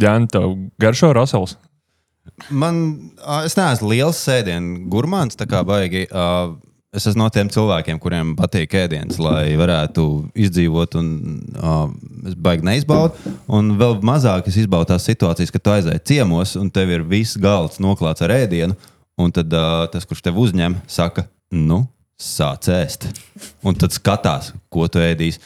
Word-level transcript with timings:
Jā, 0.00 0.16
tev 0.32 0.54
garšo 0.82 1.12
Rasels. 1.16 1.56
Man, 2.50 2.78
es 3.46 3.56
neesmu 3.56 3.92
liels 3.94 4.18
sēdienu 4.26 4.86
gurmāns, 4.92 5.38
tā 5.38 5.46
kā 5.48 5.62
baigi. 5.66 6.06
ā, 6.10 6.28
Es 6.96 7.04
esmu 7.04 7.20
no 7.20 7.26
tiem 7.28 7.48
cilvēkiem, 7.52 7.98
kuriem 8.00 8.30
patīk 8.38 8.72
ēdienas, 8.78 9.18
lai 9.20 9.50
varētu 9.58 10.04
izdzīvot, 10.46 10.94
un 10.96 11.08
uh, 11.58 11.90
es 12.30 12.36
baigi 12.40 12.64
neizbaudu. 12.64 13.34
Un 13.52 13.74
vēl 13.76 13.98
mazāk 14.06 14.48
es 14.48 14.56
izbaudu 14.62 14.94
tās 14.94 15.04
situācijas, 15.04 15.52
kad 15.52 15.64
tu 15.66 15.74
aizēji 15.74 16.04
ciemos, 16.08 16.54
un 16.56 16.70
tev 16.72 16.94
ir 16.94 17.04
viss 17.04 17.36
galds 17.42 17.82
noklāts 17.84 18.24
ar 18.24 18.32
ēdienu, 18.38 18.78
un 19.20 19.34
tad 19.34 19.52
uh, 19.52 19.82
tas, 19.92 20.08
kurš 20.08 20.24
tev 20.24 20.40
uzņem, 20.40 20.78
saka, 20.88 21.26
nu, 21.52 21.82
sāc 22.16 22.70
ēst. 22.72 23.10
Un 23.66 23.76
tad 23.76 23.92
skatās, 23.92 24.54
ko 24.72 24.88
tu 24.88 25.02
ēdīsi, 25.02 25.42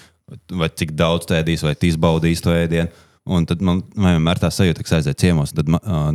vai 0.54 0.70
cik 0.70 0.94
daudz 0.94 1.26
tu 1.26 1.34
ēdīsi, 1.34 1.66
vai 1.66 1.74
tu 1.74 1.90
izbaudīsi 1.90 2.46
to 2.46 2.54
ēdienu. 2.54 2.92
Un 3.30 3.46
tad 3.46 3.62
man 3.62 3.82
vienmēr 3.94 4.40
tā 4.42 4.50
sajūta, 4.52 4.84
ka 4.84 4.98
aizēju 4.98 5.18
ciemos, 5.22 5.54
tad, 5.54 5.70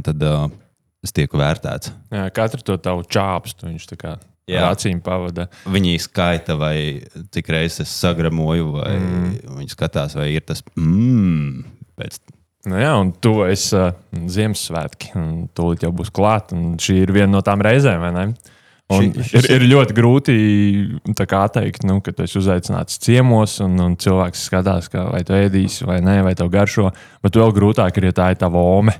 tad 0.05 0.23
uh, 0.27 0.47
es 1.05 1.15
tieku 1.15 1.39
vērtēts. 1.39 1.93
Jā, 2.13 2.29
katru 2.35 2.63
to 2.65 2.77
tavu 2.81 3.05
čāpstu 3.07 3.69
viņš 3.69 3.85
tā 3.93 3.99
kā 4.01 4.15
Jā. 4.51 4.67
acīm 4.69 4.99
pavada. 5.05 5.47
Viņi 5.71 5.95
skaita, 6.03 6.57
vai 6.59 6.75
cik 7.33 7.51
reizes 7.55 7.85
es 7.87 7.93
sagramoju, 8.03 8.71
vai 8.75 8.91
mm. 8.99 9.59
viņi 9.61 9.71
skatās, 9.73 10.17
vai 10.17 10.31
ir 10.35 10.45
tas 10.45 10.61
mmm. 10.75 11.63
Pēc... 11.95 12.19
Nu, 12.67 12.77
jā, 12.81 12.91
un 12.99 13.13
tu 13.21 13.37
esi 13.45 13.77
uh, 13.77 13.93
Ziemassvētki. 14.11 15.13
Tūlīt 15.55 15.85
jau 15.85 15.91
būs 15.95 16.11
klāta. 16.13 16.57
un 16.57 16.75
Šī 16.81 16.99
ir 17.05 17.13
viena 17.15 17.31
no 17.37 17.41
tām 17.45 17.61
reizēm, 17.63 18.01
vai 18.01 18.11
ne? 18.13 18.27
Un 18.27 18.35
Šī- 18.85 19.39
ir, 19.39 19.45
ir 19.55 19.63
ļoti 19.71 19.95
grūti 19.97 20.33
tā 21.17 21.25
kā 21.25 21.41
teikt, 21.49 21.83
nu, 21.89 21.97
ka 22.05 22.11
tu 22.13 22.21
esi 22.27 22.37
uzaicināts 22.37 22.99
ciemos, 23.01 23.57
un, 23.65 23.79
un 23.81 23.95
cilvēks 23.97 24.43
skatās, 24.45 24.89
ka, 24.93 25.07
vai 25.09 25.23
tu 25.25 25.33
ēdīsi 25.33 25.87
vai 25.89 26.01
nē, 26.05 26.19
vai 26.27 26.35
tev 26.37 26.51
garšo. 26.53 26.91
Bet 27.25 27.39
vēl 27.39 27.53
grūtāk 27.55 27.97
ir, 27.97 28.11
ja 28.11 28.17
tā 28.21 28.31
ir 28.35 28.41
tava 28.43 28.61
ome. 28.61 28.93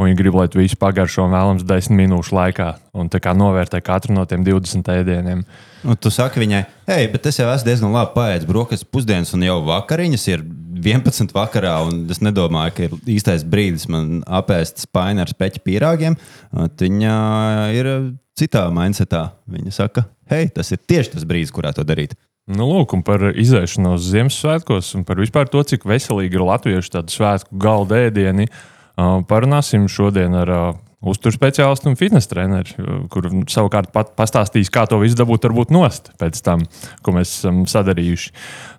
Un 0.00 0.06
viņi 0.08 0.16
grib, 0.16 0.36
lai 0.38 0.46
tu 0.48 0.56
visu 0.62 0.78
pagaršo 0.80 1.26
vēlams 1.28 1.62
desmit 1.68 1.98
minūšu 2.00 2.32
laikā. 2.32 2.70
Un 2.96 3.10
tā 3.12 3.20
kā 3.20 3.34
novērtē 3.36 3.82
katru 3.84 4.14
no 4.16 4.22
tiem 4.24 4.42
20 4.46 4.88
ēdieniem. 4.94 5.42
Un 5.84 5.98
tu 6.00 6.08
saki 6.10 6.40
viņai, 6.40 6.62
hei, 6.88 7.04
bet 7.12 7.28
es 7.28 7.36
jau 7.38 7.50
esmu 7.52 7.68
diezgan 7.68 7.92
labi 7.92 8.14
paēdis 8.16 8.48
brokastis 8.48 8.88
pusdienas, 8.88 9.34
un 9.36 9.44
jau 9.44 9.58
vakariņas 9.68 10.24
ir 10.32 10.42
11 10.80 11.36
vakarā. 11.36 11.74
un 11.84 12.06
Es 12.10 12.22
nedomāju, 12.24 12.72
ka 12.78 12.88
ir 12.88 12.96
īstais 13.18 13.44
brīdis 13.44 13.86
man 13.92 14.22
apēst 14.24 14.80
spaini 14.88 15.20
ar 15.20 15.28
speķu 15.28 15.60
pīrāgiem. 15.68 16.16
Viņa 16.56 17.16
ir 17.76 17.92
citā 18.40 18.66
mindsetā. 18.74 19.28
Viņa 19.50 19.76
saka, 19.76 20.06
hei, 20.32 20.50
tas 20.54 20.72
ir 20.74 20.82
tieši 20.82 21.14
tas 21.14 21.28
brīdis, 21.28 21.54
kurā 21.54 21.74
to 21.76 21.84
darīt. 21.86 22.16
Nu, 22.50 22.66
lūk, 22.66 22.96
un 22.96 23.04
par 23.06 23.22
iziešanos 23.30 24.08
Ziemassvētkos 24.10 24.94
un 24.98 25.06
par 25.06 25.20
vispār 25.22 25.50
to, 25.52 25.62
cik 25.62 25.86
veselīgi 25.86 26.38
ir 26.38 26.46
latviešu 26.48 26.96
tādu 26.96 27.14
svētku 27.14 27.60
galda 27.62 28.06
ēdieni. 28.08 28.48
Parunāsim 29.30 29.86
šodien 29.92 30.34
ar 30.36 30.50
uzturu 31.00 31.32
speciālistu 31.32 31.88
un 31.88 31.96
fitnes 31.96 32.28
treneri, 32.28 32.74
uh, 32.76 33.02
kur 33.12 33.28
savukārt 33.50 33.90
pat 33.94 34.12
pastāstīs, 34.18 34.70
kā 34.72 34.84
to 34.88 35.00
visu 35.00 35.18
dabūt 35.20 35.48
varbūt 35.48 35.72
nost 35.72 36.12
pēc 36.20 36.40
tam, 36.44 36.66
ko 37.04 37.14
mēs 37.16 37.32
esam 37.38 37.64
sadarījuši. 37.70 38.32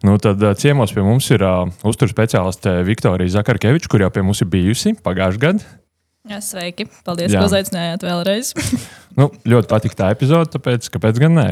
Nu, 0.07 0.17
tad 0.21 0.43
ciemos 0.61 0.93
pie 0.93 1.05
mums 1.05 1.31
ir 1.33 1.45
uh, 1.45 1.65
uzturu 1.87 2.13
speciāliste 2.13 2.81
Viktorija 2.87 3.39
Zakarkeviča, 3.39 3.89
kur 3.91 4.05
jau 4.05 4.11
pie 4.13 4.25
mums 4.25 4.43
ir 4.43 4.51
bijusi 4.53 4.93
pagājušajā 5.01 5.45
gadā. 5.47 5.80
Jā, 6.29 6.37
sveiki. 6.45 6.85
Paldies, 7.05 7.33
Jā. 7.33 7.41
ka 7.41 7.49
uzaicinājāt 7.49 8.07
vēlreiz. 8.07 8.53
Nu, 9.11 9.25
ļoti 9.43 9.67
patīk 9.67 9.91
tā 9.99 10.07
epizode, 10.13 10.47
tāpēc 10.53 10.85
kāpēc 10.93 11.17
gan 11.19 11.33
ne? 11.35 11.43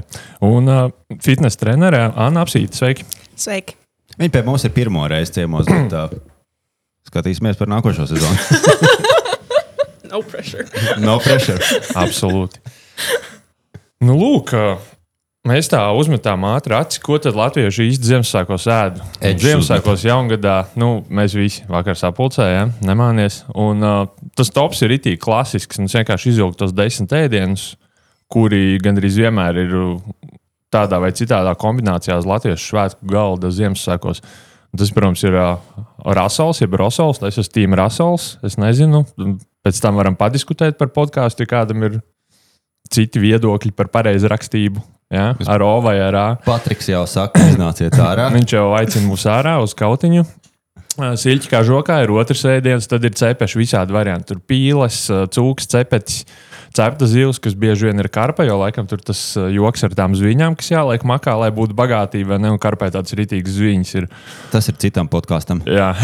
Un 0.48 0.72
uh, 0.72 0.86
fitnes 1.20 1.60
trenerē 1.60 2.06
Anna 2.16 2.46
Apsīta, 2.46 2.72
sveiki! 2.78 3.04
sveiki. 3.36 3.76
Viņa 4.16 4.32
pie 4.32 4.44
mums 4.48 4.64
ir 4.64 4.72
pirmo 4.72 5.04
reizi 5.12 5.36
ciemos, 5.36 5.68
bet 5.68 5.92
uh, 5.92 6.14
skatīsimies 7.12 7.60
par 7.60 7.68
nākošo 7.76 8.08
sezonu. 8.08 8.40
No 10.10 10.24
pressure. 10.26 10.66
No 10.98 11.20
pressure. 11.22 11.60
Absolūti. 12.00 12.58
Nu, 14.02 14.16
lūk, 14.18 14.56
mēs 15.50 15.70
tā 15.72 15.82
uzmetām 15.98 16.46
ātri 16.50 16.76
acis, 16.78 17.02
ko 17.04 17.18
tad 17.22 17.38
latvieši 17.38 17.88
īsti 17.90 18.10
Ziemassvētkos 18.12 18.68
ēd. 18.74 19.00
Un 19.02 19.28
Edžu 19.32 19.48
Ziemassvētkos 19.48 20.06
jaungadā, 20.08 20.58
nu, 20.80 20.90
mēs 21.10 21.36
visi 21.38 21.66
vakar 21.70 21.98
sapulcējām, 22.00 22.76
nemānies. 22.86 23.42
Un 23.58 23.86
uh, 23.86 24.02
tas 24.38 24.54
tops 24.54 24.84
ir 24.86 24.96
itī 25.00 25.16
klasisks. 25.22 25.82
Un 25.82 25.90
es 25.90 25.96
vienkārši 25.98 26.34
izvilku 26.34 26.60
tos 26.60 26.76
desmit 26.78 27.16
ēdienus, 27.18 27.72
kuri 28.32 28.78
gandrīz 28.84 29.18
vienmēr 29.20 29.64
ir 29.64 29.74
tādā 30.74 31.00
vai 31.02 31.10
citādā 31.18 31.56
kombinācijā 31.58 32.20
uz 32.22 32.30
latviešu 32.30 32.70
svētku 32.74 33.10
galda 33.10 33.52
Ziemassvētkos. 33.54 34.22
Tas, 34.78 34.94
protams, 34.94 35.26
ir 35.26 35.34
uh, 35.34 35.58
Rasels, 36.06 36.62
jeb 36.62 36.78
Rosals. 36.78 37.24
Es 37.26 37.42
esmu 37.42 37.56
Tīm 37.56 37.74
Rasels. 37.78 38.36
Es 38.46 38.60
nezinu. 38.62 39.02
Pēc 39.66 39.82
tam 39.82 39.98
varam 39.98 40.16
padiskutēt 40.20 40.78
par 40.78 40.94
podkāstu, 40.94 41.44
ja 41.44 41.58
kādam 41.58 41.88
ir 41.88 42.00
citi 42.94 43.22
viedokļi 43.22 43.74
par 43.78 43.90
pareizu 43.94 44.30
rakstību. 44.30 44.84
Ja? 45.10 45.32
Ar 45.50 45.64
O 45.66 45.80
vai 45.82 45.98
ar 46.02 46.16
A. 46.16 46.28
Patriks 46.46 46.92
jau 46.92 47.02
saka, 47.10 47.42
iznāciet 47.50 47.98
ārā. 47.98 48.30
Viņš 48.38 48.54
jau 48.54 48.68
aicina 48.78 49.10
mūs 49.10 49.26
ārā 49.30 49.58
uz 49.64 49.74
kautiņu. 49.78 50.26
Silķi 51.00 51.48
kā 51.48 51.62
žokā 51.64 52.02
ir 52.04 52.12
otrs 52.12 52.44
ēdiens, 52.50 52.88
tad 52.92 53.06
ir 53.08 53.14
cepeši 53.16 53.60
visādi 53.62 53.96
varianti. 53.96 54.34
Tur 54.34 54.42
pīles, 54.44 55.06
cūks, 55.32 55.70
cepetis, 55.72 56.26
cepta 56.76 57.08
zivs, 57.10 57.40
kas 57.42 57.56
bieži 57.58 57.88
vien 57.88 58.04
ir 58.04 58.10
karpa, 58.12 58.44
jo 58.48 58.58
laikam 58.60 58.90
tur 58.90 59.02
tas 59.06 59.22
joks 59.40 59.86
ar 59.88 59.96
tām 59.96 60.18
zviņām, 60.20 60.58
kas 60.60 60.74
jāliek 60.74 61.06
makā, 61.08 61.38
lai 61.40 61.54
būtu 61.56 61.78
bagātība, 61.78 62.34
vai 62.36 62.42
ne? 62.44 62.52
Un 62.54 62.62
karpē 62.62 62.92
tāds 62.94 63.16
rītīgs 63.16 63.56
zviņas 63.56 63.96
ir. 64.02 64.10
Tas 64.52 64.68
ir 64.70 64.78
citam 64.82 65.10
podkāstam. 65.12 65.64
Jā. 65.66 65.94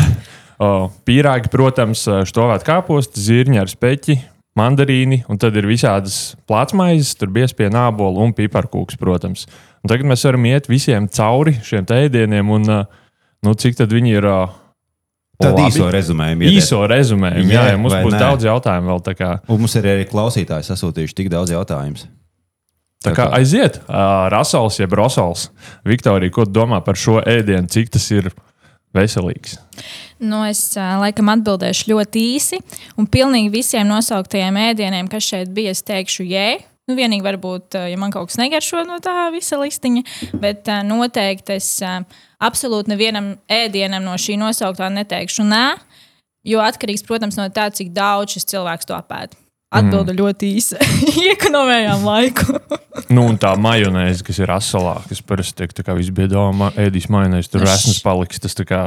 O, 0.56 0.88
pīrāgi, 1.04 1.50
protams, 1.52 2.06
štovēt 2.30 2.64
kāposti, 2.64 3.20
zirņi 3.20 3.60
ar 3.60 3.68
speķi, 3.68 4.14
mandarīni, 4.60 5.24
un 5.32 5.40
tad 5.42 5.56
ir 5.60 5.68
visādas 5.68 6.36
plātsmaizes, 6.50 7.16
tur 7.20 7.32
biezpie 7.36 7.68
nāboli 7.74 8.22
un 8.24 8.34
piparkūks, 8.36 8.98
protams. 9.02 9.46
Un 9.84 9.92
tagad 9.92 10.08
mēs 10.10 10.24
varam 10.28 10.46
iet 10.50 10.70
visiem 10.72 11.10
cauri 11.12 11.58
šiem 11.66 11.88
ēdieniem, 11.92 12.52
un 12.56 12.70
ā, 12.72 12.84
nu, 13.46 13.54
cik 13.54 13.78
tad 13.82 13.94
viņi 13.94 14.16
ir. 14.16 14.30
Tad 15.36 15.52
labi? 15.52 15.68
īso 15.68 15.90
rezumējumu. 15.92 16.46
iedod. 16.46 16.58
Īso 16.62 16.78
rezumējumu. 16.88 17.52
Jā, 17.52 17.64
Jā, 17.74 17.80
mums 17.80 17.92
būs 18.00 18.14
nē? 18.16 18.20
daudz 18.22 18.46
jautājumu 18.48 18.94
vēl. 18.94 19.34
Un 19.52 19.60
mums 19.66 19.76
ir 19.76 19.88
arī 19.92 20.06
klausītāji 20.08 20.70
sasūtījuši 20.70 21.18
tik 21.18 21.32
daudz 21.34 21.52
jautājumu. 21.52 22.08
tā 23.04 23.12
kā 23.14 23.28
aiziet, 23.36 23.82
uh, 23.84 24.30
Rasels, 24.32 24.80
jeb 24.80 24.96
Rosals. 24.96 25.50
Viktorija, 25.86 26.32
ko 26.32 26.48
tu 26.48 26.56
domā 26.56 26.80
par 26.86 26.96
šo 26.96 27.20
ēdienu, 27.20 27.68
cik 27.68 27.92
tas 27.94 28.08
ir 28.16 28.32
veselīgs? 28.96 29.58
Nu, 30.24 30.42
es 30.48 30.62
laikam 30.76 31.30
atbildēšu 31.34 31.90
ļoti 31.92 32.24
īsi. 32.36 32.62
Un 33.00 33.10
pilnīgi 33.12 33.52
visiem 33.54 33.88
nosauktajiem 33.90 34.58
ēdieniem, 34.70 35.12
kas 35.12 35.28
šeit 35.28 35.52
bija, 35.56 35.76
es 35.76 35.84
teikšu, 35.86 36.26
jē. 36.30 36.48
Nu, 36.86 36.94
vienīgi 36.98 37.26
varbūt, 37.26 37.80
ja 37.90 37.98
man 37.98 38.12
kaut 38.14 38.30
kas 38.30 38.38
negaršo 38.38 38.84
no 38.86 39.00
tā 39.02 39.32
visa 39.34 39.58
listiņa, 39.58 40.04
bet 40.38 40.70
noteikti 40.86 41.56
es 41.58 41.70
absolūti 42.38 42.94
nevienam 42.94 43.32
ēdienam 43.50 44.06
no 44.06 44.14
šī 44.22 44.38
nosauktā 44.38 44.92
neteikšu 44.94 45.48
nē, 45.50 45.64
jo 46.46 46.62
atkarīgs, 46.62 47.06
protams, 47.08 47.40
no 47.42 47.50
tā, 47.50 47.72
cik 47.74 47.90
daudz 47.96 48.38
šis 48.38 48.46
cilvēks 48.54 48.86
to 48.86 48.94
apēd. 48.98 49.34
Atbilde 49.76 50.14
mm. 50.14 50.20
ļoti 50.22 50.52
īsa. 50.58 50.80
Iekonomējām 51.30 52.06
laiku. 52.08 52.60
Nu, 53.12 53.26
un 53.28 53.36
tā 53.38 53.52
majonēze, 53.60 54.24
kas 54.26 54.38
ir 54.40 54.50
asalā, 54.56 54.96
kas 55.10 55.20
parasti 55.22 55.60
tiek 55.60 55.74
tā 55.76 55.84
kā 55.86 55.94
visbiedāmā 55.98 56.72
ēdīs 56.80 57.10
majonēzi, 57.12 57.52
tur 57.52 57.62
š- 57.62 57.68
resns 57.68 58.00
paliks. 58.02 58.40
Tas 58.42 58.56
tā 58.58 58.64
kā 58.66 58.80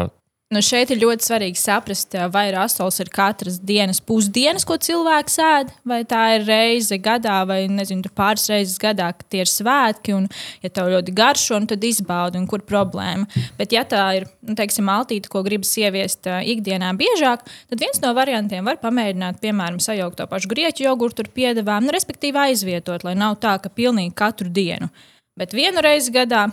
Nu 0.48 0.62
šeit 0.64 0.88
ir 0.88 0.96
ļoti 1.02 1.26
svarīgi 1.26 1.60
saprast, 1.60 2.14
ā, 2.16 2.24
vai 2.32 2.46
rasols 2.54 2.96
ir 3.02 3.10
katras 3.12 3.58
dienas 3.60 3.98
pusdienas, 4.00 4.64
ko 4.64 4.78
cilvēks 4.80 5.34
ēd, 5.44 5.72
vai 5.84 5.98
tā 6.08 6.22
ir 6.38 6.46
reize 6.48 6.96
gadā, 7.04 7.42
vai 7.44 7.58
nezinu, 7.68 8.08
pāris 8.16 8.46
reizes 8.48 8.78
gadā, 8.80 9.10
kad 9.12 9.26
tie 9.28 9.42
ir 9.44 9.50
svētki. 9.52 10.14
Un, 10.16 10.24
ja 10.64 10.70
tev 10.72 10.88
ļoti 10.94 11.12
garšo, 11.18 11.58
nu, 11.60 11.68
tad 11.68 11.84
izbaudi, 11.84 12.40
kur 12.48 12.64
problēma. 12.64 13.28
Bet, 13.58 13.74
ja 13.76 13.82
tā 13.84 14.06
ir 14.16 14.24
nu, 14.40 14.56
teiksim, 14.56 14.88
maltīte, 14.88 15.28
ko 15.28 15.42
gribas 15.44 15.74
ieviest 15.76 16.30
ā, 16.32 16.38
ikdienā 16.54 16.94
biežāk, 16.96 17.44
tad 17.68 17.84
viens 17.84 18.00
no 18.00 18.14
variantiem 18.16 18.64
var 18.72 18.80
pamēģināt, 18.80 19.42
piemēram, 19.44 19.82
sajaukt 19.84 20.16
to 20.22 20.28
pašu 20.32 20.48
grieķu 20.54 20.86
jogurtu 20.86 21.26
ar 21.26 21.28
piedevām, 21.36 21.84
nu, 21.84 21.92
respektīvi 21.92 22.40
aizvietot, 22.46 23.04
lai 23.04 23.12
nav 23.20 23.36
tā, 23.44 23.58
ka 23.60 23.68
pilnīgi 23.68 24.16
katru 24.16 24.48
dienu. 24.48 24.88
Bet 25.36 25.52
vienu 25.52 25.84
reizi 25.84 26.16
gadā 26.16 26.46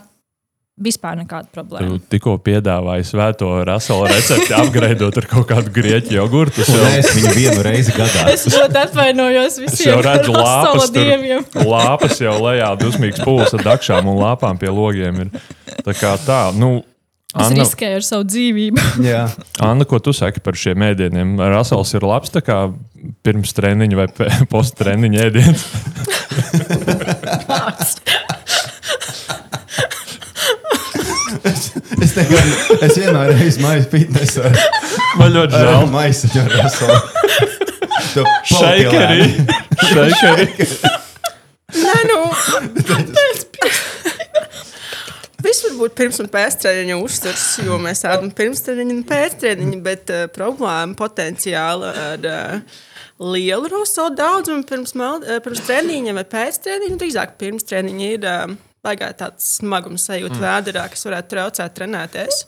vispār 0.75 1.15
nekāda 1.21 1.47
problēma. 1.55 1.87
tu 1.87 2.09
tikko 2.11 2.35
piedāvāji 2.43 3.07
svēto 3.07 3.47
raselu 3.67 4.09
recepti, 4.11 4.51
apgraidot 4.57 5.19
ar 5.21 5.27
kaut 5.31 5.47
kādu 5.47 5.71
grieķu 5.75 6.17
jogurtu. 6.17 6.65
Es 6.65 6.71
jau, 6.73 6.89
Es 6.99 7.11
viņu 7.15 7.35
vienu 7.35 7.61
reizi 7.65 7.95
gadā. 7.95 8.25
Es 8.33 8.43
ļoti 8.51 8.81
atvainojos 8.81 9.55
es 9.55 9.61
visiem 9.63 9.93
jau 9.93 10.01
redzu 10.03 10.35
lāpas, 10.35 10.91
dieviem. 10.95 11.45
lāpas 11.75 12.19
jau 12.19 12.35
lejā, 12.43 12.73
dusmīgs 12.81 13.23
pūlis 13.23 13.55
ar 13.55 13.63
dakšām 13.71 14.11
un 14.11 14.19
lāpām 14.19 14.59
pie 14.59 14.73
logiem. 14.73 15.25
Ir. 15.25 15.47
Tā 15.85 15.95
kā 15.95 16.17
tā, 16.25 16.41
nu, 16.59 16.81
Es 17.35 17.49
Anna, 17.49 17.65
riskēju 17.65 17.97
ar 17.99 18.03
savu 18.07 18.23
dzīvību. 18.31 18.83
Jā. 19.09 19.25
Anna, 19.59 19.83
ko 19.83 19.99
tu 19.99 20.13
saki 20.15 20.39
par 20.39 20.55
šiem 20.55 20.85
ēdieniem? 20.87 21.33
Rasels 21.51 21.91
ir 21.97 22.05
labs 22.07 22.31
tā 22.31 22.39
kā 22.39 22.61
pirms 23.27 23.51
treniņa 23.57 23.97
vai 23.99 24.07
post 24.53 24.77
treniņa 24.79 25.25
ēdiens. 25.27 25.65
Es, 32.03 32.15
negadu, 32.17 32.77
es 32.85 32.97
vienā 32.99 33.23
reizē 33.29 33.61
māju 33.63 33.85
fitnesā. 33.91 34.51
Man 35.19 35.33
ļoti 35.35 35.61
žēl. 35.61 35.87
maisu 35.93 36.29
ģenerālu. 36.33 36.99
Šeikeri. 38.51 39.27
Šeikeri. 39.89 40.47
Nē, 41.75 41.97
nu. 42.09 42.19
Viss 45.45 45.61
var 45.61 45.75
būt 45.77 45.95
pirms 45.99 46.17
un 46.23 46.29
pēc 46.33 46.57
treniņa 46.63 46.95
uzturs, 47.05 47.45
jo 47.61 47.77
mēs 47.81 48.01
ēdam 48.09 48.31
pirms 48.33 48.63
treniņa 48.65 48.95
un 48.95 49.03
pēc 49.05 49.35
treniņa, 49.43 49.81
bet 49.85 50.13
uh, 50.13 50.23
problēma 50.33 50.97
potenciāli 50.97 51.91
ar 52.05 52.29
uh, 52.31 52.79
lielu 53.21 53.69
rosodu 53.69 54.17
daudzumu 54.23 54.65
pirms, 54.65 54.95
uh, 54.97 55.37
pirms 55.45 55.61
treniņa 55.67 56.15
vai 56.17 56.25
pēc 56.31 56.63
treniņa. 56.65 56.97
Drīzāk 57.03 57.37
pirms 57.41 57.67
treniņa 57.69 58.09
ir 58.15 58.25
uh, 58.31 58.55
baigā 58.85 59.09
tāds 59.17 59.57
smagums 59.59 60.05
sajūta 60.09 60.37
mm. 60.37 60.45
vēderā, 60.45 60.85
kas 60.93 61.07
varētu 61.09 61.33
traucēt 61.33 61.75
trenēties. 61.79 62.45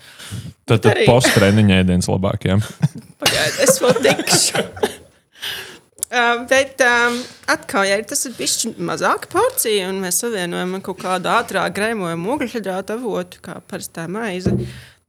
Tad, 0.68 0.80
tad 0.84 0.94
Arī. 0.94 1.10
posttreniņa 1.10 1.82
ēdiens 1.82 2.10
labāk. 2.12 2.48
Ja? 2.52 2.60
Pagaidiet, 3.22 3.60
es 3.66 3.82
vēl 3.84 4.00
tikšu. 4.06 4.64
Uh, 6.08 6.46
bet 6.48 6.80
um, 6.88 7.18
atkal, 7.52 7.84
ja 7.84 7.98
tas 8.08 8.22
ir 8.30 8.36
bijis 8.38 8.70
mazāka 8.80 9.28
porcija, 9.28 9.90
un 9.92 9.98
mēs 10.00 10.22
savienojam 10.22 10.78
kaut 10.80 11.02
kādu 11.02 11.28
ātrāk 11.28 11.74
grēmojumu 11.76 12.32
ogļu 12.32 12.62
avotu, 12.96 13.42
kā 13.44 13.58
parastā 13.68 14.06
maize, 14.08 14.54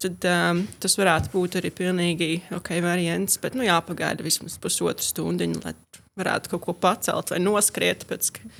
tad 0.02 0.26
um, 0.26 0.64
tas 0.82 0.98
varētu 0.98 1.30
būt 1.36 1.60
arī 1.60 1.70
pilnīgi 1.70 2.28
ok 2.50 2.72
variants. 2.82 3.38
Bet 3.38 3.54
nu, 3.54 3.62
jāpagaida 3.62 4.26
vismaz 4.26 4.58
pusotru 4.58 5.06
stundu, 5.06 5.46
lai 5.62 5.76
varētu 6.18 6.56
kaut 6.56 6.66
ko 6.66 6.74
pacelt 6.74 7.30
vai 7.30 7.38
noskriet. 7.46 8.02
Pēc, 8.10 8.32
ka... 8.34 8.50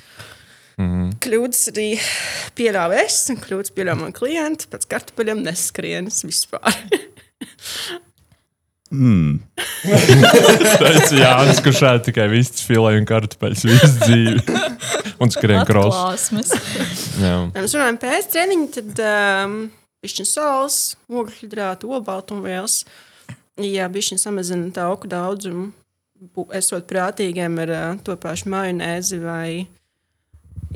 mm. 0.78 1.08
Kļūdas 1.24 1.62
arī 1.74 1.88
pieļāvu 2.58 2.98
es, 3.04 3.20
un 3.32 3.40
kļūdas 3.42 3.74
pieļāvu 3.76 4.04
man 4.06 4.16
klienti. 4.16 4.70
Pēc 4.72 4.88
kartupeļiem 4.90 5.44
neskrienas 5.46 6.22
vispār. 6.26 6.72
Teica 10.80 11.16
Jānis, 11.18 11.58
kurš 11.64 11.82
ēd 11.90 12.06
tikai 12.06 12.24
vistas 12.32 12.62
filē 12.64 12.94
un 12.96 13.04
kartupeļus 13.08 13.64
visu 13.68 13.90
dzīvi. 14.00 14.38
Un 15.20 15.32
skrien. 15.34 15.60
Ja 17.52 17.64
mēs 17.64 17.74
runājam 17.76 17.98
pēc 18.00 18.30
treniņa, 18.32 18.68
tad 18.78 19.02
um, 19.04 19.56
pišķiņa 20.04 20.30
saules, 20.30 20.78
ogļhidrātu, 21.10 21.90
olbaltumvielas. 21.98 22.80
Ja 23.60 23.90
pišķiņa 23.92 24.22
samazina 24.22 24.70
tauku 24.72 25.10
daudzumu, 25.10 25.68
bu- 26.32 26.48
esot 26.56 26.86
prātīgiem 26.88 27.58
ar 27.66 27.74
uh, 27.74 27.88
to 28.06 28.16
pašu 28.22 28.48
majonēzi 28.54 29.20
vai 29.20 29.50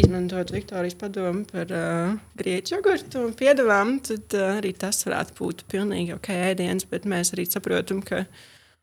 izmantot 0.00 0.50
Viktorijas 0.54 0.96
padomu 0.98 1.44
par 1.50 1.72
uh, 1.76 2.14
grieķu 2.38 2.76
jogurtu 2.76 3.26
un 3.26 3.34
piedevām, 3.36 3.98
tad 4.04 4.36
uh, 4.38 4.56
arī 4.60 4.72
tas 4.78 5.02
varētu 5.06 5.36
būt 5.38 5.64
pilnīgi 5.72 6.14
ok 6.16 6.30
ēdiens, 6.52 6.86
bet 6.88 7.04
mēs 7.08 7.34
arī 7.36 7.44
saprotam, 7.50 8.00
ka 8.06 8.22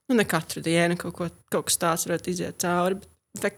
nu, 0.09 0.17
ne 0.19 0.25
katru 0.29 0.61
dienu 0.65 0.97
kaut, 1.01 1.15
ko, 1.17 1.29
kaut 1.53 1.69
kas 1.69 1.79
tāds 1.81 2.07
varētu 2.09 2.33
iziet 2.33 2.61
cauri. 2.61 2.99
Vai, 3.41 3.51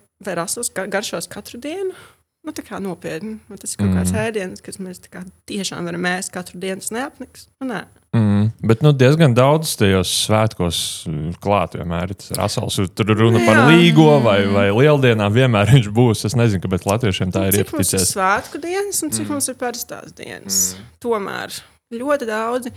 ka- 0.75 0.87
garšos 0.91 1.29
katru 1.31 1.59
dienu? 1.63 1.95
Nu, 2.41 2.53
tā 2.57 2.63
kā 2.65 2.79
nopietni. 2.81 3.37
Nu, 3.49 3.57
tas 3.61 3.75
ir 3.75 3.83
kaut 3.83 3.93
kāds 3.99 4.15
ēdiens, 4.17 4.63
kas 4.65 4.79
mēs 4.81 5.03
tiešām 5.49 5.85
varam 5.85 6.07
ēst 6.09 6.31
katru 6.33 6.57
dienu. 6.63 6.81
Neapniks. 6.95 7.45
Nu, 7.61 7.67
nē. 7.69 7.83
Mm, 8.11 8.49
bet 8.67 8.81
nu, 8.83 8.91
diezgan 8.91 9.31
daudz 9.31 9.69
tajos 9.79 10.09
svētkos 10.25 10.77
mm, 11.07 11.35
klāt 11.43 11.77
vienmēr 11.77 12.11
ir 12.11 12.25
rasels. 12.35 12.81
Tur 12.91 13.13
runa 13.15 13.39
par 13.45 13.61
Jā. 13.61 13.67
līgo 13.69 14.07
vai, 14.25 14.41
vai 14.51 14.65
lieldienām 14.75 15.31
vienmēr 15.31 15.71
viņš 15.71 15.87
būs. 15.95 16.25
Es 16.27 16.35
nezinu, 16.35 16.59
kāpēc 16.65 16.87
latviešiem 16.89 17.31
tā 17.31 17.45
ir 17.47 17.61
cik 17.61 17.71
mums 17.77 17.93
ir 17.95 18.03
svētku 18.03 18.59
dienas 18.63 18.99
un 19.05 19.13
cik 19.15 19.23
mm. 19.23 19.31
mums 19.31 19.47
ir 19.47 19.57
parastās 19.61 20.11
dienas. 20.17 20.59
Mm. 20.75 20.89
Tomēr 21.07 21.61
ļoti 22.01 22.27
daudzi 22.27 22.75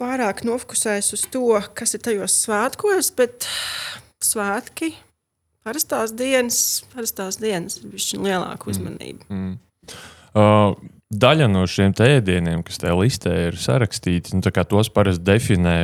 pārāk 0.00 0.42
nofokusējas 0.48 1.14
uz 1.14 1.26
to, 1.30 1.46
kas 1.78 1.94
ir 1.94 2.02
tajos 2.02 2.40
svētkos, 2.42 3.14
bet 3.14 3.46
svētki, 4.24 4.96
parastās 5.62 6.16
dienas, 6.18 6.60
parastās 6.90 7.38
dienas 7.38 7.78
ir 7.78 7.90
bijusi 7.92 8.18
lielāka 8.18 8.72
uzmanība. 8.72 9.30
Mm. 9.30 9.58
Uh, 10.34 10.74
daļa 11.10 11.48
no 11.50 11.64
šiem 11.66 11.94
ēdieniem, 11.94 12.62
kas 12.66 12.80
tajā 12.82 12.96
listē 12.98 13.34
ir 13.48 13.58
sarakstīti, 13.58 14.36
nu, 14.36 14.42
tos 14.44 14.92
parasti 14.94 15.26
definē, 15.26 15.76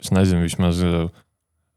es 0.00 0.10
nezinu, 0.14 0.46
vismaz 0.46 0.80
uh, 0.86 1.10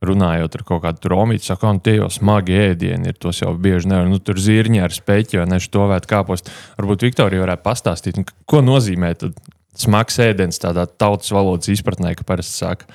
runājot 0.06 0.58
ar 0.58 0.64
kaut 0.68 0.84
kādu 0.84 1.12
romītu, 1.12 1.48
saka, 1.50 1.72
un 1.72 1.82
tie 1.84 1.98
jau 1.98 2.10
smagi 2.14 2.56
ēdieni 2.70 3.12
ir. 3.12 3.18
Tos 3.22 3.42
jau 3.42 3.54
bieži 3.60 3.90
nevar. 3.92 4.08
Nu, 4.12 4.20
tur 4.24 4.40
zirņi 4.42 4.84
ar 4.84 4.94
speķi 4.94 5.42
vai 5.42 5.48
nešu 5.56 5.72
to 5.74 5.86
vēt 5.92 6.08
kāpost. 6.10 6.52
Varbūt 6.80 7.08
Viktorija 7.08 7.44
varētu 7.46 7.66
pastāstīt, 7.66 8.20
nu, 8.20 8.28
ko 8.50 8.62
nozīmē 8.66 9.14
tad 9.22 9.38
smags 9.80 10.20
ēdiens 10.24 10.62
tādā 10.62 10.86
tautas 10.88 11.32
valodas 11.36 11.72
izpratnē, 11.72 12.16
ka 12.16 12.28
parasti 12.28 12.62
saka. 12.64 12.90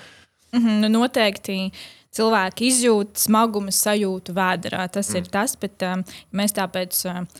Mhm, 0.56 0.81
nu, 0.85 0.93
noteikti 1.00 1.70
cilvēki 2.17 2.70
izjūt 2.70 3.20
smagumu 3.23 3.75
sajūtu 3.75 4.35
vēdā. 4.35 4.82
Tas 4.93 5.12
mm. 5.12 5.20
ir 5.20 5.31
tas, 5.32 5.55
bet 5.61 5.87
um, 5.87 6.05
mēs 6.37 6.56
tāpēc. 6.58 7.05
Um, 7.12 7.31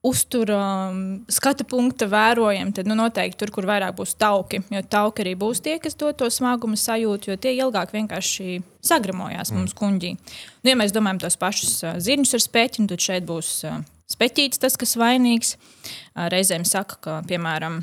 Uztura 0.00 0.58
um, 0.88 1.00
skatu 1.28 1.66
punkta 1.68 2.06
vērojam, 2.08 2.70
tad 2.72 2.88
nu, 2.88 2.94
noteikti 2.96 3.36
tur, 3.42 3.50
kur 3.52 3.66
vairāk 3.68 3.98
būs 3.98 4.14
tauki. 4.16 4.62
Jo 4.72 4.80
tauki 4.88 5.26
arī 5.26 5.34
būs 5.36 5.60
tie, 5.60 5.74
kas 5.82 5.98
dod 6.00 6.16
to 6.16 6.30
smagumu 6.32 6.78
sajūtu, 6.80 7.28
jo 7.28 7.36
tie 7.36 7.52
ilgāk 7.58 7.92
vienkārši 7.92 8.62
sagramojās 8.80 9.52
mm. 9.52 9.60
mums 9.60 9.76
kuģī. 9.76 10.14
Nu, 10.16 10.72
ja 10.72 10.78
mēs 10.80 10.96
domājam 10.96 11.20
tos 11.26 11.36
pašus 11.40 11.74
uh, 11.84 11.98
zirņus 12.00 12.32
ar 12.38 12.44
speķi, 12.46 12.88
tad 12.88 13.04
šeit 13.04 13.28
būs 13.28 13.52
uh, 13.68 13.82
speķītis, 14.08 14.62
tas, 14.64 14.80
kas 14.80 14.96
vainīgs. 14.96 15.58
Uh, 15.58 16.30
reizēm 16.32 16.64
saka, 16.64 16.96
ka, 17.04 17.20
piemēram, 17.28 17.82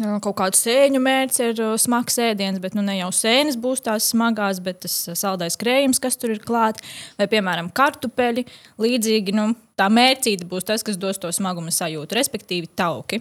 Kaut 0.00 0.34
kādu 0.38 0.56
sēņu 0.56 1.00
mērķis 1.04 1.40
ir 1.44 1.58
uh, 1.60 1.72
smags 1.80 2.16
ēdiens, 2.24 2.56
bet 2.62 2.72
nu, 2.72 2.80
ne 2.84 2.94
jau 2.96 3.10
sēnes 3.12 3.58
būs 3.60 3.84
tās 3.84 4.06
smagās, 4.08 4.62
bet 4.64 4.80
tas 4.86 4.94
uh, 5.10 5.16
saldais 5.18 5.58
krējums, 5.60 6.00
kas 6.00 6.16
tur 6.16 6.32
ir 6.32 6.40
klāts, 6.40 6.80
vai, 7.18 7.26
piemēram, 7.28 7.68
kartupeļi. 7.76 8.46
Līdzīgi 8.80 9.34
nu, 9.36 9.50
tā 9.76 9.90
mērcīte 9.92 10.48
būs 10.48 10.64
tas, 10.70 10.84
kas 10.86 10.96
dos 11.00 11.20
to 11.20 11.28
smagumu 11.36 11.74
sajūtu, 11.74 12.16
respektīvi 12.16 12.70
tauki. 12.72 13.20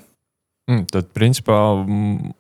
Mm, 0.72 0.86
tad, 0.94 1.10
principā, 1.12 1.58
mm, 1.84 2.32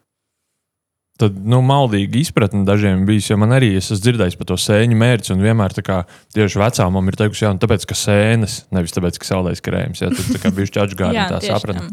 tad, 1.19 1.35
nu, 1.35 1.59
maldīgi 1.67 2.23
izpratne 2.23 2.63
dažiem 2.67 3.03
bijis, 3.09 3.33
jo 3.33 3.39
man 3.41 3.51
arī 3.57 3.73
es 3.81 3.89
esmu 3.91 4.05
dzirdējis 4.05 4.39
par 4.39 4.51
to 4.53 4.59
sēņu 4.63 5.01
mērķi, 5.01 5.33
un 5.35 5.43
vienmēr 5.43 5.75
tā 5.75 5.83
kā 5.83 5.99
tieši 6.37 6.63
vecām 6.63 6.95
man 6.95 7.11
ir 7.11 7.19
teikusi, 7.19 7.43
jā, 7.43 7.51
un 7.51 7.59
tāpēc, 7.59 7.83
ka 7.89 7.99
sēnes, 7.99 8.61
nevis 8.71 8.95
tāpēc, 8.95 9.19
ka 9.19 9.27
saldais 9.27 9.63
krējums, 9.65 10.05
tad 10.07 10.23
tā 10.37 10.39
kā 10.45 10.53
bijuši 10.55 10.83
atžgāri 10.85 11.27
tā 11.35 11.59
tam. 11.67 11.91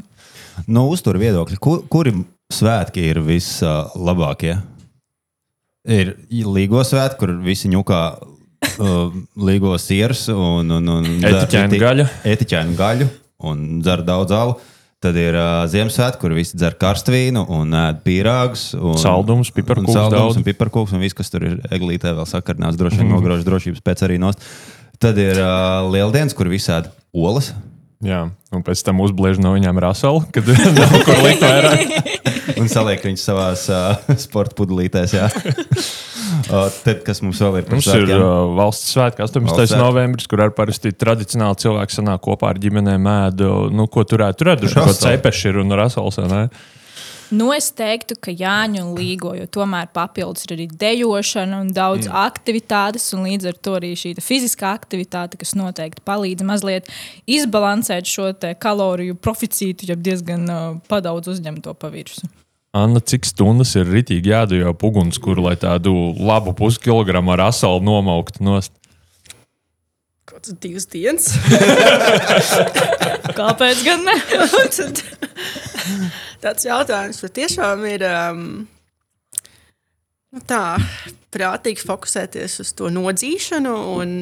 No 0.66 0.88
uzturu 0.92 1.20
viedokļa, 1.22 1.60
kur, 1.62 1.84
kuri 1.90 2.14
svētki 2.52 3.04
ir 3.10 3.20
vislabākie? 3.24 4.56
Ir 5.88 6.16
līgo 6.30 6.82
svētki, 6.84 7.20
kur 7.20 7.36
visi 7.44 7.70
ņukā 7.72 8.00
uh, 8.82 9.14
līgo 9.48 9.76
sirds 9.80 10.26
un, 10.34 10.74
un, 10.78 10.90
un 10.98 11.06
Etiķēnu 11.22 11.80
gaļu. 11.80 12.08
Etiķēnu 12.28 12.76
gaļu 12.78 13.08
un 13.48 13.78
dzer 13.84 14.02
daudz 14.06 14.34
alu. 14.34 14.58
Tad 14.98 15.14
ir 15.14 15.36
uh, 15.38 15.62
Ziemassvētku, 15.70 16.18
kur 16.24 16.32
visi 16.34 16.58
dzer 16.58 16.74
karstu 16.78 17.12
vīnu 17.14 17.44
un 17.54 17.70
ēd 17.78 18.00
pīrāgus. 18.02 18.72
Un, 18.74 18.96
Saldums, 18.98 19.52
piparkūks 19.54 19.94
un 19.94 20.10
daudz. 20.10 20.40
un 20.40 20.96
un 20.96 21.04
viss, 21.04 21.14
kas 21.14 21.30
tur 21.30 21.46
ir 21.46 21.60
eglītē, 21.70 22.16
vēl 22.18 22.26
sakarnās, 22.26 22.74
droši 22.80 23.04
vien 23.04 23.12
nograuž 23.14 23.44
drošības 23.46 23.84
pēc 23.86 24.02
arī 24.08 24.18
nost. 24.18 24.42
Tad 24.98 25.20
ir 25.22 25.38
uh, 25.38 25.86
Lieldienas, 25.92 26.34
kur 26.34 26.50
visi 26.50 26.72
ēd 26.74 26.90
olas. 27.14 27.52
Jā, 28.04 28.28
un 28.54 28.62
pēc 28.62 28.78
tam 28.86 29.00
uzbliež 29.02 29.40
no 29.42 29.56
viņiem 29.56 29.78
raselu, 29.82 30.20
kad 30.34 30.46
nav 30.76 30.92
kur 31.02 31.18
likt 31.24 31.42
vairāk. 31.42 31.88
un 32.60 32.68
saliek 32.70 33.02
viņus 33.02 33.24
savā 33.26 33.48
uh, 33.58 34.14
sporta 34.22 34.54
pudelītēs. 34.60 35.16
Uh, 35.18 36.68
tad, 36.84 37.02
kas 37.06 37.18
mums 37.24 37.40
vēl 37.42 37.58
ir? 37.58 37.66
par 37.66 37.74
Mums 37.74 37.88
ir 37.90 38.04
svētkiem? 38.06 38.22
uh, 38.22 38.54
valsts 38.58 38.94
svētki, 38.94 39.24
18. 39.26 39.50
Valsts 39.50 39.72
svētki. 39.72 39.82
novembris, 39.82 40.30
kur 40.30 40.44
arī 40.46 40.54
parasti 40.54 40.94
tradicionāli 40.94 41.58
cilvēki 41.64 41.98
sanāk 41.98 42.22
kopā 42.28 42.52
ar 42.54 42.62
ģimenēm 42.62 43.10
ēdu. 43.16 43.50
Nu, 43.74 43.88
ko 43.90 44.06
tur 44.06 44.22
ēd? 44.28 44.38
Tur 44.38 44.54
kaut 44.54 44.62
Raselu. 44.62 44.86
kāda 44.86 45.02
cepeša 45.18 45.50
ir 45.52 45.58
un 45.64 45.74
rasels. 45.82 46.20
Nu, 47.30 47.50
es 47.52 47.68
teiktu, 47.76 48.16
ka 48.24 48.32
Jāņa 48.32 48.80
un 48.86 48.94
Līgo, 48.96 49.34
jo 49.36 49.44
tomēr 49.52 49.90
papildus 49.92 50.46
ir 50.46 50.54
arī 50.54 50.66
dejošana 50.80 51.60
un 51.60 51.72
daudz 51.76 52.08
mm. 52.08 52.16
aktivitātes, 52.24 53.10
un 53.16 53.26
līdz 53.28 53.50
ar 53.50 53.58
to 53.60 53.74
arī 53.76 53.92
šī 54.00 54.14
fiziskā 54.24 54.70
aktivitāte, 54.72 55.36
kas 55.40 55.52
noteikti 55.58 56.04
palīdz 56.08 56.46
mazliet 56.48 56.88
izbalansēt 57.28 58.08
šo 58.08 58.30
kaloriju 58.60 59.18
proficītu, 59.20 59.90
ja 59.90 59.96
diezgan 59.96 60.48
uh, 60.48 60.68
padaudz 60.88 61.28
uzņemto 61.34 61.76
pavirsu. 61.76 62.30
Anna, 62.76 63.00
cik 63.00 63.24
stundas 63.28 63.74
ir 63.76 63.88
rītīgi 63.88 64.32
jādejo 64.32 64.74
ugunskura, 64.88 65.50
lai 65.50 65.56
tādu 65.60 65.92
labu 66.16 66.52
puskilogramu 66.56 67.32
ar 67.36 67.48
asali 67.48 67.84
nomauktu 67.84 68.44
nost? 68.44 68.72
Kāds 70.28 70.52
divas 70.60 70.84
dienas. 70.92 71.30
Kāpēc 73.38 73.84
gan 73.86 74.02
ne? 74.04 74.16
Tāds 76.42 76.66
jautājums 76.68 77.20
patiešām 77.24 77.84
ir 77.88 78.04
um, 78.04 78.42
nu 80.34 80.42
tā, 80.48 80.76
prātīgi 81.32 81.84
fokusēties 81.88 82.58
uz 82.64 82.74
to 82.76 82.90
nodzīšanu 82.92 83.74
un 83.94 84.12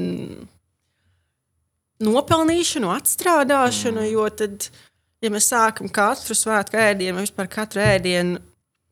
nopelnīšanu, 2.06 2.92
atstrādāšanu. 2.94 4.06
Jo 4.12 4.28
tad, 4.30 4.70
ja 5.24 5.32
mēs 5.34 5.50
sākam 5.50 5.90
katru 5.90 6.38
svētku 6.38 6.78
ēdienu, 6.86 7.24
vispār 7.24 7.50
katru 7.50 7.82
ēdienu 7.82 8.40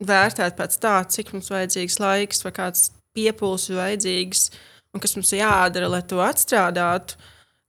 vērtēt 0.03 0.59
pēc 0.59 0.79
tā, 0.83 0.99
cik 1.15 1.31
mums 1.35 1.51
vajadzīgs 1.53 1.99
laiks 2.03 2.43
vai 2.43 2.55
kāds 2.59 2.89
piepūles 3.15 3.69
ir 3.71 3.79
vajadzīgs 3.79 4.49
un 4.95 5.03
kas 5.03 5.15
mums 5.17 5.33
jādara, 5.35 5.91
lai 5.91 6.01
to 6.07 6.21
atstrādātu, 6.23 7.19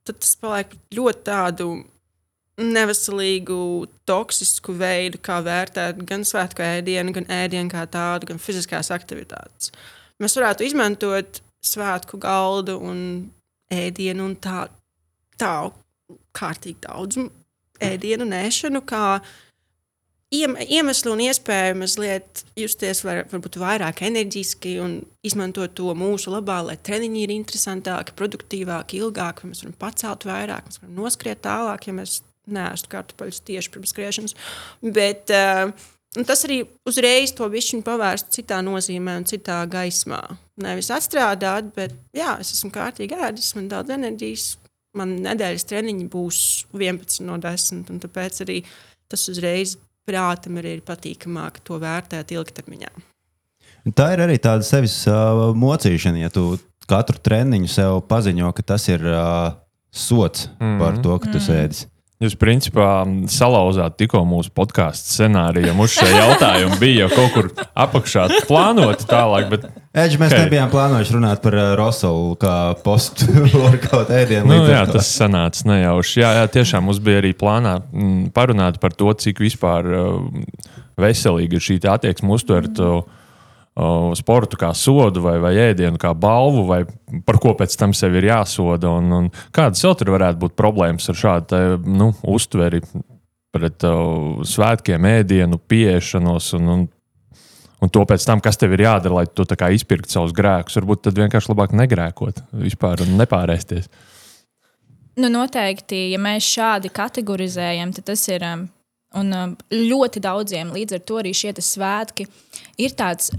tad 0.07 0.19
tas 0.23 0.33
paliek 0.39 0.73
ļoti 0.95 1.23
tādu 1.27 1.69
neveselīgu, 2.57 3.59
toksisku 4.09 4.73
veidu, 4.79 5.19
kā 5.21 5.41
vērtēt 5.45 5.99
gan 6.09 6.23
svētku 6.25 6.63
ēdienu, 6.65 7.13
gan 7.19 7.27
ēdienu 7.43 7.69
kā 7.69 7.83
tādu, 7.91 8.31
gan 8.31 8.41
fiziskās 8.41 8.89
aktivitātes. 8.95 9.69
Mēs 10.17 10.37
varētu 10.39 10.65
izmantot 10.65 11.41
svētku 11.61 12.17
galdu 12.21 12.79
un 12.81 12.99
ēdienu 13.73 14.25
un 14.31 14.37
tā, 14.41 14.63
tā 15.37 15.53
kārtīgi 16.37 16.81
daudz 16.87 17.19
ēdienu 17.83 18.25
nēšanu, 18.25 18.81
kā 18.89 19.19
iemeslu 20.33 21.13
un 21.15 21.21
iespēju 21.23 21.75
mazliet 21.79 22.43
justies 22.59 23.03
var, 23.05 23.23
varbūt 23.31 23.59
vairāk 23.61 24.01
enerģiski 24.07 24.77
un 24.83 24.97
izmantot 25.25 25.75
to 25.77 25.93
mūsu 25.97 26.33
labā, 26.33 26.59
lai 26.67 26.77
treniņi 26.77 27.23
ir 27.23 27.35
interesantāki, 27.35 28.15
produktīvāki, 28.17 28.99
ilgāki, 29.01 29.47
mēs 29.47 29.63
varam 29.63 29.77
pacelt 29.79 30.27
vairāk, 30.27 30.67
mēs 30.67 30.81
varam 30.81 30.97
noskriet 30.99 31.43
tālāk, 31.45 31.87
ja 31.87 31.95
mēs 31.95 32.19
neēstu 32.47 32.91
kartupeļus 32.91 33.43
tieši 33.47 33.71
pirms 33.71 33.93
skriešanas. 33.93 34.35
Bet 34.83 35.31
uh, 35.35 35.71
tas 36.27 36.43
arī 36.47 36.61
uzreiz 36.87 37.33
to 37.35 37.47
višķiņu 37.51 37.87
pavērst 37.87 38.31
citā 38.35 38.59
nozīmē 38.65 39.17
un 39.21 39.27
citā 39.27 39.61
gaismā. 39.71 40.21
Nevis 40.63 40.91
atstrādāt, 40.91 41.71
bet 41.75 41.95
jā, 42.15 42.35
es 42.41 42.51
esmu 42.55 42.71
kārtīgi 42.75 43.15
ēdis, 43.15 43.53
man 43.55 43.71
daudz 43.71 43.95
enerģijas, 43.95 44.51
man 44.97 45.17
nedēļas 45.23 45.67
treniņi 45.69 46.07
būs 46.11 46.39
11 46.75 47.27
no 47.27 47.39
10, 47.43 47.91
un 47.93 48.03
tāpēc 48.03 48.43
arī 48.47 48.61
tas 49.07 49.23
uzreiz 49.31 49.77
prātam 50.07 50.57
arī 50.61 50.77
ir 50.77 50.83
patīkamāk 50.87 51.61
to 51.67 51.79
vērtēt 51.81 52.31
ilgtermiņā. 52.35 52.91
Tā 53.95 54.07
ir 54.15 54.23
arī 54.25 54.39
tāda 54.43 54.65
sevis 54.67 54.99
uh, 55.07 55.51
mocīšana, 55.55 56.25
ja 56.25 56.31
tu 56.33 56.57
katru 56.87 57.19
treniņu 57.23 57.69
sev 57.71 58.01
paziņo, 58.07 58.51
ka 58.55 58.65
tas 58.73 58.87
ir 58.91 59.03
uh, 59.03 59.53
sots 59.91 60.47
mm 60.47 60.65
-hmm. 60.65 60.79
par 60.79 60.97
to, 61.03 61.19
ka 61.19 61.25
tu 61.25 61.37
mm 61.37 61.43
-hmm. 61.43 61.47
sēdi. 61.47 61.87
Jūs, 62.17 62.33
principā, 62.33 63.03
salauzāt 63.29 63.93
tikko 63.99 64.23
mūsu 64.25 64.49
podkāstu 64.57 65.11
scenāriju. 65.11 65.69
Mums 65.77 65.93
šie 65.99 66.07
jautājumi 66.09 66.79
bija 66.81 67.03
jau 67.03 67.09
kaut 67.11 67.35
kur 67.35 67.49
apakšā 67.77 68.23
plānoti 68.49 69.05
tālāk. 69.05 69.51
Bet... 69.51 69.67
Edži, 69.93 70.17
mēs 70.17 70.33
okay. 70.33 70.47
nebijām 70.47 70.71
plānojuši 70.73 71.13
runāt 71.13 71.43
par 71.43 71.53
uh, 71.53 71.67
Rosolu 71.77 72.33
kā 72.41 72.55
post-workout 72.81 74.09
ēdienu. 74.23 74.49
Nu, 74.49 74.63
jā, 74.65 74.81
tas 74.89 75.11
sanāca 75.13 75.69
nejauši. 75.69 76.23
Jā, 76.23 76.31
jā, 76.39 76.49
tiešām 76.57 76.89
mums 76.89 77.03
bija 77.05 77.21
arī 77.21 77.35
plānā 77.37 77.75
mm, 77.85 78.31
parunāt 78.33 78.81
par 78.81 78.97
to, 78.97 79.13
cik 79.13 79.43
vispār 79.45 79.85
uh, 79.85 80.17
veselīgi 80.97 81.61
ir 81.61 81.67
šī 81.69 81.77
attieksme 81.93 82.33
uztvert. 82.33 82.81
Uh, 82.81 83.05
sportu 84.17 84.57
kā 84.57 84.71
sodu 84.73 85.21
vai, 85.21 85.35
vai 85.41 85.53
ēdienu 85.67 85.99
kā 86.01 86.13
balvu, 86.17 86.63
vai 86.65 86.79
par 87.27 87.37
ko 87.41 87.53
pēc 87.57 87.75
tam 87.77 87.93
sev 87.93 88.15
ir 88.17 88.29
jāsoda. 88.31 88.89
Un, 88.97 89.11
un 89.13 89.29
kādas 89.55 89.83
vēl 89.85 89.97
tur 89.99 90.13
varētu 90.15 90.41
būt 90.41 90.57
problēmas 90.57 91.09
ar 91.11 91.19
šādu 91.19 91.61
nu, 91.85 92.11
uztveri 92.25 92.81
pret 93.53 93.85
uh, 93.87 94.43
svētkiem, 94.45 95.05
ēdienu, 95.19 95.59
pieešanos 95.69 96.51
un, 96.57 96.71
un, 96.73 96.85
un 97.81 97.91
to 97.93 98.03
pēc 98.09 98.25
tam, 98.27 98.41
kas 98.43 98.59
tev 98.59 98.75
ir 98.75 98.85
jādara, 98.87 99.21
lai 99.21 99.25
tu 99.29 99.45
izpirktu 99.45 100.17
savus 100.17 100.35
grēkus. 100.35 100.77
Varbūt 100.79 101.07
tad 101.07 101.21
vienkārši 101.21 101.53
labāk 101.53 101.75
negrēkot 101.77 102.43
vispār 102.65 103.05
un 103.05 103.17
nepārēsties. 103.21 103.89
Nu, 105.17 105.29
noteikti, 105.33 106.11
ja 106.11 106.19
mēs 106.21 106.45
šādi 106.45 106.91
kategorizējam, 106.93 107.93
tad 107.95 108.05
tas 108.11 108.25
ir 108.29 108.43
um, 108.45 108.67
un, 109.17 109.31
um, 109.33 109.55
ļoti 109.73 110.21
daudziem. 110.21 110.73
Līdz 110.75 110.97
ar 110.97 111.05
to 111.09 111.21
arī 111.21 111.33
šie 111.37 111.55
svētki 111.57 112.27
ir 112.77 112.93
tāds 112.97 113.31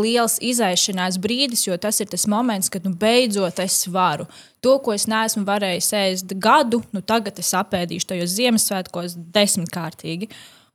liels 0.00 0.36
izaišanās 0.44 1.18
brīdis, 1.22 1.66
jo 1.68 1.76
tas 1.80 2.00
ir 2.02 2.10
tas 2.12 2.26
moments, 2.30 2.70
kad 2.72 2.86
nu, 2.86 2.94
beidzot 2.96 3.60
es 3.64 3.82
varu. 3.92 4.28
To, 4.64 4.76
ko 4.82 4.94
es 4.96 5.06
neesmu 5.10 5.44
varējis 5.46 5.92
ēst 6.00 6.36
gadu, 6.42 6.82
nu, 6.94 7.02
tagad 7.04 7.38
es 7.42 7.52
apēdīšu 7.56 8.12
tajos 8.12 8.36
Ziemassvētkos 8.36 9.18
desmitkārtīgi. 9.36 10.30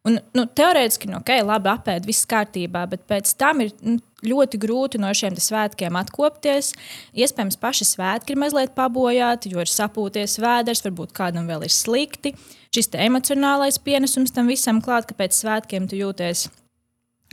Un, 0.07 0.17
nu, 0.33 0.47
teorētiski, 0.57 1.11
nu, 1.11 1.19
ok, 1.19 1.29
labi, 1.45 1.69
apēd, 1.69 2.07
viss 2.09 2.25
kārtībā, 2.29 2.87
bet 2.89 3.03
pēc 3.09 3.35
tam 3.37 3.61
ir 3.61 3.75
nu, 3.85 3.99
ļoti 4.25 4.57
grūti 4.61 5.01
no 5.01 5.11
šiem 5.13 5.35
svētkiem 5.37 5.97
atkopties. 5.99 6.71
Iespējams, 7.13 7.59
paši 7.61 7.85
svētki 7.91 8.33
ir 8.33 8.41
mazliet 8.41 8.73
pabojāti, 8.77 9.51
jo 9.53 9.61
ir 9.61 9.69
sapūties 9.69 10.39
vēders, 10.41 10.81
varbūt 10.87 11.13
kādam 11.17 11.45
vēl 11.49 11.67
ir 11.67 11.75
slikti. 11.75 12.33
Šis 12.73 12.89
emocionālais 12.97 13.77
pienesums 13.83 14.33
tam 14.33 14.49
visam 14.49 14.81
klāt, 14.81 15.05
ka 15.05 15.17
pēc 15.21 15.37
svētkiem 15.37 15.85
tu 15.91 16.01
jūties 16.01 16.47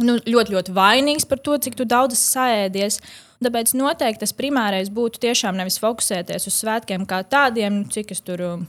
nu, 0.04 0.18
ļoti, 0.22 0.54
ļoti 0.54 0.74
vainīgs 0.74 1.26
par 1.28 1.40
to, 1.42 1.56
cik 1.58 1.78
daudz 1.88 2.16
esi 2.16 2.32
saēdies. 2.34 3.00
Tāpēc 3.44 3.74
noteikti 3.78 4.24
tas 4.24 4.34
primārais 4.34 4.90
būtu 4.90 5.20
tiešām 5.22 5.58
nevis 5.58 5.78
fokusēties 5.82 6.48
uz 6.50 6.56
svētkiem 6.58 7.06
kā 7.06 7.22
tādiem, 7.22 7.84
cik 7.92 8.10
es 8.16 8.22
tur 8.26 8.42
um, 8.42 8.64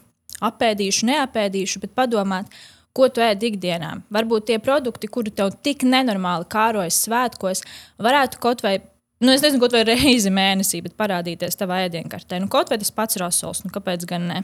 apēdīšu, 0.45 1.07
neapēdīšu, 1.09 1.81
bet 1.85 1.95
padomāt, 1.97 2.51
ko 2.93 3.07
tu 3.13 3.23
ēd 3.23 3.43
ikdienā. 3.49 3.95
Varbūt 4.13 4.49
tie 4.49 4.59
produkti, 4.61 5.09
kuri 5.09 5.33
tev 5.33 5.55
tik 5.65 5.85
nenormāli 5.87 6.47
kārojas 6.51 7.01
svētkos, 7.05 7.65
varētu 8.01 8.41
kaut 8.43 8.65
vai. 8.65 8.79
Nu, 9.19 9.33
es 9.33 9.41
nezinu, 9.43 9.59
kaut 9.59 9.73
vai 9.75 9.81
reizi 9.83 10.31
mēnesī, 10.31 10.79
bet 10.85 10.93
parādīties 10.99 11.57
tavā 11.59 11.81
ēdienkartē. 11.89 12.37
Nu, 12.39 12.47
kaut 12.51 12.69
vai 12.71 12.77
tas 12.79 12.93
pats 12.95 13.19
rasols, 13.19 13.65
nu, 13.65 13.73
kāpēc 13.73 14.05
gan 14.07 14.29
ne? 14.29 14.37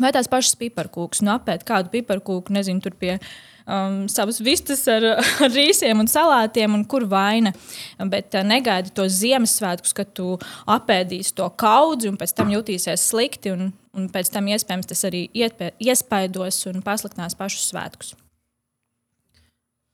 Vai 0.00 0.10
tās 0.16 0.26
pašas 0.32 0.56
piparkūkas, 0.58 1.20
nu, 1.22 1.30
apēst 1.36 1.62
kādu 1.68 1.92
piparkūku, 1.92 2.54
nezinu, 2.56 2.82
tur 2.82 2.96
pie 2.98 3.18
um, 3.66 4.06
savas 4.12 4.40
vistas 4.42 4.86
ar, 4.90 5.06
ar 5.44 5.52
rīsiem 5.52 6.02
un 6.02 6.10
salātiem, 6.10 6.74
un 6.78 6.86
kur 6.88 7.06
vaina. 7.10 7.54
Bet 7.98 8.34
uh, 8.38 8.46
negaidi 8.46 8.94
to 8.94 9.06
Ziemassvētkus, 9.10 9.94
kad 9.96 10.14
tu 10.16 10.34
apēdīsi 10.70 11.36
to 11.38 11.48
kaudzi 11.60 12.10
un 12.10 12.18
pēc 12.20 12.34
tam 12.38 12.52
jutīsies 12.54 13.10
slikti. 13.12 13.54
Un, 13.54 13.70
un 13.96 14.08
pēc 14.12 14.32
tam 14.32 14.48
iespējams 14.48 14.88
tas 14.88 15.06
arī 15.08 15.26
iespaidos 15.36 16.64
un 16.70 16.82
pasliktinās 16.84 17.36
pašus 17.38 17.70
svētkus. 17.72 18.16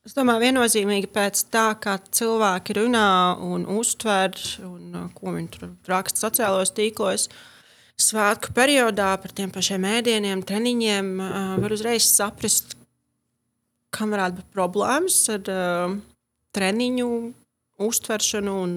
Es 0.08 0.14
domāju, 0.16 0.46
viennozīmīgi 0.46 1.10
pēc 1.12 1.42
tā, 1.52 1.66
kā 1.82 1.98
cilvēki 2.00 2.78
runā 2.78 3.36
un 3.44 3.66
uztver, 3.68 4.32
un 4.64 4.94
uh, 4.96 5.08
ko 5.12 5.34
viņi 5.34 5.50
tur 5.52 5.66
raksta 5.90 6.22
sociālajos 6.22 6.72
tīklos, 6.78 7.26
svētku 8.00 8.54
periodā 8.56 9.10
par 9.20 9.34
tiem 9.36 9.52
pašiem 9.52 9.84
ēdieniem, 9.84 10.46
treniņiem, 10.48 11.10
uh, 11.20 11.36
var 11.60 11.76
uzreiz 11.76 12.08
saprast, 12.08 12.72
kam 13.94 14.12
varētu 14.14 14.40
būt 14.40 14.54
problēmas 14.54 15.18
ar 15.32 15.50
uh, 15.52 15.98
treniņu, 16.56 17.10
uztveršanu 17.88 18.54
un 18.62 18.72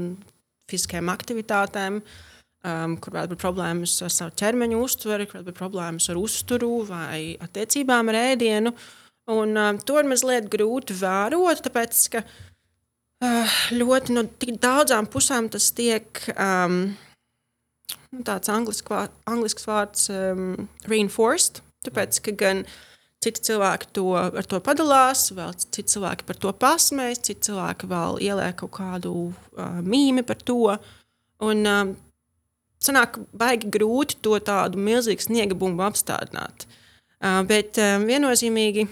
fiziskajām 0.71 1.11
aktivitātēm, 1.11 1.99
um, 2.01 2.95
kur 3.01 3.15
varētu 3.15 3.35
būt 3.35 3.43
problēmas 3.43 3.97
ar 4.05 4.13
savu 4.13 4.35
ķermeņa 4.39 4.79
uztveri, 4.79 5.27
kur 5.27 5.39
varētu 5.39 5.51
būt 5.51 5.59
problēmas 5.59 6.09
ar 6.11 6.19
uzturu 6.21 6.71
vai 6.87 7.35
attiecībām 7.43 8.11
ar 8.11 8.19
ēdienu. 8.21 8.75
Un, 9.31 9.55
um, 9.55 9.79
to 9.85 9.99
ir 9.99 10.09
mazliet 10.09 10.49
grūti 10.51 10.95
vērot, 10.97 11.63
tāpēc 11.67 12.03
ka 12.15 12.23
uh, 12.25 13.57
ļoti 13.75 14.17
no 14.17 14.25
tik 14.41 14.57
daudzām 14.63 15.09
pusēm 15.11 15.49
tas 15.53 15.71
tiek. 15.77 16.23
Um, 16.35 16.95
tāds 18.27 18.51
anglisks 18.51 19.67
vārds 19.67 20.07
um, 20.13 20.69
reinforced. 20.89 21.61
Tāpēc, 21.81 22.19
ka 22.27 22.33
gan 22.37 22.65
uh, 22.65 22.73
Citi 23.21 23.43
cilvēki 23.51 23.91
to, 23.93 24.07
ar 24.17 24.47
to 24.49 24.57
padalās, 24.65 25.27
vēl 25.37 25.51
citi 25.61 25.83
cilvēki 25.93 26.25
par 26.25 26.39
to 26.41 26.53
pasmējas, 26.57 27.21
citi 27.27 27.51
cilvēki 27.51 27.89
vēl 27.91 28.17
ieliek 28.25 28.55
kaut 28.63 28.73
kādu 28.79 29.11
uh, 29.29 29.81
mīmiju 29.85 30.25
par 30.25 30.39
to. 30.41 30.77
Un, 31.45 31.61
uh, 31.69 31.91
sanāk, 32.81 33.19
baigi 33.37 33.69
grūti 33.73 34.17
to 34.25 34.39
tādu 34.41 34.81
milzīgu 34.81 35.27
sniega 35.27 35.57
bumbu 35.57 35.85
apstādināt. 35.85 36.65
Uh, 37.21 37.43
bet 37.45 37.77
um, 37.77 38.07
viennozīmīgi 38.09 38.87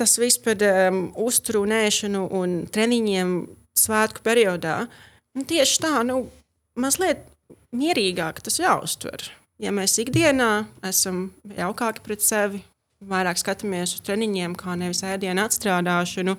tas 0.00 0.16
viss 0.18 0.40
par 0.42 0.58
um, 0.66 1.04
uzturēšanu 1.14 2.24
un 2.40 2.62
treniņiem 2.72 3.34
svētku 3.78 4.24
periodā. 4.26 4.80
Nu, 5.36 5.44
tieši 5.46 5.82
tā, 5.84 5.92
nu, 6.08 6.24
mazliet 6.74 7.22
mierīgāk 7.76 8.42
tas 8.42 8.58
jāuztver. 8.58 9.28
Ja 9.60 9.70
mēs 9.76 9.98
ikdienā 10.00 10.64
esam 10.88 11.28
jaukāki 11.44 12.02
pret 12.02 12.24
sevi, 12.24 12.62
vairāk 13.00 13.40
skatāmies 13.40 13.94
uz 13.96 14.02
treniņiem, 14.04 14.56
kā 14.58 14.76
nevis 14.78 15.02
ēdienu 15.06 15.44
atstrādāšanu, 15.46 16.36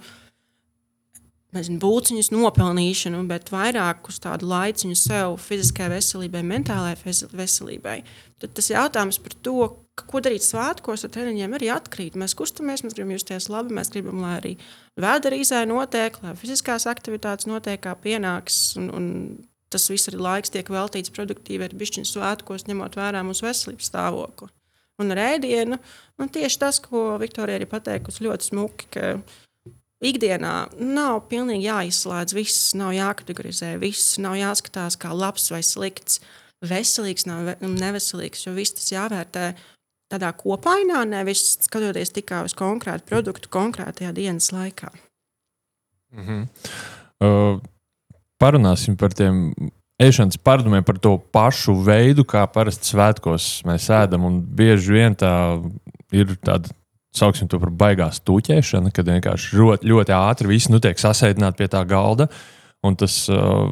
nezinu, 1.55 1.79
būciņas 1.83 2.31
nopelnīšanu, 2.31 3.21
bet 3.29 3.51
vairāk 3.51 4.07
uz 4.11 4.19
tādu 4.23 4.47
laiciņu 4.51 4.97
sev, 4.97 5.35
fiziskajai 5.41 5.95
veselībai, 5.97 6.43
mentālajai 6.47 7.15
veselībai. 7.35 7.97
Tad 8.41 8.53
tas 8.57 8.71
jautājums 8.71 9.19
par 9.21 9.35
to, 9.43 9.57
ko 10.01 10.21
darīt 10.23 10.45
svētkos 10.45 11.05
ar 11.05 11.11
treniņiem, 11.13 11.57
arī 11.57 11.73
atkrīt. 11.73 12.15
Mēs 12.17 12.37
kustamies, 12.37 12.85
mēs 12.85 12.95
gribam 12.95 13.13
justies 13.17 13.49
labi, 13.51 13.75
mēs 13.77 13.91
gribam, 13.93 14.21
lai 14.23 14.37
arī 14.37 14.53
vēderīzē 15.01 15.65
notiek, 15.69 16.17
lai 16.23 16.37
fiziskās 16.39 16.87
aktivitātes 16.89 17.49
notiek 17.51 17.83
kā 17.83 17.97
pienāks. 17.99 18.63
Un, 18.79 18.87
un 18.95 19.11
tas 19.71 19.89
viss 19.91 20.09
arī 20.09 20.23
laiks 20.23 20.53
tiek 20.53 20.71
veltīts 20.71 21.13
produktīvi 21.13 21.67
ar 21.67 21.77
bišķiņu 21.77 22.13
svētkos, 22.13 22.65
ņemot 22.69 22.97
vērā 22.97 23.21
mūsu 23.27 23.49
veselības 23.49 23.91
stāvokli 23.91 24.53
un 25.01 25.15
rēdienu. 25.17 25.79
Un 26.21 26.29
tieši 26.29 26.59
tas, 26.61 26.79
ko 26.83 27.15
Viktorija 27.21 27.59
ir 27.61 27.69
pateikusi 27.69 28.25
ļoti 28.27 28.51
smuki, 28.51 29.05
ikdienā 30.01 30.53
nav 30.81 31.25
pilnīgi 31.31 31.67
jāizslēdz 31.67 32.35
viss, 32.37 32.71
nav 32.77 32.93
jākategorizē 32.95 33.75
viss, 33.81 34.17
nav 34.21 34.37
jāskatās 34.39 34.97
kā 35.01 35.13
labs 35.13 35.49
vai 35.53 35.61
slikts, 35.65 36.21
veselīgs, 36.65 37.25
ve- 37.45 37.57
neveselīgs, 37.65 38.45
jo 38.45 38.53
viss 38.57 38.77
tas 38.77 38.91
jāvērtē 38.93 39.51
tādā 40.11 40.31
kopainā, 40.35 41.03
nevis 41.07 41.57
skatoties 41.65 42.11
tikai 42.13 42.43
uz 42.45 42.55
konkrētu 42.57 43.07
produktu 43.07 43.49
konkrētajā 43.53 44.11
dienas 44.17 44.51
laikā. 44.53 44.91
Uh, 47.21 47.61
parunāsim 48.41 48.97
par 48.99 49.13
tiem 49.15 49.53
ēšanas 50.01 50.39
paradumiem, 50.43 50.83
par 50.85 50.99
to 51.01 51.15
pašu 51.33 51.75
veidu, 51.85 52.25
kā 52.27 52.43
parasti 52.51 52.91
svētkos 52.93 53.49
mēs 53.67 53.89
ēdam. 53.93 54.27
Un 54.29 54.39
bieži 54.41 54.97
vien 54.97 55.17
tā 55.17 55.33
ir 56.15 56.35
tāda, 56.43 56.71
sauksim 57.15 57.49
to 57.51 57.59
par 57.61 57.73
baigās 57.83 58.21
tūķēšana, 58.27 58.93
kad 58.95 59.09
vienkārši 59.11 59.59
ļoti, 59.59 59.91
ļoti 59.91 60.15
ātri 60.17 60.53
viss 60.53 60.71
nu, 60.71 60.81
tiek 60.83 60.99
sasēdināti 61.01 61.61
pie 61.61 61.69
tā 61.71 61.83
galda. 61.87 62.29
Un 62.81 62.95
tas 62.97 63.13
uh, 63.29 63.69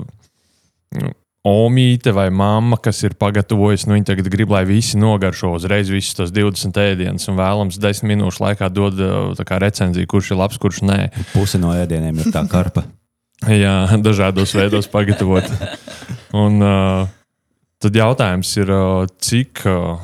omīte 1.50 2.14
vai 2.14 2.28
mamma, 2.30 2.78
kas 2.84 3.02
ir 3.08 3.16
pagatavojusi, 3.20 3.88
nu, 3.90 3.98
viņi 3.98 4.10
tagad 4.12 4.30
grib, 4.30 4.54
lai 4.54 4.66
visi 4.70 5.00
nogaršo 5.02 5.56
uzreiz 5.58 5.90
visus 5.90 6.18
tos 6.20 6.36
20 6.36 6.78
ēdienus, 6.84 7.26
un 7.32 7.40
vēlams 7.40 7.82
10 7.82 8.06
minūšu 8.12 8.46
laikā 8.46 8.70
dod 8.74 9.02
uh, 9.02 9.58
recenziju, 9.66 10.12
kurš 10.12 10.34
ir 10.34 10.42
labs, 10.44 10.62
kurš 10.62 10.84
nē. 10.86 11.02
Puse 11.34 11.62
no 11.62 11.74
ēdieniem 11.74 12.22
ir 12.22 12.34
tā 12.36 12.46
karpa. 12.52 12.86
Jā, 13.48 13.88
dažādos 14.08 14.54
veidos 14.58 14.90
pagatavot. 14.92 15.48
Un 16.36 16.60
uh, 16.64 17.08
tad 17.80 17.96
jautājums 17.96 18.52
ir, 18.60 18.72
uh, 18.74 19.06
cik 19.24 19.64
uh, 19.70 20.02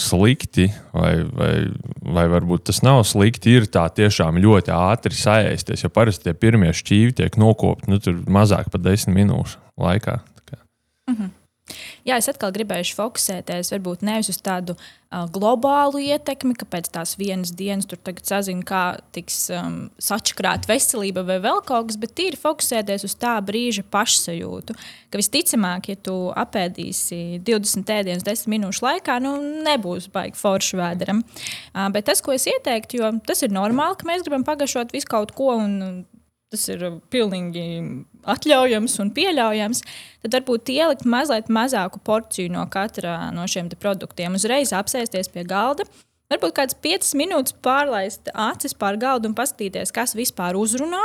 slikti, 0.00 0.68
vai, 0.92 1.14
vai, 1.24 1.52
vai 2.00 2.26
varbūt 2.32 2.68
tas 2.70 2.82
nav 2.86 3.02
slikti, 3.08 3.56
ir 3.58 3.68
tā 3.72 3.86
tiešām 3.96 4.40
ļoti 4.42 4.72
ātri 4.76 5.16
saēsties. 5.16 5.84
Jo 5.84 5.92
parasti 5.92 6.28
tie 6.28 6.36
pirmie 6.36 6.72
šķīvi 6.76 7.16
tiek 7.22 7.40
nokopti 7.40 7.92
nu, 7.92 8.00
mazāk 8.32 8.72
par 8.72 8.84
desmit 8.84 9.22
minūšu 9.22 9.60
laikā. 9.80 10.20
Kā- 10.48 10.64
Jā, 12.08 12.16
es 12.16 12.28
atkal 12.30 12.52
gribēju 12.54 12.94
fokusēties 12.96 13.72
varbūt 13.74 14.04
nevis 14.06 14.30
uz 14.32 14.38
tādu 14.44 14.74
uh, 14.76 15.26
globālu 15.32 16.00
ietekmi, 16.02 16.54
ka 16.58 16.68
pēc 16.70 16.90
tās 16.94 17.16
vienas 17.20 17.52
dienas 17.56 17.88
tur 17.90 18.00
tagad 18.00 18.28
sazina, 18.28 18.64
kā 18.66 18.82
tiks 19.14 19.38
um, 19.54 19.78
sačakrāta 20.00 20.70
veselība 20.70 21.24
vai 21.28 21.38
vēl 21.44 21.60
kaut 21.68 21.90
kas, 21.90 21.98
bet 22.00 22.14
tīri 22.18 22.40
fokusēties 22.40 23.04
uz 23.08 23.16
tā 23.20 23.34
brīža 23.44 23.84
pašsajūtu. 23.92 24.76
Ka 25.10 25.20
visticamāk, 25.20 25.90
ja 25.92 26.00
tu 26.08 26.16
apēdīsi 26.40 27.40
20 27.46 27.94
ēdienus 27.98 28.26
10 28.26 28.52
minūšu 28.54 28.86
laikā, 28.86 29.18
nu 29.24 29.36
nebūs 29.66 30.08
baigi 30.14 30.40
forši 30.40 30.80
vēderam. 30.80 31.24
Uh, 31.74 31.88
bet 31.94 32.08
tas, 32.08 32.24
ko 32.24 32.36
es 32.36 32.48
ieteiktu, 32.50 33.02
jo 33.02 33.12
tas 33.26 33.44
ir 33.46 33.52
normāli, 33.54 34.00
ka 34.00 34.08
mēs 34.08 34.24
gribam 34.26 34.46
pagaršot 34.48 34.96
visu 34.96 35.10
kaut 35.10 35.36
ko. 35.36 35.52
Un, 35.60 36.06
Tas 36.50 36.64
ir 36.66 36.80
pilnīgi 37.14 37.62
atļaujams 38.28 38.98
un 39.02 39.12
pieļaujams. 39.16 39.82
Tad 40.24 40.36
varbūt 40.36 40.72
ielikt 40.74 41.06
mazliet 41.08 41.48
mazāku 41.52 42.02
porciju 42.04 42.52
no 42.52 42.66
katra 42.70 43.30
no 43.34 43.46
šiem 43.48 43.70
produktiem. 43.80 44.36
Uzreiz 44.36 44.74
apsēsties 44.76 45.32
pie 45.32 45.46
galda. 45.48 45.88
Varbūt 46.30 46.54
kāds 46.54 46.76
5 46.78 47.14
minūtes 47.18 47.56
pārlaist 47.64 48.30
acis 48.34 48.76
pār 48.78 49.00
galdu 49.00 49.30
un 49.30 49.34
paskatīties, 49.34 49.90
kas 49.90 50.14
vispār 50.14 50.58
uzrunā. 50.58 51.02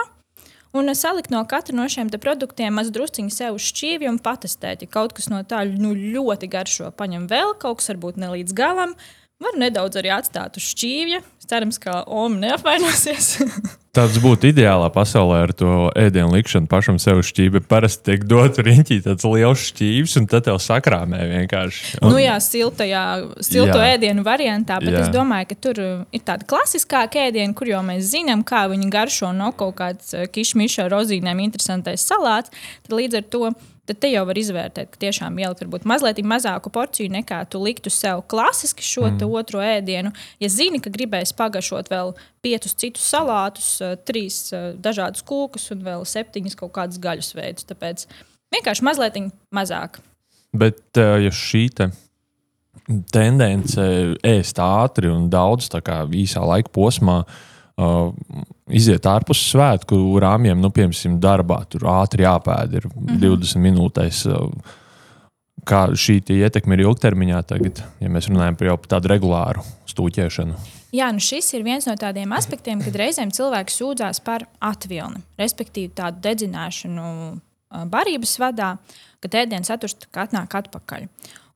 Un 0.75 0.91
salikt 0.91 1.31
no 1.31 1.39
katra 1.48 1.74
no 1.74 1.86
šiem 1.88 2.10
produktiem 2.12 2.74
mazu 2.75 2.91
drusciņu 2.91 3.31
sev 3.31 3.55
uz 3.55 3.63
šķīvi 3.72 4.10
un 4.12 4.19
patestēt. 4.19 4.84
Ja 4.84 4.91
kaut 4.91 5.15
kas 5.15 5.29
no 5.31 5.39
tā 5.48 5.63
nu, 5.69 5.93
ļoti 5.95 6.50
garšo, 6.51 6.91
paņem 7.00 7.29
vēl 7.31 7.55
kaut 7.62 7.79
kas, 7.79 7.93
varbūt 7.93 8.19
ne 8.19 8.34
līdz 8.34 8.53
galam. 8.57 8.91
Var 9.39 9.55
nedaudz 9.60 9.98
arī 10.00 10.12
atstāt 10.15 10.60
uz 10.60 10.67
šķīvja. 10.74 11.22
Cerams, 11.50 11.80
ka 11.82 12.04
Oma 12.08 12.40
neapvainosies. 12.42 13.36
Tas 13.96 14.18
būtu 14.20 14.50
ideālā 14.50 14.90
pasaulē 14.92 15.38
ar 15.46 15.52
to 15.56 15.74
ēdienu 15.96 16.34
likšanu 16.34 16.67
pašam 16.67 16.98
sev 17.00 17.22
šķīvi. 17.24 17.62
Parasti 17.69 18.10
tiek 18.10 18.26
dots 18.28 18.60
riņķī 18.60 18.98
tāds 19.06 19.28
liels 19.32 19.62
šķīvis, 19.69 20.17
un 20.19 20.26
tad 20.28 20.43
tev 20.50 20.58
sakrāmē 20.60 21.22
vienkārši. 21.30 22.02
Nu, 22.04 22.17
jā, 22.19 22.34
siltajā, 22.43 23.06
silto 23.39 23.78
Jā. 23.80 23.93
ēdienu 23.96 24.26
variantā, 24.28 24.82
bet 24.84 24.98
Jā. 24.98 25.06
es 25.06 25.13
domāju, 25.15 25.48
ka 25.54 25.58
tur 25.63 25.80
ir 25.80 26.26
tāda 26.28 26.43
klasiskāka 26.50 27.24
ēdiena, 27.30 27.56
kur 27.56 27.72
jau 27.72 27.80
mēs 27.88 28.10
zinām, 28.12 28.43
kā 28.43 28.65
viņi 28.74 28.91
garšo 28.91 29.32
no 29.38 29.54
kaut 29.56 29.78
kādas 29.80 30.12
kišmiša 30.36 30.89
ar 30.89 30.91
rozīnēm, 30.98 31.46
interesantais 31.46 32.04
salāts. 32.04 32.52
Tad 32.84 32.98
līdz 33.00 33.22
ar 33.22 33.32
to 33.32 33.54
tad 33.86 34.00
te 34.02 34.10
jau 34.12 34.24
var 34.28 34.38
izvērtēt, 34.39 34.89
ka 34.93 35.02
tiešām 35.02 35.38
ielikt 35.41 35.63
varbūt 35.63 35.86
mazliet 35.89 36.21
mazāku 36.26 36.71
porciju 36.74 37.12
nekā 37.13 37.43
tu 37.52 37.62
liktu 37.62 37.91
sev 37.93 38.24
klasiski 38.32 38.86
šo 38.86 39.08
mm. 39.10 39.26
otro 39.30 39.62
ēdienu. 39.63 40.13
Ja 40.41 40.50
zini, 40.52 40.82
ka 40.82 40.93
gribēs 40.93 41.36
pagaršot 41.38 41.91
vēl 41.93 42.15
piecus 42.45 42.78
citus 42.82 43.06
salātus, 43.13 43.69
uh, 43.84 43.95
trīs 44.08 44.39
uh, 44.54 44.74
dažādus 44.78 45.26
kūkus 45.28 45.69
un 45.76 45.86
vēl 45.86 46.06
septiņas 46.10 46.58
kaut 46.60 46.74
kādas 46.78 47.02
gaļas 47.02 47.34
veidus, 47.38 47.69
tāpēc 47.69 48.08
vienkārši 48.56 48.86
mazliet 48.86 49.19
mazāk. 49.54 50.00
Bet, 50.56 50.82
eh, 50.98 51.26
ja 51.26 51.32
šī 51.36 51.65
te 51.76 51.89
tendence 53.12 53.82
ēst 54.24 54.60
ātri 54.62 55.10
un 55.12 55.28
daudz 55.32 55.67
tā 55.74 55.82
kā 55.84 56.04
īsā 56.08 56.43
laika 56.45 56.71
posmā, 56.76 57.21
uh, 57.24 57.55
iziet 58.72 59.06
ārpus 59.10 59.42
svētku 59.52 59.98
rāmjiem, 60.24 60.60
nu, 60.62 60.72
piemēram, 60.72 61.20
darbā, 61.20 61.62
tur 61.70 61.88
ātri 61.92 62.24
jāpēd, 62.24 62.80
ir 62.80 62.88
mm 62.88 63.08
-hmm. 63.08 63.22
20 63.24 63.64
minūtēs. 63.68 64.26
Uh, 64.32 64.82
kā 65.66 65.88
šī 65.98 66.20
ietekme 66.36 66.78
ir 66.78 66.86
ilgtermiņā, 66.86 67.42
tagad, 67.50 67.82
ja 68.02 68.12
mēs 68.12 68.30
runājam 68.30 68.58
par 68.60 68.70
jau 68.70 68.78
tādu 68.96 69.12
regulāru 69.12 69.64
stūķēšanu. 69.90 70.58
Jā, 70.96 71.10
nu 71.12 71.24
šis 71.24 71.50
ir 71.58 71.66
viens 71.66 71.88
no 71.90 71.96
tādiem 72.00 72.32
aspektiem, 72.38 72.84
kad 72.86 72.96
reizēm 72.96 73.34
cilvēks 73.36 73.80
sūdzās 73.82 74.22
par 74.24 74.46
atvilni, 74.64 75.24
respektīvi 75.42 75.92
tādu 75.98 76.22
dedzināšanu 76.24 77.08
ā, 77.08 77.82
barības 77.92 78.38
vadā, 78.40 78.76
kad 79.24 79.40
ēdienas 79.42 79.74
saturs 79.74 79.98
tā 80.00 80.12
kā 80.14 80.28
atnāk 80.30 80.56
atpakaļ. 80.62 81.10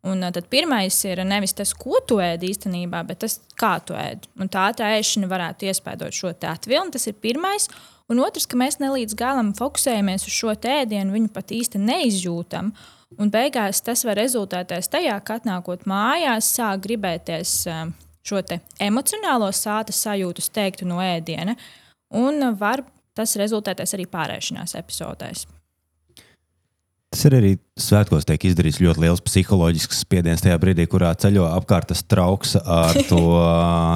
Un 0.08 0.24
tad 0.32 0.46
pirmais 0.48 0.96
ir 1.04 1.20
nevis 1.28 1.52
tas, 1.58 1.74
ko 1.76 2.00
tu 2.08 2.22
ēd 2.24 2.46
īstenībā, 2.48 3.02
bet 3.08 3.20
tas, 3.26 3.40
kā 3.60 3.74
tu 3.84 3.98
ēd. 4.00 4.30
Un 4.40 4.48
tā 4.52 4.70
tā 4.78 4.94
ēšana 4.96 5.28
varētu 5.28 5.68
iespēdot 5.68 6.16
šo 6.16 6.32
atvilni. 6.32 6.94
Tas 6.96 7.10
ir 7.12 7.18
pirmais. 7.20 7.68
Un 8.10 8.22
otrs, 8.24 8.48
ka 8.50 8.58
mēs 8.58 8.80
ne 8.80 8.94
līdz 8.94 9.14
galam 9.20 9.52
fokusējamies 9.58 10.24
uz 10.26 10.34
šo 10.34 10.56
ēdienu, 10.56 11.14
viņu 11.14 11.34
pat 11.36 11.52
īsti 11.52 11.82
neizjūtam. 11.84 12.72
Un 13.20 13.34
beigās 13.34 13.84
tas 13.84 14.06
var 14.08 14.18
rezultēties 14.22 14.88
tajā, 14.90 15.20
ka 15.26 15.38
atnākot 15.42 15.84
mājās, 15.90 16.48
sāk 16.56 16.86
gribēties 16.88 17.68
šo 18.24 18.42
emocionālo 18.80 19.52
sāta 19.52 19.94
sajūtu 19.94 20.46
steigtu 20.46 20.88
no 20.88 21.04
ēdiena. 21.04 21.58
Un 22.16 22.54
var 22.58 22.86
tas 23.18 23.36
rezultēties 23.38 23.98
arī 23.98 24.08
pārēšanās 24.10 24.78
epizodēs. 24.80 25.46
Tas 27.10 27.24
ir 27.26 27.34
arī 27.40 27.52
svētkos 27.82 28.28
tiek 28.30 28.44
izdarīts 28.46 28.78
ļoti 28.84 29.02
liels 29.02 29.22
psiholoģisks 29.26 30.04
spiediens 30.04 30.44
tajā 30.46 30.60
brīdī, 30.62 30.86
kurā 30.90 31.10
ceļo 31.18 31.48
apkārt 31.56 31.90
tas 31.90 32.04
trauks 32.06 32.54
ar 32.60 33.00
to 33.10 33.24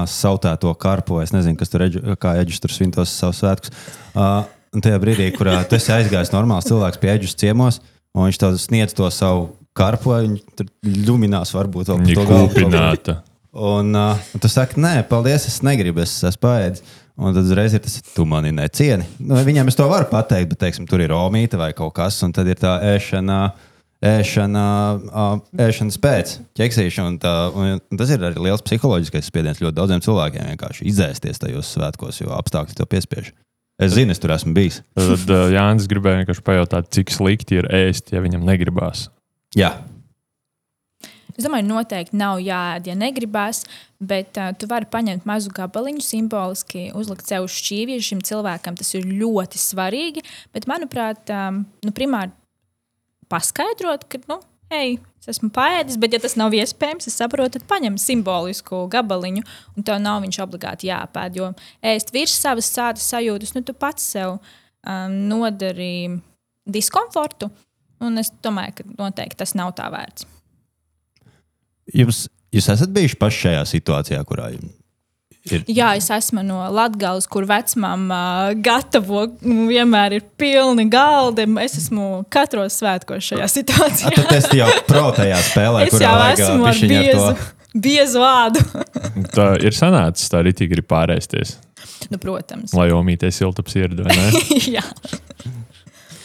sautēto 0.10 0.74
karpu. 0.82 1.20
Es 1.22 1.34
nezinu, 1.36 1.60
kas 1.60 1.70
tur 1.70 1.86
eģu, 1.86 2.18
kā 2.18 2.34
eģis 2.42 2.64
tur 2.64 2.74
svin 2.74 2.94
tos 2.96 3.14
savus 3.14 3.44
svētkus. 3.44 3.74
Uh, 4.18 4.42
un 4.74 4.82
tajā 4.82 4.98
brīdī, 5.04 5.30
kurā 5.36 5.60
tu 5.70 5.78
esi 5.78 5.94
aizgājis 5.94 6.34
normāls 6.34 6.66
cilvēks 6.72 7.02
pie 7.04 7.12
eģus 7.14 7.38
ciemos, 7.38 7.84
un 8.18 8.26
viņš 8.26 8.42
tev 8.42 8.58
sniedz 8.64 8.98
to 8.98 9.12
savu 9.14 9.52
karpu, 9.78 10.16
viņš 10.26 10.50
tur 10.58 10.74
ļuminās 11.06 11.54
varbūt 11.54 11.94
vēl 11.94 12.02
par 12.02 12.18
to 12.18 12.26
galvu. 12.74 13.20
Un, 13.54 13.94
uh, 13.94 14.34
tu 14.42 14.50
saki, 14.50 14.82
nē, 14.82 15.04
paldies, 15.06 15.46
es 15.46 15.62
negribu, 15.62 16.02
es 16.02 16.16
esmu 16.26 16.48
paēdis. 16.48 16.82
Un 17.14 17.36
tad 17.36 17.46
uzreiz 17.46 17.76
ir 17.78 17.84
tas, 17.84 18.00
tu 18.16 18.26
mani 18.26 18.50
necieni. 18.56 19.06
Nu, 19.22 19.38
viņam 19.46 19.70
es 19.70 19.78
to 19.78 19.86
varu 19.90 20.08
pateikt, 20.10 20.50
bet, 20.54 20.60
teiksim, 20.64 20.88
tur 20.90 21.04
ir 21.04 21.14
omīte 21.14 21.60
vai 21.62 21.70
kaut 21.78 21.94
kas, 22.00 22.18
un 22.26 22.34
tad 22.34 22.50
ir 22.50 22.58
tā 22.58 22.80
ēšana, 22.96 23.38
ēšana, 24.10 24.66
ēšanas 25.68 26.00
pēc 26.02 26.34
ķeksīša. 26.58 27.06
Un 27.12 27.20
tā, 27.22 27.36
un, 27.54 27.78
un 27.78 28.02
tas 28.02 28.10
ir 28.14 28.26
arī 28.26 28.48
liels 28.48 28.66
psiholoģiskais 28.66 29.30
spiediens 29.30 29.62
ļoti 29.62 29.78
daudziem 29.78 30.02
cilvēkiem 30.06 30.50
vienkārši 30.56 30.90
izēsties 30.90 31.42
tajos 31.44 31.70
svētkos, 31.78 32.24
jo 32.24 32.34
apstākļi 32.34 32.80
to 32.82 32.90
piespiež. 32.90 33.30
Es 33.82 33.94
zinu, 33.94 34.14
es 34.14 34.22
tur 34.22 34.34
esmu 34.34 34.54
bijis. 34.58 34.82
Tad 34.98 35.30
Jānis 35.54 35.90
gribēja 35.90 36.24
vienkārši 36.24 36.46
pajautāt, 36.46 36.90
cik 36.94 37.14
slikti 37.14 37.62
ir 37.62 37.70
ēst, 37.74 38.10
ja 38.14 38.22
viņam 38.26 38.46
negribās. 38.46 39.08
Jā, 39.58 39.76
Es 41.34 41.48
domāju, 41.48 41.66
noteikti 41.66 42.18
nav 42.20 42.38
jāēd, 42.44 42.92
ja 42.92 42.96
negribās, 42.98 43.64
bet 44.04 44.38
uh, 44.38 44.52
tu 44.58 44.68
vari 44.70 44.86
paņemt 44.92 45.26
mazu 45.26 45.50
gabaliņu, 45.56 46.04
simboliski 46.06 46.92
uzlikt 46.98 47.30
sev 47.30 47.48
uz 47.48 47.56
šķīvja. 47.58 48.02
Šim 48.06 48.22
cilvēkam 48.26 48.78
tas 48.78 48.94
ir 48.94 49.08
ļoti 49.10 49.62
svarīgi. 49.62 50.24
Bet, 50.54 50.68
manuprāt, 50.70 51.30
um, 51.34 51.64
nu, 51.86 51.94
primāri 51.96 52.34
paskaidrot, 53.34 54.06
ka, 54.12 54.22
nu, 54.30 54.38
hei, 54.74 55.00
es 55.22 55.32
esmu 55.34 55.50
paēdis, 55.56 55.98
bet, 56.02 56.14
ja 56.14 56.22
tas 56.22 56.38
nav 56.40 56.54
iespējams, 56.54 57.10
es 57.10 57.18
saprotu, 57.18 57.58
tad 57.58 57.66
paņem 57.70 57.98
simbolisku 58.02 58.84
gabaliņu, 58.94 59.46
un 59.78 59.88
tev 59.88 60.02
nav 60.04 60.22
viņš 60.26 60.42
obligāti 60.46 60.92
jāpēd. 60.92 61.40
Jo 61.40 61.50
ēst 61.94 62.14
virs 62.14 62.38
savas 62.44 62.70
sāta 62.70 63.02
sajūtas, 63.02 63.56
nu, 63.58 63.66
tu 63.66 63.74
pats 63.78 64.06
sev 64.16 64.38
um, 64.38 65.18
nodari 65.32 66.20
diskomfortu. 66.70 67.50
Un 68.04 68.20
es 68.20 68.34
domāju, 68.44 68.82
ka 68.82 68.88
noteikti 69.00 69.40
tas 69.40 69.56
nav 69.56 69.74
tā 69.78 69.88
vērts. 69.94 70.28
Jums, 71.92 72.28
jūs 72.56 72.70
esat 72.72 72.94
bijuši 72.96 73.18
paši 73.20 73.42
šajā 73.48 73.66
situācijā, 73.74 74.22
kurā 74.30 74.54
jums, 74.54 74.72
Ir. 75.52 75.66
Jā, 75.68 75.90
es 76.00 76.06
esmu 76.08 76.40
no 76.48 76.62
Latvijas, 76.72 77.26
kur 77.28 77.44
vecmāmiņa 77.50 78.54
gatavo, 78.64 79.26
nu, 79.44 79.66
vienmēr 79.68 80.14
ir 80.16 80.22
pilni 80.40 80.86
galdi. 80.88 81.44
Es 81.60 81.76
esmu 81.82 82.22
katros 82.32 82.78
svētkos 82.80 83.26
šajā 83.28 83.50
situācijā. 83.52 84.14
Tad 84.22 84.32
es 84.38 84.48
jau 84.56 84.70
protējā 84.88 85.42
spēlē, 85.50 85.82
Es 85.90 86.00
jau 86.00 86.14
esmu 86.30 86.64
ar 86.64 86.72
bišķiņ 86.80 86.96
ar 86.96 87.04
biezu, 87.04 87.26
to. 87.28 87.82
biezu 87.84 88.24
vārdu. 88.24 88.64
Tā 89.36 89.50
ir 89.68 89.76
sanācis, 89.76 90.32
tā 90.32 90.40
arī 90.46 90.56
grib 90.72 90.88
pārēsties. 90.88 91.58
nu, 92.08 92.22
protams. 92.24 92.72
Lai 92.80 92.88
omīties 92.96 93.44
siltaps 93.44 93.76
ieradu, 93.76 94.08
vai 94.08 94.16
ne? 94.16 94.46
Jā. 94.80 94.86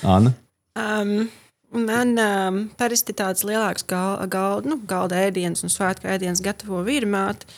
Anna? 0.06 0.30
Um, 0.78 1.26
man 1.74 2.14
um, 2.22 2.58
parasti 2.78 3.14
tāds 3.16 3.44
lielāks 3.46 3.86
gal, 3.88 4.20
gal, 4.30 4.64
nu, 4.66 4.78
galda 4.88 5.20
ēdiens 5.26 5.64
un 5.64 5.72
svētku 5.72 6.08
ēdiens 6.10 6.42
gatavo 6.44 6.80
vīrmāte, 6.86 7.48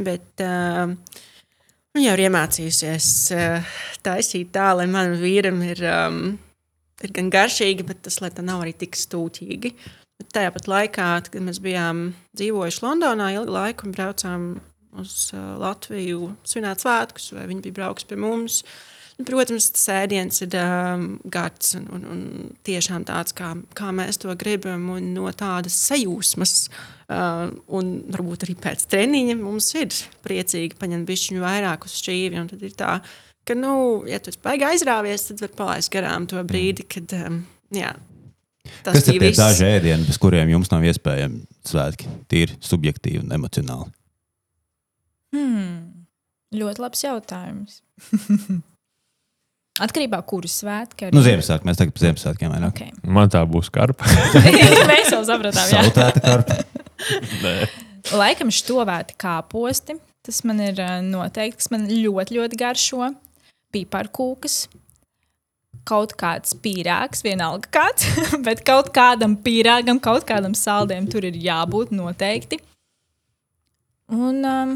bet 0.00 0.42
um, 0.44 0.96
viņa 1.94 2.06
jau 2.06 2.16
ir 2.16 2.24
iemācījusies 2.26 3.08
uh, 3.36 3.72
taisīt 4.06 4.52
tā, 4.56 4.70
lai 4.78 4.88
manam 4.90 5.18
vīram 5.20 5.62
ir, 5.66 5.82
um, 5.86 6.20
ir 7.04 7.16
gan 7.16 7.32
garšīgi, 7.32 7.86
bet 7.86 8.04
tas, 8.06 8.20
lai 8.24 8.32
tā 8.34 8.44
nav 8.46 8.64
arī 8.64 8.74
tik 8.80 8.98
stūtīgi. 8.98 9.74
Bet 10.20 10.32
tajā 10.36 10.52
pat 10.52 10.68
laikā, 10.68 11.10
kad 11.30 11.42
mēs 11.42 11.62
bijām 11.64 12.10
dzīvojuši 12.36 12.84
Londonā 12.84 13.30
ilgu 13.38 13.54
laiku 13.56 13.88
un 13.88 13.96
braucām 13.96 14.48
uz 15.00 15.30
uh, 15.32 15.54
Latviju 15.62 16.34
svinēt 16.44 16.82
svētkus, 16.82 17.30
vai 17.36 17.46
viņi 17.48 17.68
bija 17.68 17.82
braukuši 17.82 18.10
pie 18.10 18.18
mums, 18.20 18.64
Nu, 18.64 18.99
Protams, 19.26 19.66
tas 19.74 19.88
ēdiens 19.92 20.42
ir 20.44 20.54
um, 20.56 21.04
garš 21.28 21.74
un, 21.78 21.86
un, 21.96 22.04
un 22.12 22.20
tiešām 22.66 23.04
tāds, 23.08 23.34
kā, 23.36 23.52
kā 23.76 23.90
mēs 23.96 24.20
to 24.22 24.32
gribam, 24.38 24.86
un 24.94 25.10
no 25.16 25.30
tādas 25.36 25.76
sajūsmas. 25.88 26.54
Uh, 27.10 27.50
un 27.74 27.88
varbūt 28.14 28.46
arī 28.46 28.54
pēc 28.62 28.84
treniņa 28.92 29.34
mums 29.40 29.72
ir 29.74 29.90
priecīgi 30.22 30.78
paņemt 30.78 31.08
bišķiņu 31.08 31.42
vairāk 31.42 31.88
uz 31.88 31.96
šķīvi. 31.98 32.38
un 32.38 32.46
Tad 32.52 32.62
ir 32.68 32.76
tā, 32.78 32.92
ka, 33.44 33.56
nu, 33.58 33.72
ja 34.08 34.22
tu 34.22 34.32
baigi 34.44 34.68
aizrāvies, 34.68 35.26
tad 35.28 35.42
var 35.42 35.52
palaist 35.58 35.92
garām 35.92 36.28
to 36.30 36.40
brīdi, 36.46 36.86
kad, 36.86 37.16
um, 37.26 37.42
jā, 37.74 37.92
tas 38.86 39.00
Kas 39.00 39.10
ir 39.10 39.20
tie 39.26 39.34
daži 39.34 39.68
ēdieni, 39.72 40.06
bez 40.06 40.22
kuriem 40.22 40.54
jums 40.54 40.70
nav 40.70 40.86
iespējami 40.86 41.42
svētki? 41.66 42.08
Tīri 42.30 42.60
subjektīvi 42.62 43.24
un 43.24 43.36
emocionāli. 43.40 43.90
Hmm. 45.34 46.06
Ļoti 46.54 46.82
labs 46.82 47.04
jautājums. 47.06 47.80
Atkarībā 49.80 50.20
no 50.20 50.26
kuras 50.28 50.58
svētki 50.60 51.06
arī. 51.06 51.16
Nu, 51.16 51.22
Ziemassvētku 51.24 51.68
mēs 51.68 51.78
tagad 51.80 51.94
par 51.96 52.04
Ziemassvētkiem 52.04 52.52
vairāk. 52.52 52.74
Okay. 52.74 53.12
Man 53.16 53.32
tā 53.32 53.40
būs 53.48 53.70
karpa. 53.72 54.08
Mēs 54.90 55.14
jau 55.14 55.22
sapratām, 55.28 55.70
jā. 55.72 55.84
Sautēta 55.86 56.20
karpa. 56.24 56.58
Laikam 58.20 58.52
štovēti 58.52 59.16
kāposti. 59.20 59.96
Tas 60.26 60.42
man 60.44 60.60
ir 60.60 60.76
ā, 60.84 60.98
noteikti, 61.04 61.62
kas 61.62 61.70
man 61.72 61.88
ļoti, 61.88 62.36
ļoti 62.36 62.60
garšo. 62.60 63.08
Piparkūkas, 63.72 64.66
kaut 65.88 66.12
kāds 66.20 66.52
pīrāgs, 66.60 67.24
vienalga 67.24 67.70
kāds, 67.72 68.08
bet 68.46 68.64
kaut 68.66 68.90
kādam 68.94 69.38
pīrāgam, 69.40 70.00
kaut 70.02 70.26
kādam 70.28 70.56
saldējumam 70.58 71.08
tur 71.12 71.28
ir 71.28 71.38
jābūt 71.40 71.94
noteikti. 71.96 72.60
Un, 74.10 74.42
um, 74.44 74.74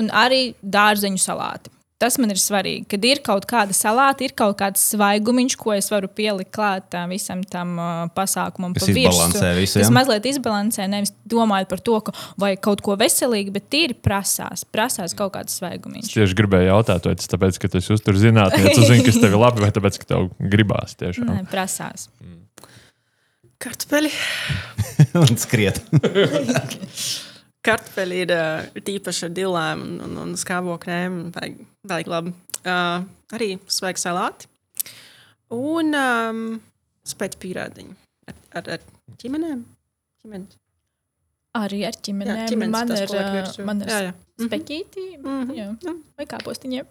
un 0.00 0.10
arī 0.16 0.54
dārzeņu 0.64 1.20
salāti. 1.20 1.70
Tas 2.00 2.16
man 2.16 2.30
ir 2.32 2.38
svarīgi, 2.40 2.86
kad 2.88 3.02
ir 3.04 3.18
kaut 3.20 3.44
kāda 3.44 3.74
salāta, 3.76 4.24
ir 4.24 4.32
kaut 4.32 4.54
kāds 4.56 4.80
svaigumiņš, 4.94 5.56
ko 5.60 5.74
es 5.76 5.90
varu 5.92 6.08
pielikt 6.08 6.48
klāt 6.56 6.94
ā, 6.96 7.02
visam 7.10 7.42
tam 7.44 7.74
uh, 7.76 7.88
pasākumam. 8.16 8.72
Virsmu. 8.72 8.94
izbalansē 9.02 9.50
visu, 9.58 9.76
Tas 9.76 9.90
jā? 9.90 9.92
mazliet 9.92 10.28
izbalansē, 10.30 10.86
nevis 10.88 11.12
domājot 11.28 11.68
par 11.68 11.82
to, 11.84 11.98
ka 12.06 12.14
vajag 12.40 12.62
kaut 12.64 12.80
ko 12.86 12.96
veselīgu, 13.00 13.52
bet 13.58 13.68
tīri 13.68 13.98
prasās. 14.00 14.64
Prasās 14.64 15.12
kaut 15.18 15.34
kāds 15.36 15.52
Es 15.52 15.60
svaigumiņš. 15.60 16.08
tieši 16.16 16.38
gribēju 16.40 16.70
jautāt, 16.70 17.04
vai 17.10 17.14
tas 17.20 17.28
tāpēc, 17.34 17.60
ka 17.60 17.68
tu 17.74 17.82
uztur 17.92 18.16
zinātnē, 18.16 18.62
tu 18.72 18.80
zini, 18.88 19.04
kas 19.04 19.20
tev 19.20 19.34
ir 19.36 19.40
labi, 19.44 19.60
vai 19.66 19.70
tāpēc, 19.76 20.00
ka 20.00 20.08
tev 20.14 20.30
gribās 20.40 20.96
tiešām. 20.96 21.28
Nē, 21.28 21.44
prasās. 21.52 22.08
Kartupeļi. 23.60 24.10
un 25.20 25.36
skriet. 25.36 25.82
Kartupeļi 27.66 28.22
ir 28.24 28.30
uh, 28.32 28.80
tīpaši 28.86 29.26
ar 29.28 29.32
dilēm 29.36 29.82
un, 29.84 29.96
un, 30.06 30.14
un 30.22 30.30
skābo 30.40 30.78
krēmu. 30.80 31.26
Vajag, 31.34 31.58
vajag 31.88 32.10
labi. 32.10 32.32
Uh, 32.60 33.04
arī 33.32 33.54
svaigs 33.70 34.04
salāti. 34.04 34.48
Un 35.54 35.94
um, 35.96 36.42
spēc 37.08 37.36
pīrādiņu 37.40 37.96
ar, 38.30 38.36
ar, 38.60 38.72
ar 38.76 39.16
ķimenēm. 39.20 39.64
Ķimenes. 40.20 40.58
Arī 41.58 41.80
ar 41.88 41.96
ķimenēm. 41.98 42.44
ķimenes 42.46 42.74
man 42.74 42.92
ir, 42.94 43.10
virsū. 43.34 43.64
man 43.66 43.80
ir 43.82 43.90
Jā, 43.90 43.98
jā. 44.06 44.12
Mhm. 44.38 44.46
speķīti. 44.46 45.06
Mhm. 45.18 45.52
Jā. 45.56 45.94
Vai 46.20 46.26
kāpostiņiem. 46.30 46.86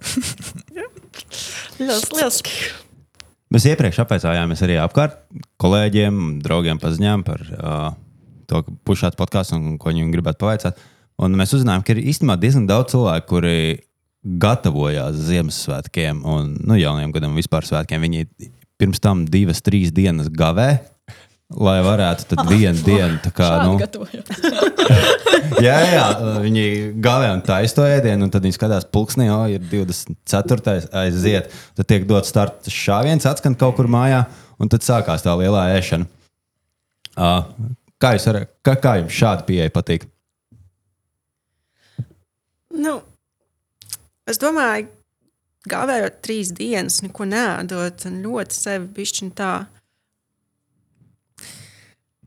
Liels, 1.79 2.09
liels. 2.11 2.41
Mēs 3.49 3.65
iepriekš 3.71 4.01
apveicājāmies 4.03 4.61
arī 4.65 4.75
apkārt 4.77 5.23
kolēģiem, 5.61 6.17
draugiem 6.43 6.81
paziņām 6.81 7.23
par 7.25 7.45
uh, 7.55 7.87
to, 8.49 8.61
ka 8.67 8.97
šāds 8.99 9.17
podkāsts 9.17 9.55
un 9.55 9.77
ko 9.81 9.93
viņi 9.93 10.11
gribētu 10.13 10.43
pavaicāt. 10.43 10.81
Un 11.19 11.33
mēs 11.39 11.55
uzzinājām, 11.55 11.85
ka 11.85 11.95
ir 11.95 12.03
īstenībā 12.11 12.35
diezgan 12.39 12.67
daudz 12.69 12.93
cilvēku, 12.93 13.25
kuri 13.31 13.55
gatavojās 14.23 15.17
Ziemassvētkiem 15.29 16.23
un 16.27 16.55
nu, 16.59 16.77
jaunajiem 16.79 17.13
gadam 17.15 17.37
vispār 17.39 17.67
svētkiem. 17.67 18.03
Viņi 18.03 18.25
pirms 18.79 19.01
tam 19.03 19.25
divas, 19.29 19.63
trīs 19.65 19.93
dienas 19.95 20.31
gavē. 20.31 20.71
Lai 21.49 21.79
varētu 21.81 22.27
tad 22.29 22.43
vienu 22.51 22.77
dienu, 22.85 23.15
tā 23.23 23.31
kā, 23.33 23.47
nu, 23.65 23.79
jā, 25.65 25.77
jā, 25.89 26.03
viņi 26.43 26.65
gāja 27.01 27.31
un 27.33 27.41
taisa 27.41 27.79
to 27.79 27.87
ēdienu, 27.89 28.27
un 28.27 28.33
tad 28.35 28.45
viņi 28.45 28.53
skatās, 28.53 28.85
pulksnī, 28.93 29.25
jau 29.31 29.39
ir 29.55 29.63
24. 29.71 30.75
aiziet. 31.01 31.49
Tad 31.79 31.89
tiek 31.89 32.05
dots 32.09 32.29
starts 32.29 32.69
šāviens, 32.69 33.25
atskan 33.25 33.57
kaut 33.57 33.79
kur 33.79 33.89
mājā, 33.89 34.27
un 34.61 34.69
tad 34.69 34.85
sākās 34.85 35.25
tā 35.25 35.33
lielā 35.41 35.71
ēšana. 35.79 36.05
Uh, 37.17 37.41
kā, 37.97 38.13
jūs 38.13 38.29
varat, 38.29 38.53
kā, 38.61 38.77
kā 38.85 38.95
jums 39.01 39.17
šāda 39.17 39.49
pieeja 39.49 39.73
patīk? 39.73 40.05
Nu, 42.77 42.99
es 44.29 44.39
domāju, 44.41 44.87
gāvējot 45.69 46.21
trīs 46.25 46.53
dienas, 46.55 47.01
neko 47.05 47.27
neādot, 47.29 48.05
un 48.09 48.21
ļoti 48.23 48.53
sevi 48.55 48.87
pišķiņu 48.95 49.35
tā. 49.37 49.53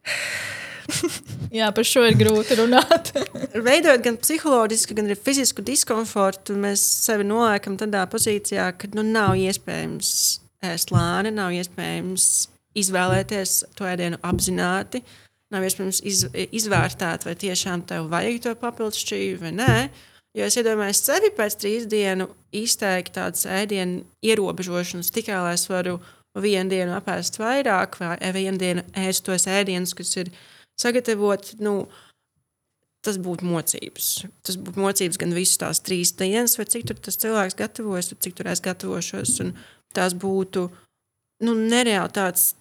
Jā, 1.53 1.69
par 1.75 1.85
šo 1.87 2.05
ir 2.09 2.17
grūti 2.21 2.57
runāt. 2.59 3.13
Veidojot 3.69 4.05
gan 4.05 4.17
psiholoģisku, 4.21 4.97
gan 4.99 5.11
arī 5.11 5.17
fizisku 5.19 5.65
diskomfortu, 5.65 6.57
mēs 6.59 6.85
sevi 7.07 7.27
noliekam 7.29 7.77
tādā 7.81 8.03
pozīcijā, 8.11 8.71
ka 8.77 8.91
nu, 8.97 9.05
nav 9.07 9.37
iespējams 9.41 10.09
ēst 10.73 10.93
lēni, 10.95 11.35
nav 11.35 11.53
iespējams 11.57 12.29
izvēlēties 12.79 13.59
to 13.77 13.89
ēdienu 13.89 14.21
apzināti. 14.25 15.03
Nav 15.53 15.67
iespējams 15.67 15.99
iz, 16.09 16.23
izvērtēt, 16.33 17.27
vai 17.29 17.35
tiešām 17.37 17.83
tev 17.89 18.07
vajag 18.13 18.39
to 18.47 18.55
papildus 18.57 19.03
šķīvi 19.05 19.37
vai 19.43 19.53
nē. 19.59 19.75
Jo 20.33 20.47
es 20.49 20.57
iedomājos 20.57 21.03
sevi 21.05 21.29
pēc 21.37 21.59
trīs 21.61 21.89
dienu 21.91 22.31
izteikt 22.57 23.13
tādas 23.19 23.45
ēdienu 23.45 24.07
ierobežošanas 24.25 25.13
tikai 25.13 25.41
lai 25.45 25.57
es 25.59 25.67
varu 25.69 25.99
vienu 26.41 26.73
dienu 26.73 26.95
apēst 26.97 27.37
vairāk, 27.41 27.99
vai 28.01 28.33
vienu 28.33 28.57
dienu 28.61 28.85
ēst 28.97 29.27
tos 29.27 29.45
ēdienus, 29.51 29.93
kas 29.99 30.15
ir 30.23 30.31
sagatavoti. 30.81 31.59
Nu, 31.61 31.85
tas 33.05 33.19
būtu 33.21 33.45
mocības. 33.49 34.09
Tas 34.47 34.57
būtu 34.57 34.81
mocības 34.81 35.21
gan 35.21 35.35
visas 35.37 35.61
tās 35.61 35.83
trīs 35.85 36.15
dienas, 36.17 36.57
vai 36.59 36.69
cik 36.71 36.89
tur 36.89 37.03
tas 37.03 37.19
cilvēks 37.21 37.59
gatavojas, 37.59 38.13
vai 38.15 38.25
cik 38.25 38.39
tur 38.39 38.51
es 38.53 38.65
gatavošos. 38.65 39.37
Tās 39.93 40.17
būtu 40.17 40.69
nu, 41.45 41.57
nereāli 41.59 42.17
tāds. 42.17 42.53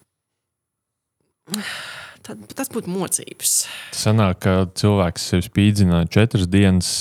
Tā, 2.22 2.36
tas 2.54 2.68
būtu 2.70 2.90
mocības. 2.92 3.54
Sanāk, 3.96 4.44
ka 4.44 4.52
cilvēks 4.78 5.24
sev 5.32 5.40
spīdzina 5.46 6.04
četras 6.12 6.46
dienas, 6.50 6.92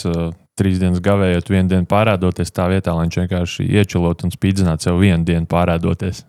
trīs 0.60 0.82
dienas 0.82 1.02
gavējot, 1.04 1.52
vienu 1.52 1.72
dienu 1.72 1.88
pārādoties 1.90 2.54
tā 2.54 2.68
vietā, 2.72 2.96
lai 2.96 3.08
viņš 3.08 3.20
vienkārši 3.24 3.68
iečilot 3.80 4.26
un 4.26 4.34
spīdzinātu 4.34 4.90
sev 4.90 5.00
vienu 5.02 5.26
dienu 5.28 5.50
pārādoties. 5.50 6.26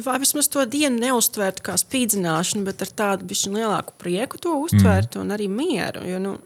Vai 0.00 0.20
vismaz 0.22 0.48
to 0.48 0.62
dienu 0.70 1.00
neuztvērtu 1.02 1.64
kā 1.66 1.74
spīdzināšanu, 1.80 2.62
bet 2.68 2.84
ar 2.84 2.92
tādu 3.02 3.26
bišķi 3.28 3.52
lielāku 3.56 3.96
prieku 4.00 4.38
to 4.40 4.54
uztvērtu 4.62 5.18
mm. 5.18 5.24
un 5.24 5.34
arī 5.34 5.48
mieru. 5.50 6.04
Jo, 6.06 6.20
nu, 6.22 6.36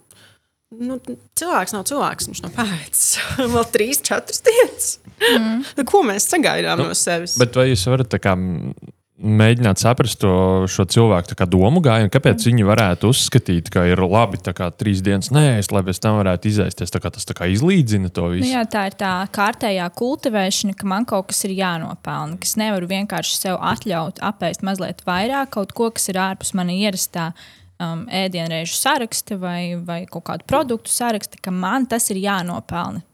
nu, 0.81 0.99
cilvēks 1.39 1.77
nav 1.77 1.85
cilvēks, 1.91 2.31
viņš 2.31 2.43
nav 2.47 2.55
pēcis. 2.57 3.05
Vēl 3.55 3.69
trīs, 3.75 4.03
četras 4.07 4.43
dienas. 4.49 4.91
Mm. 5.21 5.63
Nu, 5.77 5.87
ko 5.89 6.03
mēs 6.09 6.27
sagaidām 6.33 6.81
nu, 6.81 6.89
no 6.91 6.99
sevis? 6.99 7.37
Bet 7.41 7.59
vai 7.61 7.69
jūs 7.71 7.85
varat 7.93 8.11
tā 8.17 8.23
kā 8.23 8.35
m, 8.39 8.73
mēģināt 9.15 9.79
saprast 9.79 10.19
to 10.23 10.33
šo 10.71 10.85
cilvēku 10.91 11.47
domu 11.47 11.81
gājienu, 11.85 12.11
kāpēc 12.13 12.47
viņi 12.49 12.67
varētu 12.67 13.11
uzskatīt, 13.13 13.71
ka 13.71 13.85
ir 13.87 14.03
labi 14.03 14.41
tā 14.43 14.55
kā 14.57 14.71
trīs 14.75 15.05
dienas 15.07 15.31
nēst, 15.35 15.73
lai 15.75 15.85
pēc 15.87 16.01
tam 16.03 16.19
varētu 16.19 16.51
izēsties? 16.51 16.91
Tā 16.91 17.03
tas 17.05 17.29
tā 17.29 17.47
izlīdzina 17.47 18.11
to 18.11 18.27
Nu, 18.27 18.35
visu. 18.35 18.51
jā, 18.51 18.65
tā 18.67 18.87
ir 18.91 18.99
tā 18.99 19.13
kārtējā 19.31 19.87
kultivēšana, 19.95 20.75
ka 20.75 20.87
man 20.91 21.07
kaut 21.07 21.29
kas 21.31 21.45
ir 21.47 21.55
jānopelna, 21.55 22.39
ka 22.41 22.49
es 22.49 22.57
nevaru 22.59 22.91
vienkārši 22.91 23.39
sev 23.39 23.59
atļaut 23.63 24.19
apēst 24.19 24.67
mazliet 24.67 25.05
vairāk 25.07 25.55
kaut 25.55 25.73
ko, 25.73 25.91
kas 25.95 26.09
ir 26.11 26.19
ārpus 26.19 26.55
manas 26.59 26.75
ierastā 26.75 27.31
um, 27.79 28.07
ēdienreizu 28.11 28.75
saraksti 28.81 29.39
vai, 29.39 29.77
vai 29.79 30.05
kaut 30.11 30.27
kādu 30.27 30.49
produktu 30.51 30.91
saraksti, 30.91 31.39
ka 31.39 31.55
man 31.55 31.87
tas 31.87 32.11
ir 32.11 32.19
jānopelna. 32.25 33.05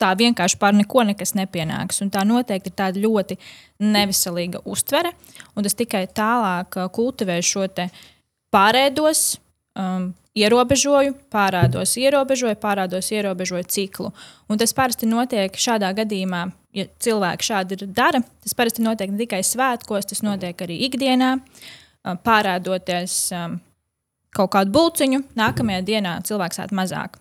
Tā 0.00 0.14
vienkārši 0.16 0.56
par 0.56 0.72
neko 0.72 1.04
nekas 1.10 1.34
nepienāks. 1.36 2.00
Un 2.00 2.08
tā 2.12 2.22
noteikti 2.24 2.72
ir 2.72 2.76
tāda 2.78 3.02
ļoti 3.02 3.36
neviselīga 3.84 4.62
uztvere. 4.64 5.12
Un 5.52 5.66
tas 5.66 5.76
tikai 5.76 6.06
tālāk 6.16 6.78
uh, 6.80 6.88
kultivē 6.92 7.36
šo 7.44 7.66
pārēdos, 8.50 9.38
um, 9.78 10.10
ierobežoju, 10.38 11.14
pārādos, 11.32 11.96
ierobežoju, 12.00 12.56
pārādos, 12.62 13.10
ierobežoju 13.12 13.68
ciklu. 13.68 14.12
Un 14.48 14.58
tas 14.58 14.72
parasti 14.76 15.08
notiek 15.10 15.52
šādā 15.52 15.92
gadījumā, 16.00 16.46
ja 16.76 16.86
cilvēki 17.02 17.50
šādi 17.50 17.80
dara. 17.86 18.22
Tas 18.44 18.56
parasti 18.56 18.84
notiek 18.86 19.12
ne 19.12 19.20
tikai 19.20 19.42
svētkos, 19.46 20.08
tas 20.12 20.24
notiek 20.26 20.64
arī 20.64 20.80
ikdienā, 20.88 21.36
pārādoties 22.24 23.16
kaut 24.30 24.52
kādu 24.54 24.72
bulciņu, 24.74 25.24
nākamajā 25.38 25.82
dienā 25.86 26.20
cilvēks 26.26 26.62
ēd 26.64 26.76
mazāk. 26.76 27.18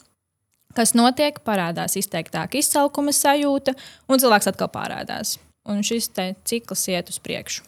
Kas 0.77 0.93
notiek, 0.93 1.39
parādās 1.45 1.97
izteiktāka 1.97 2.59
izsalkuma 2.59 3.13
sajūta, 3.15 3.73
un 4.09 4.21
cilvēks 4.21 4.51
atkal 4.51 4.69
parādās. 4.73 5.37
Un 5.69 5.81
šis 5.85 6.11
cikls 6.47 6.87
iet 6.89 7.09
uz 7.09 7.17
priekšu. 7.21 7.65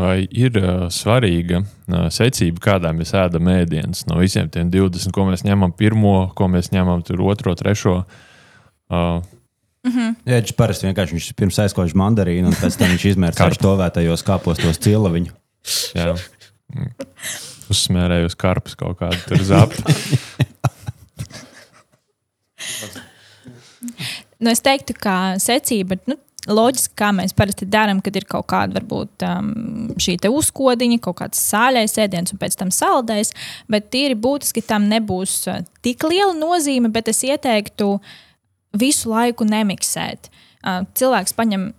Vai 0.00 0.22
ir 0.24 0.54
uh, 0.56 0.86
svarīga 0.92 1.60
uh, 1.60 2.06
secība, 2.14 2.62
kādā 2.70 2.92
mēs 2.96 3.12
ēdam 3.16 3.50
ēdienus? 3.52 4.06
No 4.08 4.20
visiem 4.20 4.48
tiem 4.52 4.70
20, 4.72 5.12
ko 5.12 5.26
mēs 5.28 5.44
ņemam, 5.44 5.74
pirmo, 5.76 6.30
ko 6.36 6.48
mēs 6.48 6.70
ņemam, 6.72 7.02
tur 7.04 7.20
otro, 7.28 7.54
trešo. 7.58 8.00
Uh, 8.88 9.20
Mm 9.80 9.92
-hmm. 9.92 10.14
Jā, 10.28 10.40
viņš 10.40 10.52
parasti 10.56 10.86
vienkārši 10.86 11.14
viņš 11.16 11.32
pirms 11.36 11.58
aizkož 11.58 11.94
mandarīnu, 11.96 12.50
un 12.50 12.52
pēc 12.52 12.76
tam 12.76 12.90
viņš 12.92 13.04
izmērs 13.14 13.40
ar 13.40 13.56
to 13.56 13.70
vētājos 13.80 14.24
kāpostos 14.26 14.76
cielaviņu. 14.84 15.32
Jā, 15.96 16.12
uzsmērēju 17.70 18.28
uz 18.28 18.36
karpus 18.36 18.76
kaut 18.76 18.98
kādu 19.00 19.16
tur 19.28 19.40
zapti. 19.40 19.82
nu, 24.40 24.50
es 24.50 24.62
teiktu, 24.64 24.96
ka 25.00 25.14
secība 25.42 25.98
nu, 26.10 26.16
loģiski, 26.48 26.94
kā 26.98 27.10
mēs 27.16 27.34
parasti 27.36 27.68
darām, 27.68 28.00
kad 28.04 28.16
ir 28.16 28.26
kaut 28.28 28.48
kāda 28.50 28.78
varbūt 28.78 29.24
um, 29.26 29.50
šī 30.00 30.16
uzkodiņa, 30.30 31.00
kaut 31.04 31.18
kāds 31.20 31.42
sāļais 31.50 31.98
ēdiens 32.00 32.32
un 32.32 32.40
pēc 32.40 32.56
tam 32.60 32.72
saldais. 32.74 33.34
Bet 33.70 33.90
tīri 33.92 34.16
būtiski 34.18 34.64
tam 34.66 34.88
nebūs 34.90 35.36
uh, 35.50 35.60
tik 35.84 36.06
liela 36.08 36.32
nozīme, 36.36 36.92
bet 36.92 37.10
es 37.12 37.22
ieteiktu 37.28 37.98
visu 38.80 39.12
laiku 39.12 39.44
nemiksēt. 39.48 40.30
Uh, 40.60 40.82
cilvēks 40.96 41.36
paņem 41.36 41.70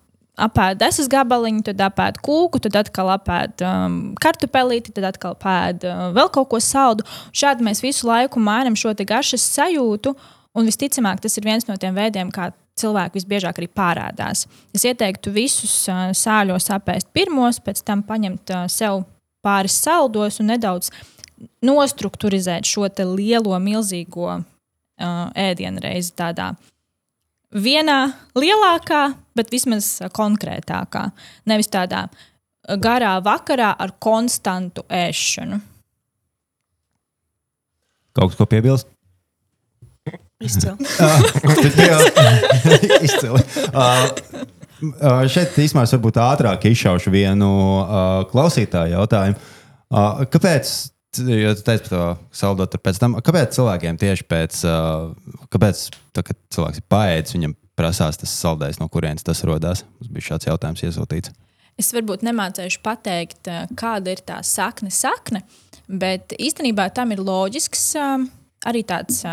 apēd 0.42 0.80
desas 0.82 1.10
gabaliņu, 1.12 1.64
tad 1.68 1.82
apēd 1.86 2.20
kūku, 2.24 2.62
tad 2.64 2.78
atkal 2.84 3.12
apēd 3.14 3.64
um, 3.66 3.98
kartupelīti, 4.22 4.94
tad 4.96 5.12
atkal 5.12 5.36
apēd 5.36 5.86
uh, 5.88 6.06
vēl 6.16 6.32
kaut 6.34 6.52
ko 6.54 6.62
saldu. 6.64 7.06
Šādi 7.36 7.66
mēs 7.68 7.84
visu 7.84 8.10
laiku 8.10 8.42
mainām 8.42 8.78
šo 8.80 8.94
garšas 8.98 9.46
sajūtu. 9.58 10.16
Un 10.58 10.68
visticamāk, 10.68 11.22
tas 11.24 11.38
ir 11.40 11.46
viens 11.48 11.68
no 11.68 11.78
tiem 11.80 11.96
veidiem, 11.96 12.32
kā 12.34 12.50
cilvēki 12.80 13.20
visbiežāk 13.20 13.60
arī 13.62 13.70
parādās. 13.72 14.46
Es 14.76 14.84
ieteiktu 14.88 15.32
visus 15.36 15.74
sāļos 16.18 16.68
apēst 16.76 17.12
pirmos, 17.16 17.62
pēc 17.64 17.84
tam 17.88 18.04
paņemt 18.08 18.52
sev 18.72 19.06
pāris 19.46 19.78
saldos 19.80 20.42
un 20.42 20.52
nedaudz 20.52 20.92
nostruktūrizēt 21.66 22.68
šo 22.68 22.90
lielo, 23.16 23.58
milzīgo 23.60 24.28
uh, 24.36 24.44
ēdienu 25.34 25.82
reizi 25.82 26.14
tādā 26.18 26.52
vienā 27.52 28.14
lielākā, 28.38 29.14
bet 29.36 29.52
vismaz 29.52 30.00
konkrētākā. 30.14 31.10
Nevis 31.50 31.72
tādā 31.72 32.06
garā 32.80 33.18
vakarā 33.24 33.74
ar 33.80 33.96
konstantu 34.00 34.86
ēšanu. 34.88 35.60
Kaut 38.12 38.36
ko 38.36 38.46
piebilst? 38.46 38.90
Izcili. 40.42 40.78
Izcili. 43.06 43.44
Uh, 44.82 45.22
šeit 45.30 45.54
īstenībā 45.62 45.86
es 45.86 45.94
varbūt 45.94 46.18
ātrāk 46.18 46.66
izšaušu 46.72 47.14
vienu 47.14 47.50
uh, 47.52 48.24
klausītāju 48.32 48.96
jautājumu. 48.96 49.38
Uh, 49.92 50.24
kāpēc? 50.32 50.74
Jo 51.28 51.52
tu 51.60 51.66
teici 51.68 51.90
par 51.90 51.92
to 51.92 52.04
saldot 52.40 52.78
pēc 52.82 53.02
tam. 53.02 53.18
Kāpēc 53.22 53.58
cilvēkiem 53.58 54.00
tieši 54.02 54.26
pēc, 54.32 54.62
uh, 54.66 55.12
kāpēc, 55.54 55.84
tā, 56.16 56.24
kad 56.26 56.40
cilvēks 56.56 56.82
ir 56.82 56.88
paēdis, 56.90 57.36
viņam 57.36 57.56
prasās 57.78 58.18
tas 58.22 58.34
saldējs, 58.42 58.80
no 58.82 58.88
kurienes 58.92 59.28
tas 59.28 59.44
radās? 59.48 59.84
Mums 60.00 60.14
bija 60.16 60.32
šāds 60.32 60.50
jautājums 60.50 60.86
iesūtīts. 60.88 61.36
Es 61.80 61.92
varbūt 61.96 62.24
nemācīšu 62.26 62.82
pateikt, 62.84 63.50
kāda 63.80 64.16
ir 64.16 64.24
tā 64.28 64.42
sakne, 64.46 64.90
sakne 64.94 65.44
bet 65.92 66.36
īstenībā 66.40 66.88
tam 66.96 67.12
ir 67.14 67.22
loģisks 67.24 67.86
arī 68.68 68.84
tāds 68.88 69.24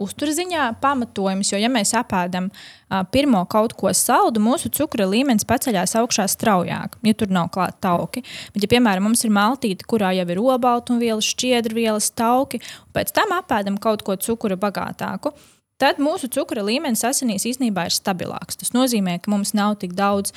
uzturziņā 0.00 0.66
pamatojums, 0.82 1.52
jo, 1.52 1.60
ja 1.60 1.70
mēs 1.72 1.92
apēdam 1.98 2.48
uh, 2.50 3.02
pirmo 3.12 3.42
kaut 3.50 3.74
ko 3.78 3.92
saldu, 3.96 4.42
mūsu 4.42 4.70
cukura 4.74 5.06
līmenis 5.10 5.46
paceļās 5.48 5.96
augšā 6.00 6.26
straujāk, 6.30 6.98
ja 7.06 7.14
tur 7.16 7.32
nav 7.34 7.50
klāta 7.54 7.90
tauki. 7.90 8.24
Bet, 8.54 8.64
ja, 8.64 8.72
piemēram, 8.74 9.08
mums 9.08 9.24
ir 9.26 9.34
maltīte, 9.34 9.86
kurā 9.90 10.12
jau 10.16 10.26
ir 10.26 10.42
obaltumvielas, 10.42 11.32
šķiedrvielas, 11.34 12.12
tauki, 12.18 12.62
un 12.86 12.94
pēc 12.96 13.14
tam 13.16 13.34
apēdam 13.36 13.80
kaut 13.82 14.04
ko 14.06 14.16
cukura 14.20 14.58
bagātāku, 14.60 15.34
tad 15.80 16.00
mūsu 16.02 16.30
cukura 16.32 16.64
līmenis 16.66 17.04
asinīs 17.08 17.48
īstenībā 17.48 17.88
ir 17.88 17.96
stabilāks. 17.96 18.60
Tas 18.60 18.74
nozīmē, 18.76 19.18
ka 19.22 19.32
mums 19.32 19.54
nav 19.56 19.78
tik 19.80 19.96
daudz 19.98 20.34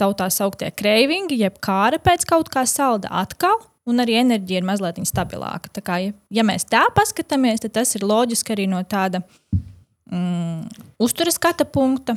tautā 0.00 0.28
sauktie 0.32 0.68
kreivingi, 0.76 1.40
jeb 1.40 1.60
kāra 1.64 2.00
pēc 2.02 2.28
kaut 2.28 2.52
kā 2.52 2.66
salda 2.68 3.12
atkal 3.24 3.60
un 3.86 4.02
arī 4.02 4.18
enerģija 4.20 4.60
ir 4.60 4.66
mazliet 4.66 5.00
stabilāka. 5.08 5.70
Tā 5.72 5.82
kā, 5.84 5.98
ja, 6.02 6.14
ja 6.30 6.44
mēs 6.46 6.66
tā 6.68 6.84
paskatāmies, 6.96 7.62
tad 7.64 7.76
tas 7.78 7.94
ir 7.98 8.06
loģiski 8.06 8.54
arī 8.56 8.66
no 8.70 8.82
tāda 8.82 9.22
mm, 10.10 10.66
uzturas 11.02 11.38
skata 11.38 11.66
punkta. 11.68 12.16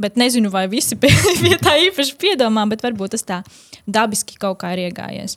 Bet 0.00 0.16
nezinu, 0.16 0.48
vai 0.48 0.64
visi 0.72 0.96
pie, 0.96 1.10
pie 1.44 1.58
tā 1.60 1.74
īpaši 1.90 2.16
piedomā, 2.20 2.64
bet 2.70 2.84
varbūt 2.86 3.16
tas 3.16 3.26
tā 3.26 3.42
dabiski 3.84 4.38
kaut 4.40 4.62
kā 4.62 4.72
ir 4.76 4.86
iegājies. 4.86 5.36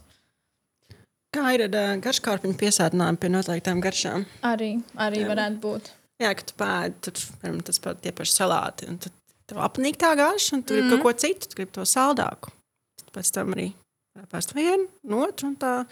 Kā 1.33 1.49
ir 1.55 1.65
ar 1.65 1.75
uh, 1.75 1.97
garškārpiņu 1.99 2.55
piesātinājumu 2.61 3.19
pie 3.19 3.33
noteiktām 3.33 3.81
garšām? 3.83 4.23
Arī, 4.45 4.75
arī 5.01 5.23
Jā. 5.23 5.27
varētu 5.31 5.59
būt. 5.63 5.89
Jā, 6.21 6.31
ka 6.37 6.45
tu 6.45 6.55
pēdi, 6.61 6.99
tad 7.07 7.21
piemēram, 7.41 7.61
tas 7.67 7.81
pat 7.83 8.03
tie 8.03 8.13
paši 8.15 8.35
salāti. 8.37 8.91
Tad 9.01 9.15
tev 9.49 9.63
apnīk 9.65 9.97
tā 9.99 10.13
garša, 10.15 10.59
un 10.59 10.61
tu 10.63 10.77
mm. 10.77 10.77
gribi 10.77 10.93
kaut 10.93 11.07
ko 11.07 11.15
citu, 11.25 11.49
tu 11.49 11.57
gribi 11.57 11.73
to 11.75 11.87
saldāku. 11.89 12.53
Tad 13.01 13.09
pēc 13.17 13.33
tam 13.33 13.55
arī 13.57 13.71
Pēst 14.13 14.53
vienu, 14.53 14.85
no 15.09 15.23
otru. 15.25 15.55
Tā, 15.57 15.83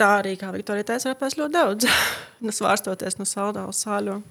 tā 0.00 0.08
arī, 0.22 0.36
kā 0.40 0.48
Viktorija 0.54 0.86
teica, 0.88 1.10
var 1.10 1.18
pēst 1.20 1.36
ļoti 1.36 1.52
daudz. 1.52 1.88
nu, 2.44 2.54
svārstoties 2.54 3.18
no 3.20 3.26
saldā 3.28 3.66
uz 3.68 3.82
sāļo. 3.84 4.22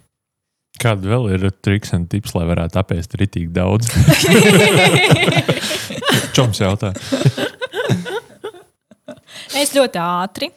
Kāda 0.82 1.12
vēl 1.12 1.28
ir 1.36 1.44
triks 1.62 1.92
un 1.94 2.08
tips, 2.10 2.34
lai 2.34 2.48
varētu 2.50 2.80
apēst 2.82 3.14
ritīgi 3.20 3.52
daudz? 3.54 3.92
Čoms 6.36 6.64
jautā. 6.64 6.94
es 9.62 9.76
ļoti 9.76 10.02
ātri. 10.02 10.50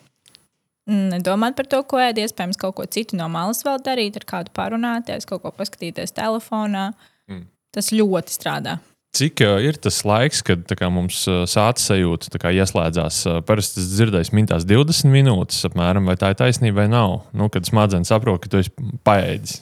Nedomāt 0.89 1.59
par 1.59 1.69
to, 1.69 1.83
ko 1.89 2.01
ēd, 2.01 2.23
iespējams, 2.25 2.61
kaut 2.61 2.79
ko 2.79 2.89
citu 2.89 3.19
no 3.21 3.29
malas 3.33 3.61
vēl 3.67 3.83
darīt, 3.85 4.17
ar 4.21 4.29
kādu 4.29 4.53
parunāties, 4.57 5.29
kaut 5.29 5.45
ko 5.45 5.53
paskatīties 5.57 6.17
telefonā. 6.17 6.91
Mm. 7.29 7.47
Tas 7.75 7.93
ļoti 7.93 8.33
strādā. 8.33 8.79
Cik 9.15 9.45
ir 9.63 9.77
tas 9.79 10.01
laiks, 10.03 10.41
kad 10.43 10.67
kā, 10.75 10.89
mums 10.91 11.21
sācis 11.51 11.87
sajūta 11.93 12.41
kā, 12.43 12.51
ieslēdzās? 12.51 13.21
Parasti 13.47 13.79
es 13.83 13.93
dzirdēju, 13.93 14.35
mintās 14.35 14.67
20 14.67 15.13
minūtes, 15.13 15.63
apmēram, 15.69 16.11
vai 16.11 16.17
tā 16.19 16.33
ir 16.33 16.41
taisnība 16.41 16.83
vai 16.83 16.91
nav. 16.91 17.21
Nu, 17.37 17.47
kad 17.53 17.69
smadzenes 17.69 18.11
saprot, 18.11 18.43
ka 18.43 18.51
tu 18.51 18.59
esi 18.65 18.75
paēdis. 19.07 19.61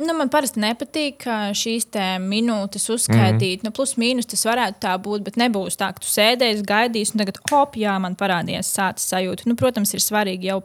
Nu, 0.00 0.14
man 0.16 0.30
parasti 0.32 0.62
nepatīk 0.62 1.26
šīs 1.58 1.90
minūtes 2.24 2.86
uzskaitīt. 2.94 3.60
Mm. 3.60 3.68
Nu, 3.68 3.72
plus 3.76 3.96
mīnus 4.00 4.28
tas 4.30 4.46
varētu 4.48 4.80
tā 4.86 4.94
būt, 5.02 5.24
bet 5.26 5.36
nebūs 5.40 5.76
tā, 5.80 5.90
ka 5.92 6.00
tu 6.00 6.08
sēdēsi, 6.08 6.64
gaidīsi, 6.68 7.14
un 7.14 7.24
tagad, 7.24 7.40
hop, 7.50 7.76
jā, 7.76 7.98
man 8.00 8.16
parādījās 8.20 8.70
sācis 8.78 9.10
sajūta. 9.12 9.48
Nu, 9.50 9.58
protams, 9.60 9.92
ir 9.92 10.04
svarīgi 10.04 10.48
jau 10.52 10.62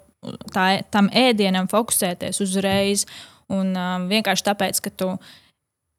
tā, 0.53 0.69
tam 0.93 1.09
ēdienam 1.11 1.67
fokusēties 1.71 2.39
uzreiz. 2.45 3.03
Un 3.51 3.75
um, 3.75 4.07
vienkārši 4.09 4.47
tāpēc, 4.47 4.79
ka 4.85 4.93
tu 4.93 5.09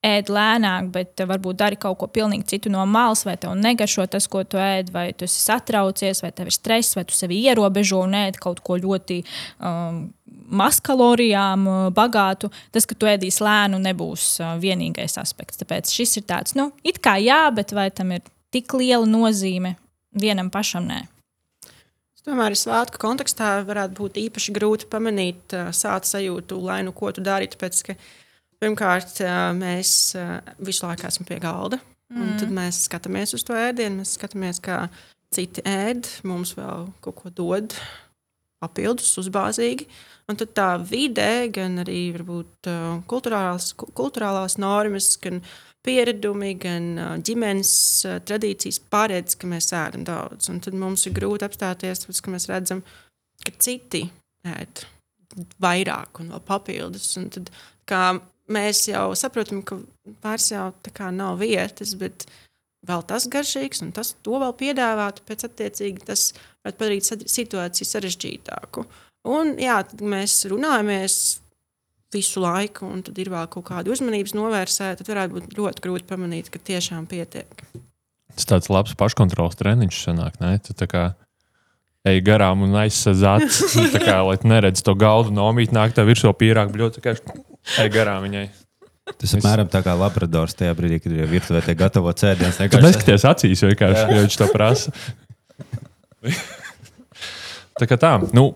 ēd 0.06 0.30
lēnāk, 0.32 0.90
bet 0.94 1.22
varbūt 1.28 1.58
dari 1.58 1.78
kaut 1.80 1.98
ko 2.00 2.08
pilnīgi 2.10 2.46
citu 2.54 2.70
no 2.72 2.84
malas, 2.88 3.24
vai 3.26 3.36
tev 3.40 3.56
negaršo 3.58 4.06
tas, 4.12 4.28
ko 4.30 4.42
tu 4.46 4.60
ēd, 4.60 4.92
vai 4.94 5.08
tu 5.16 5.26
esi 5.26 5.40
satraucies, 5.42 6.22
vai 6.24 6.32
tev 6.36 6.50
ir 6.50 6.56
stress, 6.56 6.96
vai 6.98 7.06
tu 7.08 7.16
sevi 7.16 7.40
ierobežo 7.46 8.02
un 8.04 8.14
ēd 8.18 8.38
kaut 8.42 8.62
ko 8.66 8.78
ļoti 8.82 9.20
um, 9.22 10.04
mazkalorijām 10.62 11.66
uh, 11.70 11.80
bagātu. 11.94 12.52
Tas, 12.74 12.86
ka 12.86 12.98
tu 12.98 13.10
ēdīsi 13.10 13.44
lēnu, 13.46 13.80
nebūs 13.88 14.28
uh, 14.42 14.54
vienīgais 14.62 15.18
aspekts. 15.22 15.60
Tāpēc 15.62 15.92
šis 15.92 16.20
ir 16.20 16.26
tāds, 16.28 16.56
nu, 16.58 16.70
it 16.86 17.00
kā 17.02 17.16
jā, 17.22 17.42
bet 17.54 17.74
vai 17.76 17.90
tam 17.94 18.14
ir 18.16 18.24
tik 18.54 18.76
liela 18.78 19.06
nozīme 19.08 19.76
vienam 20.16 20.52
pašam? 20.54 20.86
Nē. 20.90 21.02
Tomēr 22.26 22.56
svētku 22.58 22.98
kontekstā 22.98 23.60
varētu 23.66 23.94
būt 24.00 24.16
īpaši 24.18 24.54
grūti 24.54 24.88
pamanīt 24.90 25.54
uh, 25.54 25.74
sāta 25.74 26.16
sajūtu, 26.16 26.58
lai 26.66 26.80
nu 26.86 26.94
ko 26.94 27.12
tu 27.14 27.22
dari. 27.22 27.46
Tāpēc, 27.50 27.82
ka, 27.86 27.94
uh, 27.94 28.14
Pirmkārt, 28.62 29.20
mēs 29.58 29.90
visu 30.64 30.86
laiku 30.86 31.06
esam 31.08 31.26
pie 31.28 31.38
galda. 31.42 31.80
Mm. 32.12 32.36
Tad 32.40 32.52
mēs 32.54 32.84
skatāmies 32.86 33.34
uz 33.34 33.42
to 33.46 33.56
ēdienu, 33.58 34.00
mēs 34.00 34.14
skatāmies, 34.16 34.60
kā 34.62 34.86
citi 35.34 35.64
ēd, 35.66 36.06
mums 36.28 36.54
vēl 36.56 36.86
kaut 37.04 37.18
ko 37.18 37.32
dod 37.34 37.74
papildus, 38.62 39.10
uzbāzīgi. 39.20 39.88
Un 40.30 40.38
tad 40.38 40.54
tā 40.56 40.68
vide, 40.82 41.48
gan 41.54 41.82
arī 41.82 42.08
varbūt, 42.16 42.70
kulturālās, 43.10 43.72
ku- 43.78 43.90
kulturālās 43.94 44.56
normas, 44.58 45.12
gan 45.22 45.42
pieredumi, 45.86 46.54
gan 46.58 46.88
ģimenes 47.22 47.72
tradīcijas 48.26 48.80
paredz, 48.90 49.36
ka 49.38 49.50
mēs 49.50 49.70
ēdam 49.76 50.06
daudz. 50.06 50.48
Un 50.50 50.62
tad 50.64 50.74
mums 50.74 51.06
ir 51.06 51.14
grūti 51.14 51.46
apstāties, 51.46 52.02
tāpēc, 52.02 52.22
ka 52.22 52.34
mēs 52.34 52.48
redzam, 52.50 52.82
ka 53.44 53.52
citi 53.62 54.02
ēd 54.46 54.86
vairāk 55.62 56.22
un 56.22 56.32
vēl 56.34 56.42
papildus. 56.48 57.12
Un 57.20 57.30
tad, 57.34 57.52
kā 57.86 58.02
mēs 58.52 58.86
jau 58.90 59.10
saprotam, 59.18 59.62
ka 59.66 59.78
vairs 60.24 60.50
jau 60.52 60.70
tā 60.84 60.92
kā 60.94 61.10
nav 61.14 61.40
vietas, 61.42 61.94
bet 61.98 62.26
vēl 62.86 63.02
tas 63.08 63.26
garšīgs, 63.30 63.82
un 63.84 63.94
tas 63.96 64.14
to 64.24 64.38
vēl 64.42 64.54
piedāvāt, 64.58 65.22
pēc 65.26 65.48
attiecīgi 65.48 66.06
tas 66.06 66.28
var 66.64 66.76
padarīt 66.76 67.08
situāciju 67.26 67.88
sarežģītāku. 67.88 68.86
Un 69.26 69.56
jā, 69.58 69.80
tad 69.88 70.04
mēs 70.06 70.44
runājamies 70.50 71.16
visu 72.14 72.40
laiku, 72.40 72.86
un 72.86 73.02
tad 73.06 73.18
ir 73.18 73.32
vēl 73.32 73.48
kaut 73.50 73.66
kāda 73.72 73.90
uzmanības 73.92 74.36
novērsēta, 74.38 75.02
tad 75.02 75.10
varētu 75.10 75.34
būt 75.34 75.58
ļoti 75.58 75.84
grūti 75.84 76.08
pamanīt, 76.08 76.50
ka 76.52 76.62
tiešām 76.62 77.08
pietiek. 77.10 77.66
Tas 78.36 78.48
tāds 78.48 78.70
labs 78.70 78.94
paškontrols 78.98 79.58
treniņš 79.58 80.02
sanāk, 80.06 80.38
ne? 80.42 80.54
Tu 80.62 80.76
tā 80.76 80.86
kā 80.90 81.04
ej 82.06 82.22
garām 82.22 82.62
un 82.62 82.74
nu, 83.78 83.86
tā 83.90 84.02
kā, 84.02 84.20
lai 84.28 84.36
neredz 84.46 84.84
to 84.86 84.94
galdu 84.98 85.34
nomīt, 85.34 85.74
nāk 85.74 85.96
tev 85.96 86.06
virsū 86.12 86.30
pīrāk, 86.38 86.70
bļot, 86.74 87.00
tā 87.00 87.04
kā 87.04 87.16
ej 87.82 87.92
garām 87.94 88.24
viņai. 88.26 88.46
Tas 89.14 89.36
apmēram 89.38 89.68
tā 89.70 89.84
kā 89.86 89.94
labradors 89.94 90.56
tajā 90.58 90.74
brīdī, 90.74 90.98
kad 91.04 91.12
ir 91.14 91.28
virtuvē 91.30 91.60
tie 91.62 91.76
gatavo 91.78 92.10
cēdienus. 92.10 92.58
Tad 92.58 92.82
neskaties 92.82 93.26
acīs 93.28 93.62
vienkārši, 93.62 94.02
ja 94.02 94.22
viņš 94.24 94.38
to 94.40 94.48
prasa. 94.50 94.94
tā 97.78 97.86
kā 97.86 97.98
tā, 98.02 98.16
nu, 98.34 98.48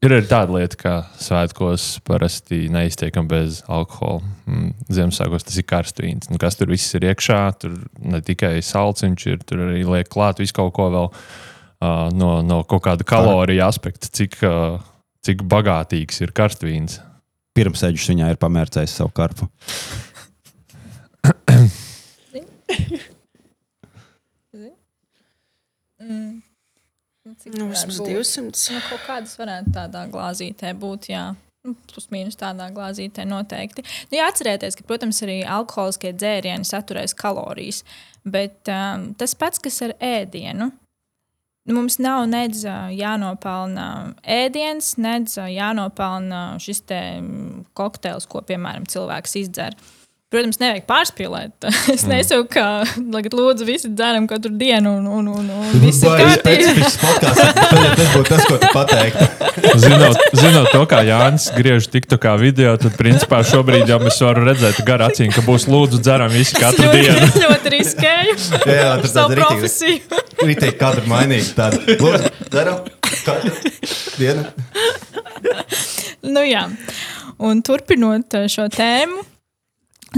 ir 0.00 0.14
arī 0.16 0.24
tāda 0.30 0.56
lieta, 0.56 0.78
ka 0.80 0.94
svētkos 1.20 1.98
parasti 2.08 2.62
neiztiekam 2.72 3.28
bez 3.28 3.60
alkohola. 3.68 4.24
Mm, 4.48 4.72
Ziemassvētkos 4.88 5.44
tas 5.50 5.60
ir 5.60 5.68
karstvīns. 5.68 6.32
Nu, 6.32 6.40
kas 6.40 6.56
tur 6.56 6.72
viss 6.72 6.96
ir 6.96 7.04
iekšā, 7.10 7.42
tur 7.60 7.76
ne 8.00 8.22
tikai 8.24 8.56
salciņš 8.64 9.28
ir, 9.34 9.44
tur 9.44 9.66
arī 9.68 9.84
liek 9.84 10.08
klāt 10.08 10.40
visu 10.40 10.56
kaut 10.56 10.72
ko 10.80 10.88
vēl 10.96 11.10
uh, 11.12 12.08
no, 12.16 12.32
no 12.46 12.62
kaut 12.64 12.86
kāda 12.88 13.04
kalorija 13.04 13.68
aspekta, 13.68 14.08
cik, 14.08 14.40
uh, 14.48 14.80
cik 15.28 15.44
bagātīgs 15.44 16.24
ir 16.24 16.32
karstvīns. 16.32 17.02
Pirms 17.60 17.82
eģis 17.84 18.06
viņā 18.14 18.30
ir 18.32 18.38
pamērcējis 18.40 18.94
savu 19.02 19.12
karpu. 19.12 19.44
Cik 27.40 27.56
Nu, 27.56 27.68
vismaz 27.68 28.00
būt? 28.00 28.08
200. 28.16 28.72
Nu, 28.72 28.80
kaut 28.88 29.04
kādas 29.04 29.36
varētu 29.36 29.72
tādā 29.76 30.06
glāzītē 30.12 30.72
būt. 30.80 31.10
Jā. 31.12 31.26
Nu, 31.66 31.74
Plus 31.92 32.08
mīnus 32.12 32.40
tādā 32.40 32.70
glāzītē 32.72 33.26
noteikti. 33.28 33.84
Nu, 34.08 34.16
jā, 34.16 34.30
atcerieties, 34.32 34.76
ka, 34.78 34.86
protams, 34.88 35.20
arī 35.26 35.42
alkoholiskie 35.44 36.14
dzērieni 36.16 36.64
saturēs 36.68 37.12
kalorijas. 37.16 37.82
Bet 38.24 38.68
um, 38.72 39.10
tas 39.20 39.36
pats, 39.36 39.60
kas 39.60 39.82
ar 39.84 39.92
ēdienu, 40.00 40.70
nu, 40.70 40.72
mums 41.76 41.98
nav 42.02 42.24
nedz 42.30 42.64
jānopelna 42.96 43.86
ēdiens, 44.24 44.94
nedz 45.00 45.36
jānopelna 45.38 46.42
šis 46.62 46.82
mm, 46.90 47.64
kokteils, 47.78 48.28
ko, 48.30 48.42
piemēram, 48.46 48.88
cilvēks 48.90 49.36
izdzer. 49.44 49.76
Protams, 50.30 50.60
nevajag 50.62 50.84
pārspīlēt. 50.86 51.66
Es 51.94 52.04
nesaku, 52.06 52.44
ka 52.54 52.64
tagad 52.86 53.32
lūdzu 53.34 53.66
visi 53.66 53.88
dzeram 53.90 54.28
katru 54.30 54.52
dienu, 54.54 54.92
un, 55.00 55.06
un, 55.10 55.26
un, 55.40 55.48
un 55.50 55.80
viss 55.82 56.04
ir 56.06 56.12
kārtībā. 56.20 56.90
Tas 57.24 58.12
būtu 58.14 58.28
tas, 58.28 58.44
ko 58.46 58.58
tu 58.62 58.68
pateiktu. 58.70 59.26
Zinot, 59.82 60.20
zinot 60.38 60.68
to, 60.70 60.84
kā 60.90 61.00
Jānis 61.06 61.48
griež 61.56 61.88
tiktu 61.90 62.16
kā 62.22 62.36
video, 62.40 62.76
tad 62.80 62.94
principā 62.98 63.40
šobrīd 63.46 63.90
jau 63.90 63.98
mēs 64.02 64.20
varam 64.22 64.46
redzēt 64.48 64.78
gar 64.86 65.02
acīm, 65.08 65.32
ka 65.34 65.42
būs 65.46 65.66
lūdzu 65.70 65.98
dzeram 66.06 66.30
visi 66.32 66.54
katru 66.56 66.86
ļoti, 66.86 67.02
dienu. 67.02 67.26
Es 67.26 67.40
ļoti 67.44 67.72
riskēju 67.74 68.36
Jā, 68.70 68.76
jā, 68.78 68.92
tas 69.02 69.14
savu 69.16 69.36
tāds 69.40 69.76
rītīgi- 70.46 70.78
katru 70.80 71.04
mainīt. 71.10 71.50
Tādu 71.58 71.98
lūdzu, 72.00 72.30
daram 72.54 72.86
katru 73.02 73.52
dienu. 74.20 74.46
Nu, 76.30 76.46
jā. 76.46 76.64
Un 77.40 77.62
turpinot 77.66 78.38
uh, 78.38 78.46
šo 78.52 78.66
tēmu, 78.72 79.22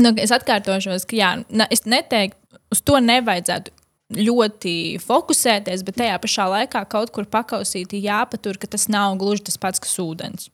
nu, 0.01 0.13
es 0.21 0.33
atkārtošos, 0.35 1.07
ka 1.09 1.19
jā, 1.19 1.31
na, 1.53 1.67
es 1.73 1.85
neteiktu, 1.89 2.39
uz 2.73 2.83
to 2.85 3.01
nevajadzētu 3.03 3.75
ļoti 4.13 4.75
fokusēties, 5.01 5.85
bet 5.87 5.99
tajā 6.01 6.19
pašā 6.21 6.47
laikā 6.53 6.85
kaut 6.93 7.13
kur 7.15 7.29
pakausīti 7.29 8.03
jāpatur, 8.05 8.59
ka 8.61 8.69
tas 8.71 8.89
nav 8.93 9.17
gluži 9.21 9.47
tas 9.49 9.59
pats, 9.61 9.81
kas 9.83 9.97
ūdens. 10.03 10.51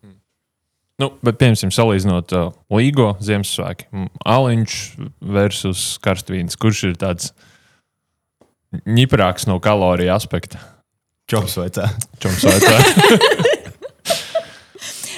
Nu, 0.99 1.13
bet, 1.23 1.39
piemēram, 1.39 1.71
salīdzinot 1.75 2.35
uh, 2.35 2.49
Līgo 2.75 3.13
Ziemassvētku, 3.23 3.87
mm, 3.95 4.09
Aliņš 4.27 4.79
versus 5.35 5.85
Karstvīns, 6.03 6.59
kurš 6.59 6.89
ir 6.91 6.99
tāds 6.99 7.31
ņiprāks 8.83 9.47
no 9.51 9.61
kaloriju 9.63 10.11
aspekta? 10.17 10.59
Čoms 11.31 11.55
vai 11.61 11.69
tā? 11.75 11.87
Čoms 12.23 12.43
vai 12.49 12.59
tā? 12.65 13.55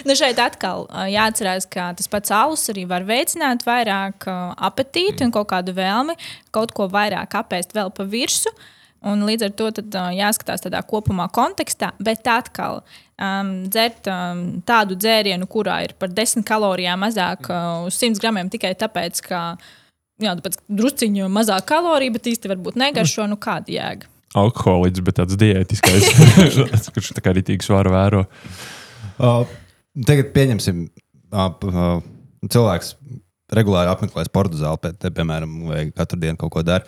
Nu, 0.09 0.17
šeit 0.19 0.41
atkal 0.43 0.87
jāatcerās, 1.11 1.69
ka 1.71 1.91
tas 1.99 2.11
pats 2.11 2.33
alus 2.35 2.67
arī 2.73 2.87
var 2.89 3.07
veicināt 3.09 3.65
vairāk 3.69 4.27
apetīti 4.57 5.27
un 5.27 5.33
kaut 5.35 5.51
kādu 5.53 5.75
vēlmi 5.77 6.17
kaut 6.55 6.75
ko 6.77 6.89
vairāk 6.91 7.37
apēst 7.41 7.75
vēl 7.77 7.93
pa 7.95 8.07
virsmu. 8.09 8.55
Un 9.01 9.23
līdz 9.25 9.47
ar 9.47 9.53
to 9.57 9.67
tad, 9.79 9.95
ā, 9.97 10.09
jāskatās 10.13 10.61
tādā 10.61 10.83
kopumā 10.85 11.25
kontekstā, 11.33 11.95
bet 12.05 12.27
atkal 12.29 12.83
um, 12.83 13.53
dzert 13.73 14.11
um, 14.13 14.43
tādu 14.69 14.99
dzērienu, 15.01 15.49
kurā 15.49 15.79
ir 15.87 15.95
par 15.97 16.13
10 16.13 16.45
kalorijām 16.45 17.01
mazāk 17.01 17.49
uh, 17.49 17.87
uz 17.89 17.97
100 17.97 18.21
gramiem 18.21 18.51
tikai 18.53 18.75
tāpēc, 18.77 19.23
ka 19.25 19.41
jā, 20.21 20.35
tāpēc, 20.37 20.61
drusciņu 20.69 21.31
mazāk 21.33 21.65
kaloriju, 21.73 22.19
bet 22.19 22.29
īsti 22.35 22.53
varbūt 22.53 22.77
negaršo, 22.81 23.25
nu 23.31 23.41
kāda 23.41 23.73
jēga. 23.73 24.11
Alkoholiķis, 24.37 25.07
bet 25.07 25.17
tāds 25.23 25.41
diētiskais, 25.41 26.13
kurš 26.93 27.15
tā 27.17 27.25
kā 27.25 27.33
rītīgi 27.41 27.71
svaru 27.71 27.97
vēro. 27.97 28.27
Uh, 29.17 29.49
tagad 30.07 30.33
pieņemsim, 30.37 30.87
cilvēks 32.51 32.95
regulāri 33.57 33.91
apmeklē 33.91 34.25
sporta 34.29 34.59
zāli, 34.59 34.81
pēc, 34.85 35.11
piemēram, 35.17 35.61
vai 35.71 35.85
katru 35.95 36.21
dienu 36.23 36.39
kaut 36.41 36.55
ko 36.55 36.65
dara. 36.67 36.87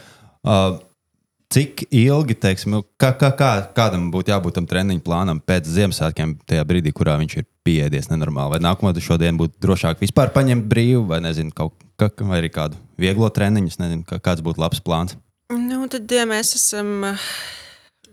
Cik 1.53 1.83
ilgi, 1.93 2.33
teiksim, 2.41 2.79
kā, 2.97 3.11
kā, 3.21 3.29
kā, 3.37 3.51
kādam 3.77 4.07
būtu 4.15 4.33
jābūt 4.33 4.55
tam 4.57 4.67
treniņu 4.71 5.03
plānam 5.05 5.41
pēc 5.45 5.67
Ziemassvētkiem, 5.69 6.39
tajā 6.49 6.63
brīdī, 6.65 6.95
kurā 6.97 7.19
viņš 7.21 7.35
ir 7.43 7.45
pieejams 7.67 8.09
nenormāli? 8.09 8.55
Vai 8.55 8.61
nākamā 8.65 8.95
šodien 8.97 9.37
būtu 9.37 9.61
drošāk 9.61 10.01
vispār 10.01 10.33
paņemt 10.33 10.65
brīvu, 10.71 11.03
vai, 11.11 11.21
nezinu, 11.27 11.53
kaut, 11.53 11.77
kā, 12.01 12.09
vai 12.25 12.41
arī 12.41 12.49
kādu 12.55 12.81
vieglo 12.97 13.29
treniņu, 13.29 13.75
nezinu, 13.83 14.07
kā, 14.09 14.17
kāds 14.25 14.41
būtu 14.41 14.65
labs 14.65 14.81
plāns. 14.81 15.19
Nu, 15.53 15.83
tad, 15.93 16.09
ja 16.09 16.25
mēs 16.31 16.55
esam 16.57 17.05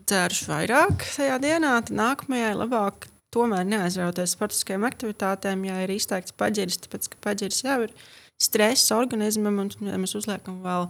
dzēruši 0.03 0.49
vairāk 0.49 1.07
tajā 1.13 1.39
dienā, 1.39 1.77
tad 1.85 1.95
nākamajai 1.95 2.51
labāk 2.59 3.07
tomēr 3.35 3.67
neaizrauties 3.67 4.33
sportiskajām 4.35 4.87
aktivitātēm, 4.89 5.67
ja 5.69 5.83
ir 5.85 5.93
izteikts 5.93 6.35
paģiris, 6.39 6.81
tāpēc 6.85 7.11
ka 7.13 7.21
paģiris 7.29 7.63
jau 7.65 7.77
ir 7.85 7.93
stress 8.39 8.91
organismam, 8.95 9.61
un 9.65 9.71
ja 9.89 9.99
mēs 10.01 10.15
uzliekam 10.17 10.61
vēl 10.65 10.89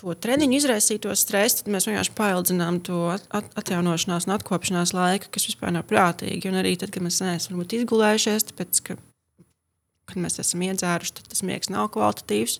to 0.00 0.14
treniņu 0.26 0.58
izraisīto 0.58 1.14
stresu, 1.16 1.62
tad 1.62 1.72
mēs 1.74 1.86
vienkārši 1.88 2.14
paildzinām 2.18 2.80
to 2.84 3.00
at- 3.14 3.26
at- 3.30 3.52
atjaunošanās 3.60 4.26
un 4.26 4.36
atkopšanās 4.36 4.94
laiku, 4.96 5.30
kas 5.30 5.46
vispār 5.48 5.72
nav 5.72 5.86
prātīgi. 5.90 6.50
Un 6.50 6.58
arī 6.60 6.76
tad, 6.78 6.90
kad 6.90 7.02
mēs 7.02 7.22
neesam 7.22 7.60
izgulējušies, 7.62 8.48
tāpēc 8.50 8.82
ka, 8.82 8.96
kad 10.06 10.16
mēs 10.16 10.40
esam 10.42 10.60
iedzēruši, 10.66 11.14
tad 11.20 11.28
tas 11.28 11.42
miegs 11.42 11.70
nav 11.70 11.90
kvalitatīvs. 11.94 12.58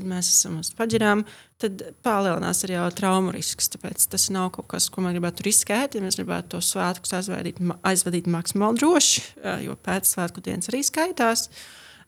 Tad 0.00 0.08
mēs 0.08 0.30
esam 0.32 0.54
uz 0.62 0.70
paģirām, 0.72 1.26
tad 1.60 1.82
palielinās 2.00 2.62
arī 2.64 2.78
traumu 2.96 3.34
risks. 3.34 3.68
Tāpēc 3.74 4.06
tas 4.08 4.30
nav 4.32 4.48
kaut 4.54 4.70
kas, 4.72 4.86
ko 4.88 5.04
mēs 5.04 5.12
gribētu 5.18 5.44
riskēt. 5.44 5.98
Ja 5.98 6.04
mēs 6.04 6.16
gribētu 6.16 6.54
to 6.54 6.62
svētkus 6.64 7.12
aizvadīt, 7.18 7.60
aizvadīt 7.84 8.30
maksimāli 8.32 8.80
droši, 8.80 9.24
jo 9.66 9.76
pēc 9.84 10.08
svētku 10.08 10.40
dienas 10.46 10.72
arī 10.72 10.80
skaitās. 10.88 11.50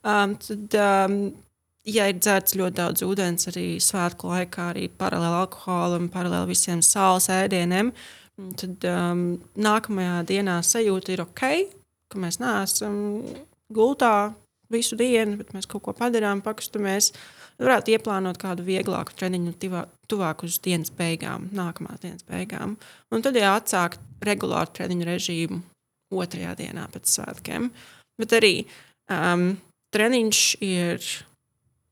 Um, 0.01 0.33
tad, 0.41 0.79
um, 0.81 1.19
ja 1.85 2.09
ir 2.09 2.17
dzērts 2.17 2.57
ļoti 2.57 2.79
daudz 2.81 3.05
ūdens, 3.05 3.47
arī 3.53 3.67
svētku 3.77 4.33
laikā, 4.33 4.71
arī 4.73 4.89
paralēli 4.89 5.41
alkoholam, 5.43 6.09
paralēli 6.11 6.55
visiem 6.55 6.81
sāls 6.83 7.29
ēdieniem, 7.31 7.93
tad 8.59 8.89
um, 8.89 9.25
nākamajā 9.53 10.17
dienā 10.33 10.57
sajūta 10.65 11.13
ir 11.13 11.27
ok, 11.27 11.43
ka 12.09 12.25
mēs 12.25 12.41
neesam 12.41 12.97
gultā 13.73 14.33
visu 14.73 14.97
dienu, 14.99 15.37
bet 15.39 15.53
mēs 15.55 15.69
kaut 15.69 15.85
ko 15.85 15.93
padarām, 15.97 16.41
pakustamies. 16.43 17.11
Varētu 17.61 17.93
ieplānot 17.93 18.39
kādu 18.41 18.65
vieglāku 18.65 19.13
treniņu, 19.17 19.53
tivā- 19.61 19.87
tuvāk 20.09 20.43
uz 20.47 20.57
dienas 20.63 20.89
beigām, 20.89 21.49
nākamās 21.53 22.01
dienas 22.01 22.25
beigām. 22.29 22.77
Un 23.11 23.21
tad 23.21 23.37
jau 23.37 23.53
atsākt 23.53 23.99
regulāru 24.21 24.73
treniņu 24.73 25.09
režīmu 25.09 25.61
otrajā 26.13 26.55
dienā 26.57 26.87
pēc 26.93 27.11
svētkiem. 27.17 27.69
Bet 28.19 28.33
arī 28.37 28.65
um, 29.09 29.53
treniņš 29.93 30.41
ir 30.65 31.05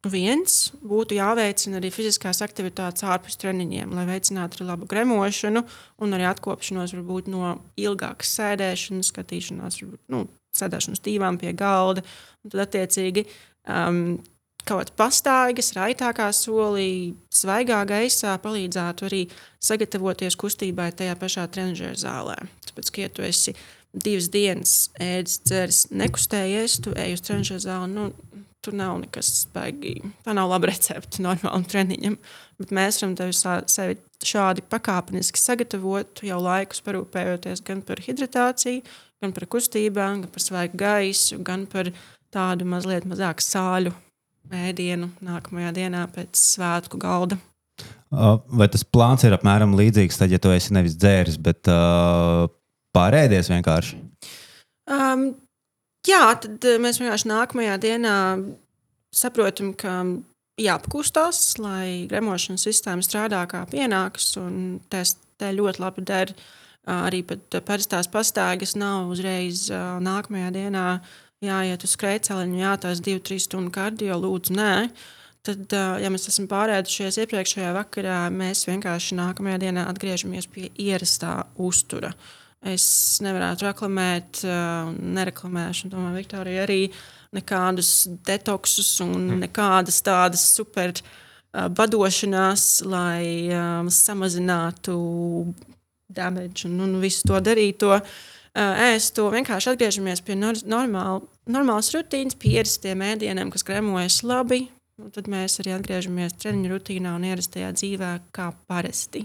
viens 0.10 0.72
būtu 0.82 1.18
jāveicina 1.18 1.78
arī 1.78 1.92
fiziskās 1.94 2.42
aktivitātes 2.42 3.06
ārpus 3.06 3.38
treniņiem, 3.42 3.94
lai 3.94 4.08
veicinātu 4.10 4.58
arī 4.58 4.70
labu 4.72 4.90
gremošanu 4.90 5.62
un 6.02 6.18
arī 6.18 6.26
atkopšanos 6.32 6.96
varbūt 6.98 7.30
no 7.30 7.54
ilgākas 7.78 8.34
sēdēšanas, 8.40 9.12
skatīšanās, 9.14 9.82
varbūt, 9.84 10.02
nu, 10.14 10.26
sēdēšanas 10.58 11.04
tīvām 11.06 11.38
pie 11.42 11.54
galda. 11.58 12.04
Un 12.42 12.54
tad, 12.54 12.64
attiecīgi, 12.66 13.28
um, 13.70 14.18
kaut 14.68 14.84
kāds 14.84 14.96
pastāvīgs, 15.00 15.74
raitākā 15.78 16.30
solī, 16.36 17.14
svaigā 17.34 17.82
gaisā 17.90 18.36
palīdzētu 18.44 19.08
arī 19.08 19.22
sagatavoties 19.64 20.38
kustībai 20.40 20.92
tajā 20.98 21.18
pašā 21.20 21.48
trenižera 21.54 21.98
zālē. 22.00 22.38
Tāpēc, 22.70 22.92
ka, 22.92 23.06
ja 23.06 23.14
tu 23.14 23.26
esi 23.28 23.56
divas 23.92 24.30
dienas 24.32 24.76
ēdis, 25.02 25.42
dzeris, 25.48 25.82
nekustējies, 25.92 26.80
tu 26.86 26.96
ej 26.96 27.18
uz 27.18 27.26
trenižera 27.28 27.66
zāli. 27.68 27.94
Nu, 27.96 28.12
Tur 28.62 28.76
nav 28.78 29.00
nekas 29.02 29.48
baigi. 29.50 29.96
Tā 30.22 30.36
nav 30.38 30.52
laba 30.52 30.68
recepte 30.70 31.24
normālam 31.26 31.64
treniņam. 31.66 32.20
Bet 32.62 32.74
mēs 32.78 33.00
varam 33.02 33.16
tevi 33.18 33.34
sevi 33.34 33.96
šādi 34.22 34.62
pakāpeniski 34.70 35.42
sagatavot, 35.42 36.22
jau 36.22 36.38
laikus 36.46 36.84
parūpējoties 36.86 37.64
gan 37.66 37.82
par 37.88 38.04
hidratāciju, 38.06 38.84
gan 39.26 39.34
par 39.34 39.48
kustībām, 39.56 40.22
gan 40.22 40.30
par 40.36 40.46
svaigu 40.46 40.78
gaisu, 40.78 41.40
gan 41.42 41.66
par 41.74 41.90
tādu 42.30 42.70
mazliet 42.70 43.10
mazāk 43.10 43.42
sāļu 43.42 43.96
ēdienu 44.50 45.12
nākamajā 45.24 45.72
dienā 45.78 46.06
pēc 46.14 46.40
svētku 46.40 47.00
galda. 47.02 47.38
Vai 48.12 48.68
tas 48.72 48.84
plāns 48.84 49.24
ir 49.24 49.36
apmēram 49.36 49.76
līdzīgs, 49.78 50.20
tad, 50.20 50.34
ja 50.34 50.40
tu 50.42 50.52
esi 50.52 50.74
nevis 50.76 50.98
dzēris, 51.00 51.38
bet 51.42 51.70
uh, 51.72 52.50
pārēdies 52.96 53.52
vienkārši? 53.54 54.02
Um, 54.92 55.30
jā, 56.08 56.26
tad 56.44 56.68
mēs 56.84 57.00
vienkārši 57.00 57.32
nākamajā 57.32 57.78
dienā 57.86 58.18
saprotam, 59.16 59.72
ka 59.78 60.02
jāapkustās, 60.62 61.56
lai 61.62 62.08
gremošanas 62.12 62.68
sistēma 62.68 63.06
strādā 63.06 63.44
kā 63.50 63.64
pienāks. 63.72 64.34
Tas 64.92 65.16
te 65.40 65.54
ļoti 65.56 65.84
labi 65.84 66.06
der. 66.08 66.36
Arī 66.92 67.22
pat 67.30 67.60
parastās 67.68 68.08
pastāgas 68.10 68.74
nav 68.74 69.12
uzreiz 69.14 69.68
nākamajā 69.70 70.48
dienā 70.56 70.86
jāiet 71.46 71.86
uz 71.86 71.96
skrejceliņu, 71.96 72.60
jātās 72.62 73.02
2-3 73.04 73.40
stundu 73.48 73.74
kardio, 73.76 74.18
lūdzu, 74.22 74.58
nē. 74.58 74.76
Tad, 75.42 75.74
ja 75.74 76.12
mēs 76.14 76.28
esam 76.30 76.46
pārēdušies 76.52 77.18
iepriekšējā 77.24 77.72
vakarā, 77.74 78.20
mēs 78.30 78.68
vienkārši 78.70 79.18
nākamajā 79.18 79.64
dienā 79.64 79.88
atgriežamies 79.90 80.46
pie 80.54 80.68
ierastā 80.78 81.40
uztura. 81.58 82.12
Uh, 82.14 82.38
Es 82.62 83.18
nevarētu 83.26 83.66
reklamēt, 83.66 84.44
nereklamēšu. 84.46 85.90
Domāju, 85.90 86.20
Viktorija 86.20 86.68
arī 86.68 86.84
nekādus 87.34 88.06
detoksus 88.28 89.00
un 89.02 89.16
mm. 89.18 89.40
nekādas 89.48 89.98
tādas 90.06 90.44
super 90.54 90.94
badošanās, 91.52 92.84
lai 92.86 93.50
um, 93.50 93.90
samazinātu 93.92 94.94
damage 96.12 96.68
un, 96.70 96.78
un 96.86 97.00
visu 97.02 97.26
to 97.32 97.42
darīto. 97.42 97.98
Es 98.56 99.12
to 99.16 99.30
vienkārši 99.32 99.72
atgriežamies 99.72 100.20
pie 100.28 100.36
normāla, 100.36 101.22
normālas 101.48 101.92
rutīnas, 101.96 102.36
pierastiem 102.36 103.00
ēdieniem, 103.14 103.52
kas 103.54 103.64
gremojas 103.64 104.20
labi. 104.28 104.66
Tad 105.16 105.30
mēs 105.32 105.56
arī 105.64 105.72
atgriežamies 105.78 106.36
treniņu 106.38 106.74
rutīnā 106.74 107.14
un 107.16 107.24
ierastajā 107.30 107.72
dzīvē 107.78 108.10
kā 108.36 108.52
parasti. 108.70 109.24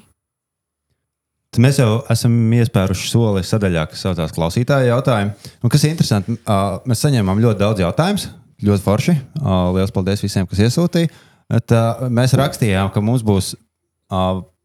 Tad 1.52 1.62
mēs 1.64 1.80
jau 1.82 1.90
esam 2.12 2.38
iespēruši 2.54 3.10
soli 3.10 3.42
sadaļā, 3.46 3.84
kas 3.90 4.06
saucās 4.06 4.34
klausītāja 4.36 4.92
jautājumu. 4.92 5.34
Un 5.64 5.74
kas 5.74 5.84
ir 5.84 5.94
interesanti, 5.96 6.38
mēs 6.86 7.04
saņēmām 7.04 7.42
ļoti 7.42 7.62
daudz 7.64 7.82
jautājumus, 7.82 8.28
ļoti 8.62 8.86
forši. 8.86 9.18
Lielas 9.42 9.94
paldies 9.94 10.22
visiem, 10.24 10.48
kas 10.48 10.62
iesūtīja. 10.68 11.12
Bet, 11.50 11.76
mēs 12.14 12.38
rakstījām, 12.38 12.94
ka 12.94 13.02
mums 13.04 13.26
būs 13.26 13.54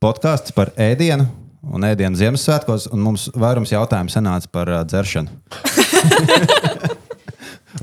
podkāsts 0.01 0.53
par 0.55 0.71
ēdienu 0.79 1.27
un 1.61 1.85
ēdienu 1.85 2.17
Ziemassvētkos, 2.17 2.89
un 2.93 3.03
mums 3.05 3.27
vairums 3.37 3.71
jautājumu 3.73 4.13
sanāca 4.13 4.49
par 4.51 4.71
dzeršanu. 4.89 5.29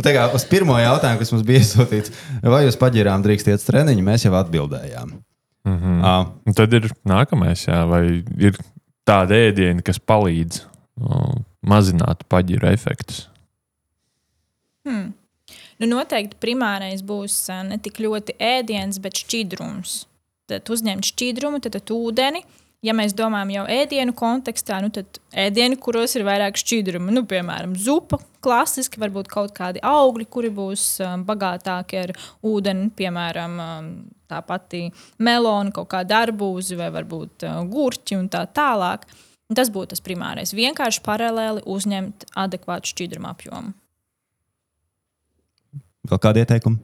kā, 0.06 0.26
uz 0.34 0.44
pirmo 0.48 0.78
jautājumu, 0.78 1.20
kas 1.22 1.32
mums 1.34 1.46
bija 1.46 1.62
iesūtīts, 1.62 2.12
vai 2.42 2.64
jūs 2.66 2.78
paģirām 2.80 3.24
drīkst 3.24 3.50
iet 3.50 3.62
uz 3.62 3.68
treniņu, 3.68 4.04
mēs 4.04 4.26
jau 4.26 4.34
atbildējām. 4.38 5.14
Mm 5.68 5.78
-hmm. 5.78 6.02
uh, 6.02 6.54
tad 6.56 6.72
ir 6.72 6.90
nākamais, 7.04 7.66
jā, 7.68 7.82
vai 7.88 8.24
ir 8.38 8.58
tādi 9.06 9.34
ēdieni, 9.48 9.84
kas 9.84 9.98
palīdz 9.98 10.62
uh, 10.64 11.34
mazināt 11.60 12.24
paģiru 12.28 12.70
efektus? 12.72 13.28
Hmm. 14.86 15.12
Nu, 15.78 15.86
noteikti 15.86 16.38
primārais 16.40 17.02
būs 17.02 17.48
uh, 17.52 17.62
ne 17.68 17.78
tik 17.78 18.00
ļoti 18.00 18.38
ēdiens, 18.38 18.98
bet 19.00 19.20
šķidrums. 19.20 20.06
Tad 20.48 20.70
uzņemt 20.72 21.04
šķidrumu, 21.04 21.60
tad, 21.60 21.76
tad 21.76 21.92
ūdeni. 21.92 22.42
Ja 22.86 22.92
mēs 22.94 23.10
domājam 23.18 23.50
jau 23.50 23.62
ēdienu 23.74 24.12
kontekstā, 24.14 24.76
nu, 24.84 24.92
tad 24.94 25.18
ēdieni, 25.34 25.74
kuros 25.82 26.12
ir 26.14 26.22
vairāk 26.26 26.60
šķidrumu, 26.60 27.10
nu, 27.10 27.24
piemēram, 27.26 27.72
zupa, 27.74 28.20
klasiski, 28.44 29.00
varbūt 29.02 29.26
kaut 29.32 29.50
kādi 29.56 29.82
augļi, 29.82 30.26
kuri 30.30 30.50
būs 30.54 30.84
um, 31.02 31.24
bagātāki 31.26 31.98
ar 32.04 32.12
ūdeni, 32.46 32.92
piemēram, 32.94 33.56
um, 33.64 33.88
tā 34.30 34.38
pati 34.46 34.84
melona, 35.18 35.74
kaut 35.74 35.90
kāda 35.90 36.20
arbūzi 36.28 36.78
vai 36.78 36.92
varbūt 36.94 37.48
uh, 37.48 37.58
gurķi 37.66 38.20
un 38.20 38.30
tā 38.30 38.44
tālāk. 38.46 39.08
Un 39.48 39.56
tas 39.56 39.72
būtu 39.72 39.94
tas 39.94 40.04
primārais. 40.04 40.52
Vienkārši 40.54 41.02
paralēli 41.06 41.64
uzņemt 41.66 42.28
adekvātu 42.36 42.92
šķidrumu 42.92 43.30
apjomu. 43.30 43.74
Vēl 46.08 46.22
kādi 46.22 46.44
ieteikumi? 46.44 46.78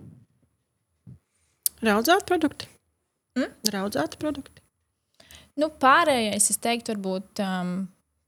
Raudzēti 1.85 2.27
produkti. 2.33 2.73
Mm? 3.37 3.53
Raudzēti 3.77 4.21
produkti. 4.21 4.64
Nu, 5.61 5.71
pārējais, 5.71 6.49
es 6.51 6.59
teiktu, 6.59 6.95
varbūt 6.95 7.43
um, 7.45 7.75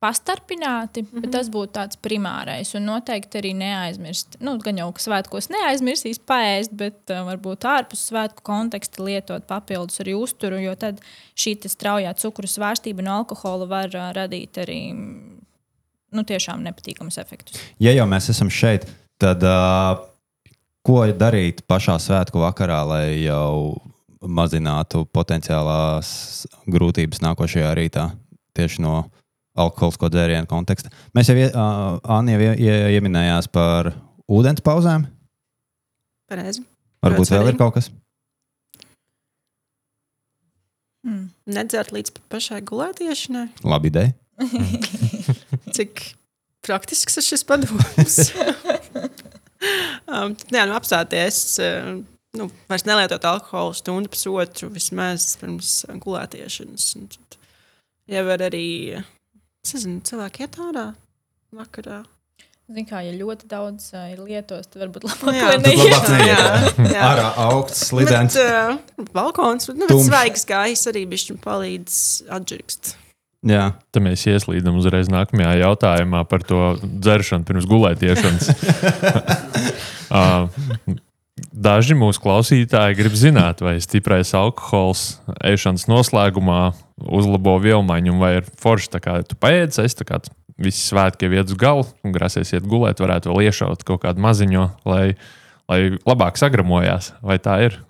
pastarpināti, 0.02 1.02
mm 1.02 1.06
-hmm. 1.06 1.20
bet 1.20 1.24
mhm. 1.24 1.32
tas 1.32 1.48
būtu 1.50 1.72
tāds 1.72 1.96
primārais. 1.96 2.74
Un 2.78 2.84
noteikti 2.86 3.38
arī 3.40 3.52
neaizmirst, 3.56 4.36
nu, 4.40 4.58
gan 4.58 4.78
jau 4.78 4.92
ka 4.92 5.02
svētkos 5.02 5.50
neaizmirsīs 5.50 6.18
paēst, 6.18 6.72
bet 6.72 7.10
uh, 7.10 7.24
varbūt 7.26 7.66
ārpus 7.66 8.06
svētku 8.10 8.42
konteksta 8.42 9.02
lietot 9.02 9.46
papildus 9.46 10.00
arī 10.00 10.14
uzturu, 10.14 10.60
jo 10.60 10.74
tad 10.74 11.00
šī 11.34 11.58
straujā 11.68 12.14
cukuru 12.14 12.46
svārstība 12.46 13.02
no 13.02 13.16
alkohola 13.22 13.66
var 13.66 13.90
uh, 13.94 14.12
radīt 14.12 14.58
arī 14.58 14.92
nu, 16.12 16.22
tiešām 16.22 16.62
nepatīkamus 16.62 17.18
efektus. 17.18 17.60
Ja 17.78 17.92
jau 17.92 18.06
mēs 18.06 18.30
esam 18.30 18.50
šeit, 18.50 18.86
tad 19.18 19.42
uh, 19.42 19.98
ko 20.86 21.02
darīt 21.06 21.64
pašā 21.66 21.98
svētku 21.98 22.38
vakarā, 22.38 22.82
lai 22.86 23.06
jau 23.24 23.74
mazinātu 24.28 25.04
potenciālās 25.14 26.46
grūtības 26.70 27.22
nākošajā 27.24 27.72
rītā 27.78 28.08
tieši 28.56 28.82
no 28.84 28.96
alkoholisko 29.56 30.10
dzērienu 30.12 30.48
konteksta. 30.50 30.92
Mēs 31.16 31.30
jau, 31.30 31.36
uh, 31.36 31.98
Anna 32.16 32.36
jau 32.36 32.54
ie, 32.54 32.74
ieminējās 32.96 33.48
par 33.52 33.92
ūdens 34.28 34.64
pauzēm. 34.64 35.06
Pareizi. 36.30 36.64
Varbūt 37.04 37.32
vēl 37.32 37.52
ir 37.52 37.58
kaut 37.60 37.76
kas. 37.76 37.90
Hmm. 41.06 41.28
Nedzert 41.46 41.92
līdz 41.94 42.16
pašai 42.32 42.60
gulētiešanai. 42.66 43.46
Labi 43.64 43.92
ideja. 43.92 44.12
Cik 45.76 46.02
praktisks 46.66 47.20
ir 47.20 47.26
šis 47.28 47.46
padoms? 47.46 48.18
um, 50.10 50.34
jā, 50.50 50.66
nu, 50.66 50.74
apstāties. 50.76 51.40
Uh, 51.62 52.02
nu, 52.36 52.48
vairs 52.70 52.86
nelietot 52.88 53.24
alkoholu 53.28 53.74
stundu 53.76 54.12
pusotru 54.12 54.70
vismaz 54.74 55.34
pirms 55.40 55.82
gulētiešanas. 56.04 56.94
Jau 58.06 58.22
var 58.28 58.44
arī 58.46 58.66
Es 59.66 59.72
nezinu, 59.74 59.98
cilvēki 60.06 60.44
iet 60.44 60.56
ārā 60.62 60.82
vakarā. 61.58 62.04
Ziniet, 62.70 62.86
kā 62.86 63.00
ja 63.02 63.10
ļoti 63.18 63.48
daudz 63.50 63.88
uh, 63.96 64.04
ir 64.12 64.20
lietos, 64.22 64.68
tad 64.70 64.84
varbūt 64.84 65.06
labāk 65.08 65.34
jā, 65.34 65.48
neiet. 65.58 66.78
Ārā 66.94 67.32
augsts, 67.48 67.88
slidens. 67.88 68.36
Bet, 68.38 68.46
uh, 68.46 69.08
balkons, 69.10 69.66
nu, 69.72 69.88
bet 69.90 70.04
svaigs 70.06 70.46
gājis 70.46 70.86
arī 70.92 71.02
bišķi 71.10 71.36
palīdz 71.42 71.96
atžirkst. 72.38 72.92
Jā. 73.50 73.64
Tad 73.90 74.06
mēs 74.06 74.22
ieslīdam 74.30 74.78
uzreiz 74.78 75.10
nākamajā 75.10 75.56
jautājumā 75.64 76.22
par 76.30 76.46
to 76.46 76.60
dzeršanu 76.84 77.46
pirms 77.50 77.66
gulētiešanas. 77.70 78.54
uh, 80.14 80.46
Daži 81.56 81.94
mūsu 81.96 82.20
klausītāji 82.20 82.98
grib 82.98 83.14
zināt, 83.16 83.62
vai 83.64 83.78
stiprais 83.80 84.34
alkohols 84.36 85.22
ēšanas 85.40 85.86
noslēgumā 85.88 86.60
uzlabo 87.00 87.54
vielmaiņu, 87.64 88.16
vai 88.20 88.34
ir 88.42 88.50
forši 88.60 88.90
tā 88.92 89.00
kā 89.00 89.14
tu 89.24 89.38
paēdzi, 89.40 89.86
es 89.88 89.96
tā 89.96 90.04
kā 90.04 90.20
visi 90.60 90.82
svētki 90.84 91.30
iet 91.32 91.48
uz 91.48 91.56
galu 91.56 91.86
un 92.04 92.12
grasies 92.12 92.52
iet 92.52 92.68
gulēt, 92.68 93.00
varētu 93.00 93.32
vēl 93.32 93.48
iešaut 93.48 93.86
kaut 93.88 94.04
kādu 94.04 94.20
maziņo, 94.24 94.66
lai, 94.84 95.16
lai 95.72 95.80
labāk 96.04 96.36
sagramojās. 96.36 97.14
Vai 97.24 97.38
tā 97.40 97.56
ir? 97.70 97.80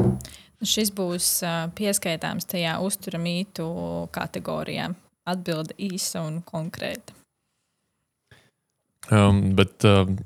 Šis 0.62 0.94
būs 0.94 1.34
pieskaitāms 1.74 2.46
tajā 2.46 2.78
uzturamītu 2.86 3.66
kategorijā. 4.14 4.92
Atbilde 5.26 5.74
īsa 5.82 6.22
un 6.22 6.38
konkrēta. 6.46 7.18
Um, 9.10 9.56
bet, 9.58 9.82
um, 9.86 10.16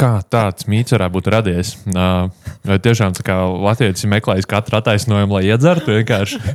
Kā 0.00 0.12
tāds 0.32 0.66
mīts 0.70 0.94
varētu 0.94 1.14
būt 1.14 1.28
radies? 1.34 1.74
Uh, 1.92 2.30
tiešām 2.64 3.14
tā 3.16 3.24
kā 3.26 3.36
Latvijas 3.44 4.06
meklējis 4.08 4.48
katru 4.48 4.78
attaisnojumu, 4.80 5.36
lai 5.38 5.46
iedzertu 5.50 5.98
vienkārši? 5.98 6.42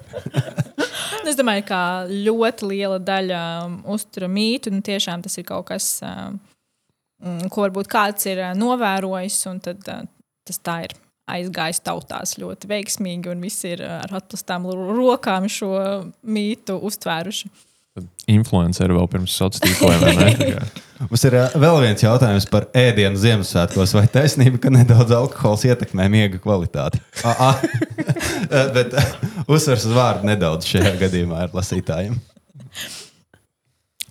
Es 1.27 1.35
domāju, 1.35 1.65
ka 1.67 1.79
ļoti 2.07 2.67
liela 2.69 2.97
daļa 3.03 3.39
um, 3.65 3.73
uztura 3.91 4.29
mītu, 4.31 4.71
un 4.71 4.79
tiešām 4.85 5.25
tas 5.25 5.35
ir 5.35 5.43
kaut 5.47 5.65
kas, 5.67 5.89
um, 6.05 6.37
mm, 7.19 7.49
ko 7.51 7.65
varbūt 7.65 7.89
kāds 7.91 8.29
ir 8.31 8.39
novērojis, 8.55 9.41
un 9.51 9.59
tad 9.63 9.83
tas 9.83 10.61
tā 10.63 10.77
ir 10.85 10.95
aizgājis 11.27 11.83
tautās 11.83 12.37
ļoti 12.39 12.69
veiksmīgi, 12.71 13.31
un 13.33 13.43
visi 13.43 13.73
ir 13.75 13.83
ar 13.83 14.13
atplastām 14.21 14.69
rokām 14.71 15.49
šo 15.51 15.73
mītu 16.23 16.79
uztvēruši. 16.87 17.51
Influenceri 18.31 18.95
vēl 18.95 19.07
pirms 19.11 19.35
sociāliem 19.39 20.19
tīkliem. 20.19 20.69
Mums 21.07 21.23
ir 21.29 21.35
uh, 21.37 21.57
vēl 21.61 21.79
viens 21.83 22.03
jautājums 22.03 22.47
par 22.49 22.67
ēdienu 22.77 23.19
Ziemassvētkos. 23.21 23.93
Vai 23.97 24.05
taisnība, 24.11 24.59
ka 24.63 24.71
nedaudz 24.73 25.13
alkohols 25.15 25.65
ietekmē 25.69 26.07
miega 26.11 26.41
kvalitāti? 26.41 27.01
Bet 28.77 28.97
uzsvers 29.45 29.85
uz 29.85 29.93
vārdu 29.93 30.29
nedaudz 30.29 30.69
šajā 30.69 30.95
gadījumā 31.03 31.45
ar 31.45 31.55
lasītājiem. 31.57 32.17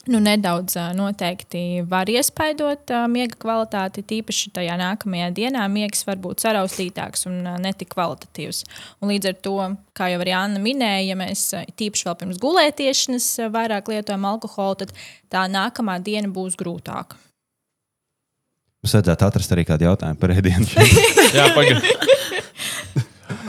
Nu, 0.07 0.21
nedaudz 0.23 0.77
noteikti 0.95 1.83
var 1.91 2.07
iespaidot 2.07 2.93
miega 3.11 3.35
kvalitāti, 3.43 4.05
tīpaši 4.07 4.53
tajā 4.55 4.77
nākamajā 4.79 5.33
dienā. 5.35 5.65
Miegs 5.73 6.05
var 6.07 6.21
būt 6.23 6.45
saraustītāks 6.45 7.27
un 7.27 7.41
netik 7.65 7.91
kvalitatīvs. 7.97 8.63
Un 9.03 9.11
līdz 9.11 9.33
ar 9.33 9.39
to, 9.43 9.57
kā 9.99 10.13
jau 10.13 10.21
arī 10.23 10.35
Anna 10.39 10.63
minēja, 10.63 11.09
ja 11.09 11.17
mēs 11.19 11.49
tīpaši 11.75 12.07
vēl 12.07 12.19
pirms 12.21 12.39
gulētiešanas 12.43 13.27
vairāk 13.55 13.91
lietojam 13.91 14.29
alkoholu, 14.31 14.85
tad 14.85 14.95
tā 15.33 15.49
nākamā 15.51 15.99
diena 16.07 16.31
būs 16.31 16.55
grūtāka. 16.61 17.19
Mums 18.87 18.95
vajadzētu 18.95 19.27
atrast 19.27 19.57
arī 19.57 19.65
kādu 19.67 19.89
jautājumu 19.89 20.21
par 20.23 20.37
ēdienu. 20.37 20.69
Jā, 21.35 21.49
pagaidi. 21.57 21.97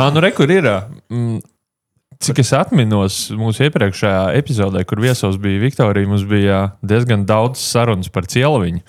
Ah, 0.01 0.09
nu, 0.13 0.25
re, 0.25 0.33
kur 0.33 0.49
ir? 0.49 0.65
Mm, 1.13 1.37
cik 2.23 2.39
es 2.41 2.51
atminos, 2.55 3.17
mūsu 3.37 3.67
iepriekšējā 3.67 4.37
epizodē, 4.39 4.83
kur 4.87 5.01
viesos 5.03 5.37
bija 5.41 5.61
Viktorija, 5.61 6.09
mums 6.09 6.25
bija 6.27 6.59
diezgan 6.85 7.25
daudz 7.29 7.61
sarunas 7.61 8.09
par 8.13 8.27
cieliņu. 8.29 8.81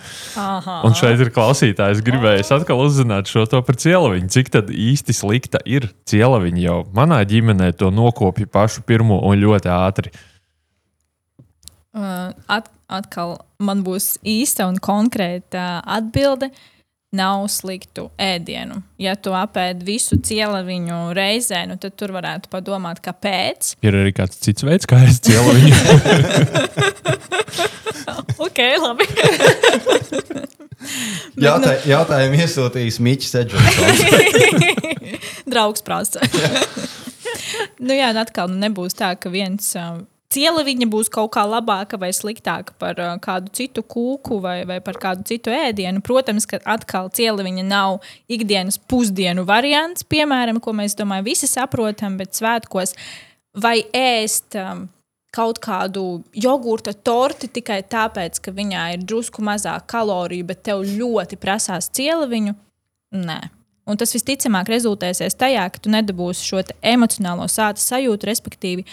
Un 0.87 0.97
šeit 0.99 1.21
ir 1.23 1.33
klausītājs, 1.35 2.03
gribējis 2.07 2.53
atkal 2.57 2.81
uzzināt 2.85 3.31
šo 3.31 3.45
to 3.51 3.61
par 3.67 3.79
cieliņu. 3.81 4.31
Cik 4.33 4.53
tad 4.55 4.73
īsti 4.73 5.17
slikta 5.17 5.61
ir 5.69 5.91
cieliņa 6.09 6.65
jau? 6.65 6.81
Manā 6.97 7.21
ģimenē 7.29 7.73
to 7.79 7.93
nokopja 7.95 8.49
pašu 8.51 8.85
pirmo 8.89 9.21
un 9.29 9.39
ļoti 9.43 9.73
ātri. 9.75 10.15
Uh, 11.99 12.31
At, 12.49 12.69
atkal 12.89 13.39
man 13.61 13.83
būs 13.85 14.17
īsta 14.27 14.69
un 14.71 14.77
konkrēta 14.83 15.79
atbilde. 15.85 16.53
Nav 17.17 17.47
sliktu 17.49 18.11
ēdienu. 18.21 18.83
Ja 19.01 19.15
tu 19.17 19.33
apēdi 19.33 19.87
visu 19.87 20.19
cieliņu 20.21 20.99
reizē, 21.17 21.63
nu, 21.71 21.79
tad 21.81 21.95
tur 21.97 22.13
varētu 22.13 22.51
padomāt, 22.53 23.01
kāpēc. 23.01 23.71
Ir 23.81 23.97
arī 23.97 24.13
kāds 24.13 24.37
cits 24.45 24.67
veids, 24.67 24.85
kā 24.85 24.99
es 25.07 25.17
cieliņu. 25.25 25.73
ok, 28.49 28.61
labi. 28.85 29.09
Jautā, 31.49 31.79
jautājumu 31.89 32.43
iesūtījis 32.45 33.01
Mičs 33.01 33.33
Edžers. 33.41 34.05
Draugs 35.53 35.81
prasa. 35.87 36.21
nu, 37.81 37.97
jā, 37.97 38.13
atkal 38.21 38.53
nu, 38.53 38.61
nebūs 38.69 39.01
tā, 39.01 39.15
ka 39.17 39.33
viens 39.33 39.73
uh, 39.81 40.05
cieliņa 40.35 40.89
būs 40.91 41.11
kaut 41.13 41.33
kā 41.37 41.45
labāka 41.49 41.99
vai 42.01 42.11
sliktāka 42.17 42.75
par 42.81 43.01
uh, 43.01 43.15
kādu 43.23 43.53
citu 43.57 43.83
kūku 43.83 44.41
vai, 44.45 44.61
vai 44.69 44.79
par 44.85 45.01
kādu 45.01 45.25
citu 45.29 45.53
ēdienu. 45.55 46.03
Protams, 46.05 46.47
ka 46.49 46.61
atkal 46.69 47.11
cieliņa 47.15 47.65
nav 47.65 47.99
ikdienas 48.31 48.79
pusdienu 48.91 49.47
variants, 49.49 50.05
piemēram, 50.05 50.61
ko 50.61 50.77
mēs 50.77 50.99
domājam, 50.99 51.29
visi 51.31 51.51
saprotam, 51.51 52.19
bet 52.21 52.39
svētkos 52.39 52.97
vai 53.57 53.81
ēst. 53.93 54.55
Um, 54.59 54.89
Kaut 55.29 55.59
kādu 55.61 56.23
jogurta 56.33 56.95
torti 57.05 57.51
tikai 57.53 57.83
tāpēc, 57.85 58.39
ka 58.41 58.55
viņā 58.57 58.87
ir 58.95 59.03
drusku 59.05 59.45
mazāk 59.45 59.85
kaloriju, 59.93 60.47
bet 60.49 60.63
tev 60.65 60.81
ļoti 60.89 61.37
prasās 61.37 61.91
cieliņu. 61.93 62.55
Nē, 63.13 63.37
Un 63.89 63.97
tas 63.97 64.13
visticamāk 64.13 64.69
rezultēsies 64.69 65.37
tajā, 65.41 65.65
ka 65.73 65.81
tu 65.81 65.93
nedabūsi 65.93 66.45
šo 66.45 66.63
emocionālo 66.85 67.47
sāta 67.49 67.81
sajūtu, 67.81 68.29
respektīvi, 68.29 68.85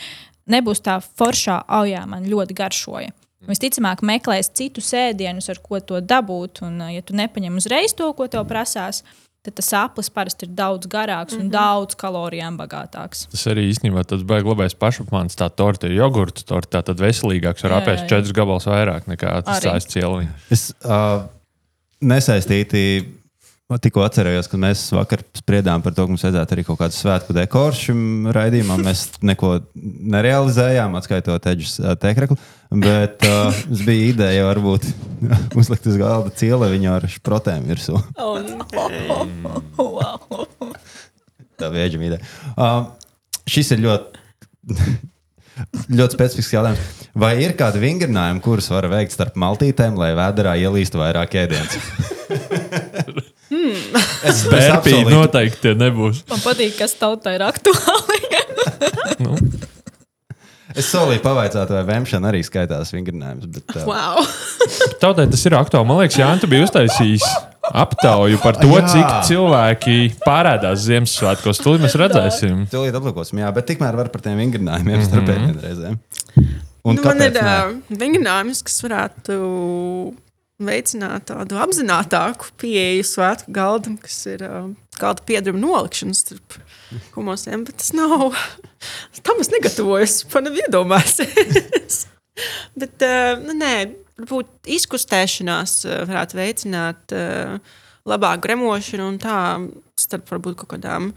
nebūs 0.51 0.81
tā 0.85 0.99
foršā, 1.01 1.61
oh, 1.69 1.85
jā, 1.89 2.05
man 2.09 2.27
ļoti 2.29 2.57
garšoja. 2.57 3.13
Visticamāk, 3.45 4.01
meklēs 4.05 4.49
citus 4.57 4.89
ēdienus, 4.97 5.51
ar 5.53 5.59
ko 5.61 5.77
to 5.77 5.99
dabūt. 6.01 6.63
Un, 6.65 6.79
uh, 6.81 6.89
ja 6.93 7.03
tu 7.05 7.13
nepaņem 7.17 7.59
uzreiz 7.59 7.93
to, 7.93 8.07
ko 8.17 8.25
tev 8.31 8.47
prasās, 8.49 9.03
tad 9.45 9.57
tas 9.59 9.69
aplis 9.77 10.09
parasti 10.09 10.47
ir 10.47 10.55
daudz 10.57 10.89
garāks 10.89 11.35
un 11.35 11.43
mm 11.43 11.45
-hmm. 11.45 11.53
daudz 11.53 11.95
kalorijām 11.95 12.57
bagātāks. 12.57 13.27
Tas 13.29 13.45
arī 13.51 13.67
īstenībā 13.69 14.05
tas 14.07 14.23
baigs 14.23 14.49
labais 14.49 14.73
pašapmāns. 14.73 15.37
Tā 15.37 15.49
torta 15.49 15.87
ir 15.87 15.93
jogurta 15.99 16.41
torta, 16.45 16.81
tad 16.81 16.99
veselīgāks 16.99 17.63
var 17.63 17.81
apēst 17.81 18.09
četrus 18.09 18.33
gabalus 18.33 18.65
vairāk 18.65 19.05
nekā 19.05 19.43
tas. 19.43 19.61
Es 20.49 20.73
uh, 20.85 21.29
nesaistīti. 22.01 23.05
Tikko 23.65 24.03
atcerējos, 24.05 24.45
ka 24.45 24.59
mēs 24.61 24.81
vakar 24.93 25.23
spriedām 25.33 25.81
par 25.81 25.95
to, 25.97 26.03
ka 26.05 26.11
mums 26.11 26.21
vajadzētu 26.21 26.53
arī 26.53 26.63
kaut 26.67 26.77
kādu 26.83 26.93
svētku 26.93 27.33
dekoru 27.33 27.73
šim 27.73 28.27
raidījumam. 28.35 28.83
Mēs 28.85 29.07
neko 29.25 29.55
nerealizējām, 30.13 30.93
atskaitot 30.99 31.47
eģis 31.49 31.79
tēkreklu. 32.03 32.37
Bet 32.85 33.25
uh, 33.25 33.49
mums 33.65 33.81
bija 33.87 34.11
ideja 34.11 34.45
varbūt 34.51 34.85
uzlikt 35.59 35.89
uz 35.89 35.97
galda 35.97 36.29
cieliņu 36.37 36.93
ar 36.93 37.09
šprotēm 37.09 37.65
virsū. 37.71 37.97
Wow. 39.81 40.45
Tā 41.57 41.73
bija 41.73 41.89
ēģima 41.89 42.09
ideja. 42.11 42.21
Uh, 42.53 42.93
šis 43.49 43.73
ir 43.73 43.81
ļoti, 43.87 44.25
ļoti 46.03 46.19
specifisks 46.19 46.53
jautājums. 46.53 46.85
Vai 47.17 47.33
ir 47.41 47.57
kādi 47.57 47.81
vingrinājumi, 47.81 48.45
kurus 48.45 48.69
var 48.69 48.85
veikt 48.93 49.17
starp 49.17 49.41
maltītēm, 49.41 49.97
lai 49.97 50.13
vēdā 50.13 50.53
ielīstu 50.53 51.01
vairāk 51.01 51.33
ēdienas? 51.47 52.04
Es 54.25 54.43
Bērpīgi 54.49 55.01
apsolītu- 55.01 55.13
noteikti 55.15 55.61
tie 55.63 55.73
nebūs. 55.79 56.23
Man 56.31 56.41
patīk, 56.43 56.75
kas 56.79 56.97
tautai 56.99 57.37
ir 57.39 57.45
aktuāli. 57.47 58.21
Nu, 59.25 59.37
Es 60.75 60.89
solīju 60.91 61.21
pavaicāt, 61.23 61.69
vai 61.71 61.83
vēmšana 61.87 62.27
arī 62.33 62.41
skaitās 62.43 62.89
vingrinājums. 62.91 63.45
Bet, 63.47 63.75
uh, 63.77 63.85
Wow. 63.87 64.25
Tautai 65.03 65.27
tas 65.31 65.45
ir 65.47 65.55
aktuāli. 65.55 65.87
Man 65.87 66.01
liekas, 66.01 66.17
Jānis, 66.19 66.41
tu 66.43 66.49
biji 66.51 66.65
uztaisījis 66.67 67.23
aptauju 67.71 68.41
par 68.43 68.57
to, 68.59 68.67
Jā. 68.73 68.81
cik 68.91 69.13
cilvēki 69.29 69.95
pārēdās 70.25 70.83
Ziemassvētkos. 70.89 71.61
Tūlīt 71.63 71.85
mēs 71.85 71.95
redzēsim. 72.01 72.65
Tūlīt 72.73 72.97
aplūkosim, 72.99 73.39
jā, 73.45 73.53
bet 73.55 73.69
tikmēr 73.71 73.95
var 74.01 74.11
par 74.11 74.25
tiem 74.25 74.41
vingrinājumiem 74.43 74.97
mm 74.97 75.05
-hmm. 75.05 75.07
starp 75.07 75.31
ēdienreizēm. 75.37 75.97
Un 76.85 76.99
Nu, 76.99 77.01
man 77.07 77.21
ir 77.23 77.39
uh, 77.41 77.71
vingrinājums, 77.89 78.59
kas 78.67 78.75
varētu 78.83 79.37
veicināt 80.61 81.27
tādu 81.31 81.57
apzinātāku 81.59 82.53
pieeju 82.61 83.05
svētku 83.07 83.51
galdam, 83.55 83.97
kas 83.99 84.17
ir 84.31 84.43
uh, 84.47 84.69
galda 84.99 85.25
piedaruma 85.27 85.61
nolikšana 85.61 86.15
starp 86.15 86.57
humosiem, 87.15 87.65
bet 87.67 87.81
tas 87.81 87.91
nav. 87.97 88.35
Tam 89.25 89.41
es 89.43 89.51
negatavojos, 89.51 90.21
par 90.31 90.45
nevi 90.45 90.63
iedomāsies. 90.63 92.05
bet, 92.81 92.95
uh, 93.03 93.33
nu, 93.43 93.57
nē, 93.59 93.73
varbūt 94.21 94.71
izkustēšanās 94.77 95.81
uh, 95.89 96.03
varētu 96.07 96.39
veicināt 96.39 97.15
uh, 97.15 97.57
labāku 98.07 98.47
gremošanu 98.47 99.09
un 99.11 99.19
tā 99.21 99.39
starp 99.99 100.29
varbūt 100.31 100.61
kaut 100.61 100.75
kādām 100.77 101.11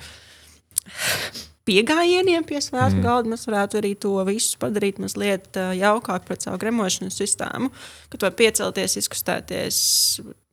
piegājieniem 1.69 2.47
pie 2.49 2.61
svētku 2.65 2.99
mm. 2.99 3.05
galda 3.05 3.33
mēs 3.33 3.47
varētu 3.49 3.81
arī 3.83 3.95
to 4.01 4.17
visu 4.29 4.59
padarīt 4.61 5.01
mazliet 5.03 5.59
jaukāk 5.79 6.27
pret 6.29 6.45
savu 6.45 6.61
gremošanas 6.63 7.19
sistēmu. 7.21 7.71
Kad 8.13 8.25
var 8.25 8.37
piecelties, 8.39 8.97
izkustēties, 9.03 9.81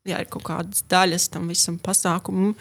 ja 0.09 0.21
ir 0.21 0.31
kaut 0.31 0.45
kādas 0.47 0.83
daļas 0.91 1.29
tam 1.33 1.49
visam 1.51 1.79
pasākumam. 1.81 2.55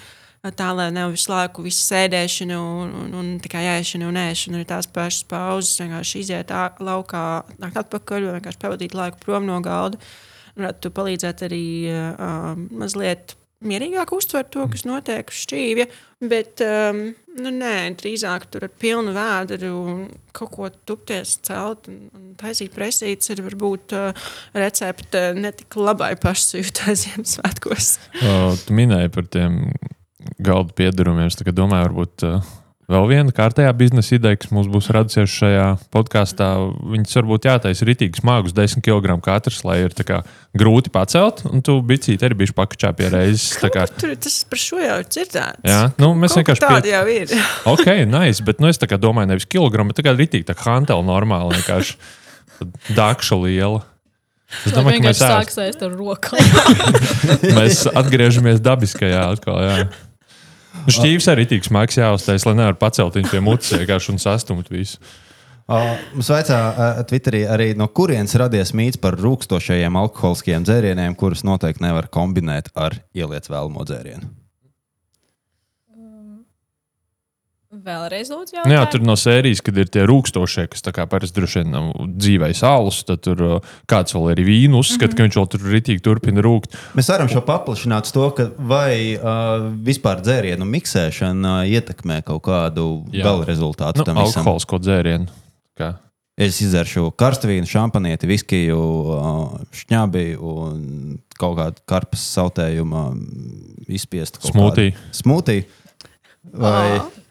Tā 0.44 0.66
lai 0.76 0.90
nav 0.92 1.14
visu 1.14 1.30
laiku 1.32 1.62
visu 1.64 1.80
sēdēšana 1.86 2.56
un, 2.60 2.90
un, 3.00 3.12
un 3.16 3.28
tikai 3.40 3.62
ēšana 3.78 4.10
un 4.10 4.18
ēšana, 4.20 4.60
ir 4.60 4.68
tās 4.68 4.88
pašas 4.92 5.24
pauzes, 5.30 5.78
vienkārši 5.80 6.20
iziet 6.20 6.52
ā- 6.52 6.74
laukā, 6.84 7.22
nākt 7.62 7.78
atpakaļ 7.80 8.28
vienkārši 8.34 8.60
pavadīt 8.60 8.96
laiku 8.98 9.22
prom 9.24 9.48
no 9.48 9.56
galda. 9.64 9.96
Varētu 10.54 10.92
palīdzēt 10.94 11.46
arī 11.48 11.64
uh, 11.88 12.52
mazliet 12.76 13.32
mierīgāk 13.64 14.12
uztvert 14.12 14.52
to, 14.52 14.68
kas 14.68 14.84
notiek 14.84 15.32
uz 15.32 15.40
šķīvja, 15.46 15.88
bet 16.28 16.60
um, 16.66 17.06
nu, 17.40 17.52
nē, 17.54 17.74
drīzāk 18.00 18.46
tur 18.52 18.66
ar 18.66 18.72
pilnu 18.80 19.14
vēdru 19.14 19.72
kaut 20.34 20.52
ko 20.54 20.70
tupties, 20.86 21.36
celt 21.46 21.88
un, 21.90 22.08
un 22.14 22.32
taisīt 22.40 22.74
presītes 22.74 23.32
ir 23.34 23.42
varbūt 23.46 23.94
uh, 23.96 24.26
recepte 24.56 25.26
netik 25.38 25.76
labai 25.78 26.14
pašsajūtai 26.22 26.96
Ziemassvētkos. 27.04 27.94
O, 28.22 28.34
Tu 28.64 28.76
minēji 28.76 29.12
par 29.14 29.30
tiem 29.30 29.62
galda 30.42 30.74
piedarumiem. 30.78 31.30
Es 31.30 31.38
domāju, 31.54 31.90
varbūt 31.90 32.26
uh, 32.28 32.52
Vēl 32.84 33.06
viena 33.08 33.32
kārtējā 33.32 33.70
biznesa 33.80 34.18
ideja, 34.18 34.36
kas 34.36 34.50
mums 34.52 34.66
būs 34.68 34.90
radusies 34.92 35.32
šajā 35.32 35.68
podkāstā, 35.94 36.48
viņas 36.92 37.16
varbūt 37.16 37.46
jātaisa 37.48 37.86
rītīgi 37.88 38.20
smagus, 38.20 38.52
10 38.52 38.84
kg 38.84 39.14
katrs, 39.24 39.62
lai 39.64 39.78
ir 39.86 39.94
tā 39.96 40.04
kā 40.04 40.18
grūti 40.52 40.92
pacelt, 40.92 41.40
un 41.48 41.64
tu 41.64 41.78
bicīti 41.80 42.28
arī 42.28 42.36
bijuši 42.42 42.56
pakačā 42.58 42.90
pie 42.98 43.08
reizes. 43.14 43.46
kā- 43.72 43.86
Tur 43.88 44.12
tas 44.20 44.36
par 44.44 44.60
šo 44.60 44.82
jau 44.84 44.98
ir 45.00 45.08
dzirdēts. 45.08 45.64
Jā, 45.64 45.80
nu, 45.96 46.12
mēs 46.12 46.36
Kaut 46.36 46.42
vienkārši 46.44 46.66
Tāda 46.66 46.92
jau 46.92 47.06
ir. 47.08 47.34
Ok, 47.72 47.86
nice, 48.04 48.44
bet 48.44 48.60
nu, 48.60 48.68
es 48.68 48.78
domāju, 49.00 49.32
nevis 49.32 49.48
kilogramu, 49.48 49.94
bet 49.94 50.04
kā 50.04 50.12
rītīgi, 50.20 50.44
tā 50.52 50.54
kā 50.58 50.76
hantela 50.76 51.00
normāli, 51.08 51.56
vienkārši 51.56 51.96
dakša 53.00 53.40
liela. 53.40 53.80
Es 54.60 54.72
domāju, 54.76 55.00
ka 55.00 55.08
mēs, 55.08 55.18
vienkārši 55.18 55.24
ēst, 55.24 55.30
sāks 55.32 55.56
ēst 55.64 55.80
ar 55.82 55.96
rokām. 55.96 56.38
mēs 57.58 57.86
atgriežamies 57.90 58.60
dabiskajā 58.62 59.24
atkal. 59.32 59.56
Jā. 59.64 59.86
Nu, 60.84 60.92
Šķīvis 60.92 61.28
arī 61.32 61.46
tik 61.48 61.64
smags 61.64 61.96
jāuztais, 61.96 62.44
lai 62.44 62.56
nevar 62.58 62.76
pacelt 62.80 63.16
viņu 63.16 63.30
pie 63.32 63.40
mutes 63.44 63.72
vienkārši 63.72 64.12
un 64.12 64.20
sastumt 64.20 64.68
visu. 64.72 65.00
Uh, 65.64 65.94
mums 66.12 66.28
vaicā 66.28 66.58
uh, 66.60 66.98
Twitterī 67.08 67.46
arī 67.48 67.70
no 67.78 67.86
kurienes 67.88 68.36
radies 68.36 68.74
mīts 68.76 69.00
par 69.00 69.16
rūkstošajiem 69.16 69.96
alkoholiskiem 69.96 70.66
dzērieniem, 70.68 71.16
kurus 71.16 71.40
noteikti 71.48 71.86
nevar 71.86 72.10
kombinēt 72.12 72.68
ar 72.76 72.98
ieliec 73.16 73.48
vēlamo 73.48 73.86
dzērienu. 73.88 74.43
Vēlreiz 77.74 78.28
lūdzu, 78.30 78.54
Nu, 78.54 78.70
jā, 78.70 78.84
jautājumu. 78.84 78.90
tur 78.92 79.00
no 79.02 79.14
sērijas, 79.18 79.60
kad 79.66 79.78
ir 79.82 79.88
tie 79.90 80.04
rūkstošie, 80.06 80.68
kas 80.70 80.82
parasti 81.10 81.34
droši 81.40 81.58
vien 81.62 81.70
nav 81.74 81.88
dzīvē 82.06 82.52
sālus, 82.54 83.00
tad 83.08 83.20
tur 83.26 83.42
uh, 83.42 83.72
kāds 83.90 84.14
vēl 84.14 84.30
ir 84.36 84.42
vīnu 84.46 84.78
uzskata, 84.78 85.08
mm 85.08 85.10
-hmm. 85.10 85.16
ka 85.16 85.22
viņš 85.26 85.38
vēl 85.40 85.48
tur 85.50 85.60
rītīgi 85.72 86.00
turpina 86.06 86.40
rūkt. 86.44 86.76
Mēs 86.94 87.08
varam 87.10 87.28
šo 87.28 87.40
paplašināt 87.42 88.12
to, 88.12 88.30
ka 88.30 88.50
vai 88.58 89.16
uh, 89.16 89.66
vispār 89.84 90.20
dzērienu 90.22 90.64
miksēšana 90.64 91.64
uh, 91.64 91.66
ietekmē 91.66 92.22
kaut 92.22 92.42
kādu 92.46 93.04
Jā. 93.10 93.24
gala 93.24 93.44
rezultātu 93.44 93.98
Nu, 93.98 94.04
tam 94.04 94.16
visam. 94.22 94.40
alkoholisko 94.46 94.78
dzērienu. 94.78 95.26
Kā? 95.76 95.94
Es 96.36 96.60
izdzeršu 96.60 97.10
karstu 97.16 97.46
vīnu, 97.48 97.66
šampanieti, 97.66 98.26
viskiju, 98.26 98.78
uh, 98.78 99.60
šņābi 99.70 100.36
un 100.38 101.18
kaut 101.38 101.58
kādu 101.58 101.76
karpas 101.86 102.20
sautējumu 102.36 103.16
izspiestu. 103.88 104.38
kaut 104.40 104.52
Smoothie. 104.52 104.90
kādu 104.90 105.12
Smoothie. 105.12 105.64
Vai, 106.52 106.98
Ā. 106.98 107.23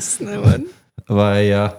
Es 0.00 0.14
nevaru. 0.24 0.70
vai 1.08 1.50
uh, 1.52 1.74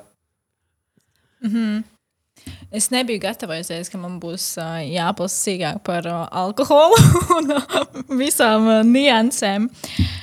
Es 2.72 2.90
nebiju 2.90 3.20
gatavojusies, 3.22 3.90
ka 3.92 4.00
man 4.00 4.16
būs 4.22 4.46
uh, 4.62 4.80
jāplasa 4.86 5.38
sīkāk 5.46 5.82
par 5.86 6.08
uh, 6.08 6.24
alkoholu 6.42 6.98
un 7.38 7.54
uh, 7.58 7.66
visām 8.18 8.68
uh, 8.70 8.78
niansēm. 8.88 9.68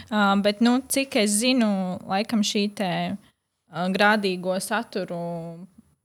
Uh, 0.09 0.33
bet, 0.43 0.63
nu, 0.65 0.79
cik 0.89 1.19
es 1.21 1.37
zinu, 1.43 1.69
laikam 2.09 2.41
šī 2.47 2.65
te, 2.79 2.93
uh, 3.13 3.85
grādīgo 3.93 4.57
saturu 4.65 5.21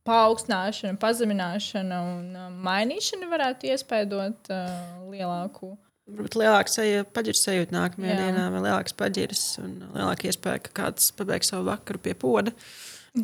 paaugstināšana, 0.07 0.99
pazemināšana 0.99 2.01
un 2.09 2.36
uh, 2.36 2.51
mainīšana 2.68 3.32
varētu 3.32 3.72
iespējot 3.72 4.51
uh, 4.51 4.76
lielāku. 5.14 5.78
Varbūt 6.04 6.36
lielāks 6.36 6.80
paģirs 7.16 7.41
sajūta 7.45 7.76
nākamajā 7.78 8.12
Jā. 8.12 8.24
dienā, 8.26 8.47
vai 8.51 8.62
lielāks 8.66 8.95
paģirs 8.99 9.43
un 9.64 9.76
lielāka 9.93 10.28
iespēja, 10.28 10.60
ka 10.66 10.74
kāds 10.82 11.14
pabeigs 11.16 11.54
savu 11.54 11.70
vakaru 11.70 12.01
pie 12.04 12.16
poda. 12.20 12.51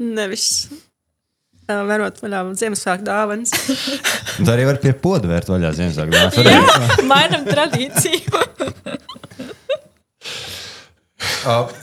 Nevis 0.00 0.46
verot 1.68 2.18
vaļā 2.22 2.40
Ziemassvētku 2.58 3.06
dāvanas. 3.06 3.52
Un 4.40 4.44
tā 4.48 4.54
arī 4.56 4.64
var 4.70 4.80
pie 4.82 4.94
poda 4.96 5.28
vērt 5.30 5.50
vaļā 5.52 5.74
Ziemassvētku 5.76 6.46
dāvāns. 6.46 7.04
Mainām 7.12 7.44
tradīciju. 7.46 8.42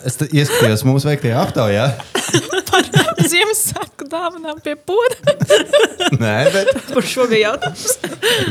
Es 0.08 0.18
ieskatījos 0.28 0.84
mūsu 0.88 1.10
veiktajā 1.10 1.40
aptaujā. 1.42 1.88
par 2.68 2.88
Ziemassvētku 3.28 4.08
dāvanām 4.12 4.60
pie 4.64 4.76
poda. 4.88 5.36
Nē, 6.22 6.36
bet, 6.54 6.72
Par 6.92 7.06
šo 7.08 7.26
bija 7.32 7.52
jautājums. 7.52 7.96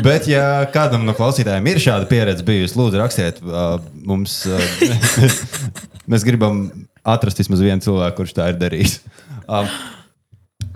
bet, 0.05 0.27
ja 0.31 0.45
kādam 0.75 1.07
no 1.07 1.15
klausītājiem 1.17 1.69
ir 1.71 1.83
šāda 1.83 2.09
pieredze 2.11 2.45
bijusi, 2.47 2.77
lūdzu, 2.79 3.01
rakstiet 3.01 3.43
uh, 3.45 3.77
mums. 4.09 4.41
Uh, 4.51 5.31
mēs 6.11 6.27
gribam 6.27 6.67
atrast 7.07 7.41
vismaz 7.43 7.63
vienu 7.63 7.85
cilvēku, 7.85 8.19
kurš 8.21 8.35
tā 8.37 8.51
ir 8.53 8.59
darījis. 8.61 8.99
Uh, 9.47 9.69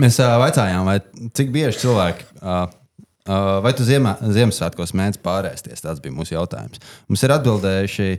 mēs 0.01 0.21
uh, 0.23 0.37
vaicājām, 0.43 0.87
vai 0.87 1.01
cik 1.37 1.51
bieži 1.55 1.83
cilvēki. 1.83 2.29
Uh, 2.41 2.63
uh, 3.27 3.59
vai 3.65 3.75
tu 3.77 3.87
ziemā, 3.89 4.15
Ziemassvētkos 4.23 4.95
mēdz 4.97 5.21
pārēsties? 5.25 5.83
Tas 5.85 6.01
bija 6.03 6.15
mūsu 6.17 6.37
jautājums. 6.37 6.83
Mums 7.11 7.27
ir 7.27 7.35
atbildējuši 7.37 8.11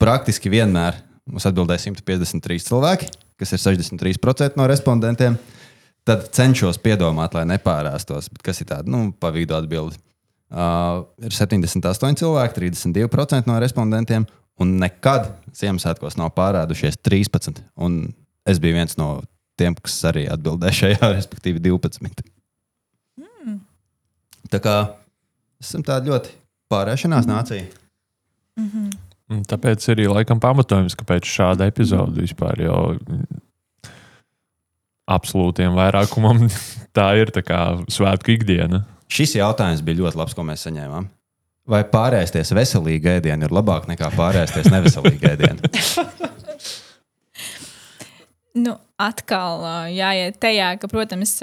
praktiski 0.00 0.52
vienmēr. 0.52 0.96
Mums 1.30 1.46
atbildēja 1.46 1.86
153 1.86 2.66
cilvēki, 2.66 3.08
kas 3.40 3.54
ir 3.54 3.62
63% 3.62 4.58
no 4.58 4.66
respondentiem. 4.70 5.38
Tad 6.08 6.30
cenšos 6.34 6.80
piedomāt, 6.82 7.36
lai 7.36 7.44
nepārāstos. 7.48 8.30
Bet 8.32 8.42
kas 8.48 8.62
ir 8.62 8.70
tāda 8.70 8.90
nu, 8.90 9.10
pa 9.12 9.30
vidu 9.34 9.54
atbildi? 9.56 9.98
Uh, 10.50 11.04
ir 11.22 11.34
78 11.36 12.18
cilvēki, 12.18 12.56
32% 12.58 13.46
no 13.46 13.58
respondentiem, 13.62 14.24
un 14.60 14.72
nekad 14.80 15.28
Ziemassvētkos 15.54 16.18
nav 16.18 16.32
pārādušies 16.34 16.98
13. 17.06 17.60
Un 17.78 18.00
es 18.48 18.58
biju 18.62 18.80
viens 18.80 18.98
no 18.98 19.20
tiem, 19.60 19.76
kas 19.78 20.00
arī 20.10 20.24
atbildēja 20.32 20.78
šajā, 20.80 21.10
respektīvi 21.18 21.62
12. 21.62 22.24
Mm. 23.20 23.60
Tā 24.50 24.62
kā 24.64 24.74
esam 25.62 25.86
tādi 25.86 26.10
ļoti 26.10 26.34
pārēšanās 26.72 27.30
nācija. 27.30 27.68
Un 28.58 28.90
Tāpēc 29.30 29.84
arī 29.92 30.08
laikam 30.10 30.40
pamatojums, 30.42 30.96
kāpēc 30.98 31.28
šāda 31.28 31.68
epizode 31.70 32.24
vispār 32.24 32.64
jau 32.64 32.80
absolūtiem 35.10 35.76
vairākumam 35.78 36.48
tā 36.96 37.12
ir 37.20 37.30
tā 37.34 37.44
kā 37.46 37.60
svētku 37.90 38.34
ikdiena. 38.34 38.84
Šis 39.10 39.36
jautājums 39.38 39.82
bija 39.86 40.04
ļoti 40.04 40.20
labs, 40.20 40.36
ko 40.38 40.46
mēs 40.46 40.66
saņēmām. 40.66 41.08
Vai 41.70 41.84
pārēsties 41.86 42.50
veselīgi 42.56 43.12
ēdienu 43.18 43.46
ir 43.46 43.54
labāk 43.54 43.86
nekā 43.90 44.10
pārēsties 44.16 44.70
neveselīgi 44.72 45.34
ēdienu? 45.34 45.70
Nu, 48.50 48.72
atkal 49.00 49.64
jāiet 49.94 50.36
tajā, 50.42 50.70
ka, 50.80 50.88
protams, 50.90 51.36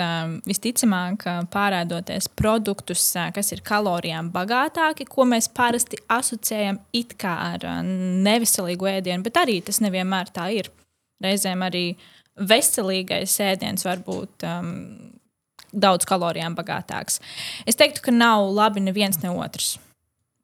visticamāk, 0.47 1.25
pārādoties 1.53 2.29
produktus, 2.37 3.09
kas 3.35 3.51
ir 3.55 3.63
kalorijām 3.65 4.29
bagātāki, 4.33 5.07
ko 5.09 5.25
mēs 5.29 5.49
parasti 5.49 5.99
asociējam 6.13 6.79
ar 7.27 7.67
neveselīgu 8.27 8.91
ēdienu, 8.97 9.25
bet 9.25 9.41
arī 9.41 9.61
tas 9.65 9.81
nevienmēr 9.83 10.31
tā 10.35 10.51
ir. 10.53 10.69
Reizēm 11.23 11.65
arī 11.65 11.85
veselīgais 12.37 13.39
ēdiens 13.41 13.85
var 13.87 14.03
būt 14.05 14.45
um, 14.45 14.71
daudz 15.73 16.05
kalorijām 16.05 16.55
bagātāks. 16.57 17.19
Es 17.65 17.77
teiktu, 17.79 18.05
ka 18.05 18.13
nav 18.13 18.45
labi 18.53 18.83
neviens 18.85 19.21
ne 19.23 19.33
otrs. 19.33 19.77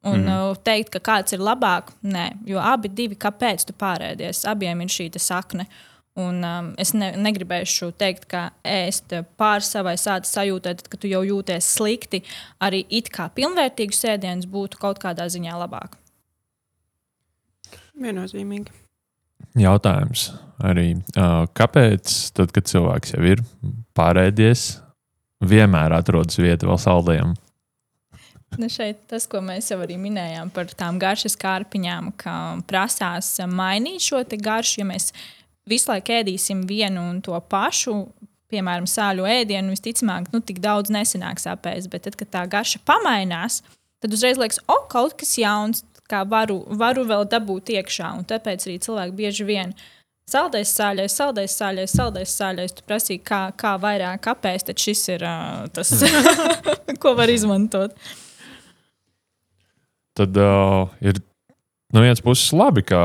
Un 0.04 0.26
mm. 0.26 0.60
teikt, 0.68 0.90
ka 0.92 1.00
kāds 1.00 1.32
ir 1.36 1.40
labāk, 1.40 1.94
nē, 2.04 2.26
jo 2.50 2.60
abi 2.60 2.90
divi, 2.92 3.16
kāpēc 3.16 3.70
tu 3.70 3.76
pārēdies, 3.80 4.44
abiem 4.52 4.82
ir 4.84 4.92
šī 4.92 5.08
sakne. 5.16 5.70
Un, 6.14 6.44
um, 6.46 6.68
es 6.78 6.92
ne, 6.94 7.08
negribēšu 7.18 7.90
teikt, 7.98 8.28
ka 8.30 8.44
ēst 8.62 9.16
pāri 9.40 9.66
savai 9.66 9.96
sāta 9.98 10.30
sajūtai, 10.30 10.76
tad, 10.78 10.92
kad 10.92 11.02
tu 11.02 11.10
jau 11.10 11.24
jūties 11.26 11.72
slikti, 11.74 12.22
arī 12.62 12.84
it 12.94 13.10
kā 13.14 13.32
pilnvērtīgs 13.34 14.04
ēdiens 14.12 14.46
būtu 14.50 14.78
kaut 14.82 15.02
kādā 15.02 15.26
ziņā 15.34 15.58
labāk. 15.58 15.98
Viennozīmīgi. 17.98 18.70
Jautājums 19.58 20.32
arī, 20.62 20.88
kāpēc, 21.58 22.14
tad, 22.38 22.54
kad 22.54 22.70
cilvēks 22.70 23.14
jau 23.16 23.26
ir 23.34 23.42
pārēdies, 23.98 24.68
vienmēr 25.44 25.98
atrodas 25.98 26.40
vieta 26.42 26.70
vēl 26.70 26.80
saldējumam? 26.82 27.36
Nu 28.62 28.70
šeit 28.70 29.08
tas, 29.10 29.26
ko 29.30 29.42
mēs 29.42 29.72
jau 29.72 29.80
arī 29.82 29.98
minējām 29.98 30.52
par 30.54 30.70
tām 30.78 31.00
garšas 31.02 31.34
kārpiņām, 31.42 32.12
ka 32.22 32.34
prasās 32.70 33.36
mainīt 33.50 34.06
šo 34.06 34.22
te 34.30 34.38
garšu, 34.38 34.84
ja 34.84 34.90
mēs 34.90 35.10
visu 35.70 35.92
laiku 35.92 36.16
ēdīsim 36.20 36.66
vienu 36.70 37.04
un 37.12 37.22
to 37.24 37.38
pašu. 37.50 37.96
Piemēram, 38.54 38.86
sāļu 38.86 39.26
ēdienu 39.26 39.74
visticamāk, 39.74 40.28
nu, 40.30 40.38
tik 40.46 40.60
daudz 40.62 40.92
nesanāks 40.94 41.48
apēst, 41.50 41.90
bet 41.90 42.04
tad, 42.06 42.18
kad 42.20 42.30
tā 42.36 42.44
garša 42.46 42.84
pamainās, 42.86 43.64
tad 44.04 44.14
uzreiz 44.14 44.38
liekas, 44.38 44.60
o, 44.70 44.76
kaut 44.92 45.16
kas 45.18 45.32
jauns, 45.42 45.82
kā 46.12 46.22
varu, 46.30 46.60
varu 46.78 47.06
vēl 47.10 47.26
dabūt 47.32 47.74
iekšā. 47.74 48.12
Un 48.20 48.28
tāpēc 48.30 48.68
arī 48.68 48.78
cilvēki 48.84 49.18
bieži 49.18 49.48
vien 49.48 49.74
saldēs 50.30 50.74
sāļais, 50.78 51.16
saldēs 51.18 51.56
sāļais, 51.58 51.96
saldēs 51.98 52.36
sāļais. 52.38 52.76
Tu 52.78 52.86
prasīji, 52.88 53.24
kā, 53.26 53.42
kā 53.58 53.74
vairāk 53.82 54.30
apēst, 54.36 54.70
tad 54.70 54.86
šis 54.86 55.02
ir 55.16 55.26
uh, 55.28 55.66
tas, 55.74 55.94
ko 57.02 57.16
var 57.18 57.34
izmantot. 57.34 57.96
Tad 60.14 60.38
uh, 60.38 60.94
ir 61.02 61.18
no 61.94 62.04
vienas 62.06 62.22
puses 62.22 62.54
labi, 62.54 62.86
ka 62.86 63.02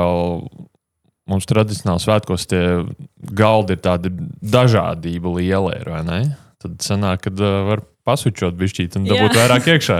mums 1.28 1.46
tradicionāli 1.48 2.02
svētkos 2.02 2.46
tie 2.50 2.62
galdi 3.36 3.76
ir 3.76 3.82
tādi 3.84 4.12
dažādība 4.42 5.32
liela, 5.38 5.74
ir, 5.78 5.90
vai 5.92 6.02
ne? 6.06 6.20
Tad 6.58 6.80
sanāk, 6.82 7.26
ka 7.26 7.32
uh, 7.36 7.58
var 7.68 7.84
pasučot 8.08 8.56
bišķīt 8.58 8.96
un 8.98 9.04
dabūt 9.06 9.36
Jā. 9.36 9.42
vairāk 9.44 9.68
iekšā. 9.74 9.98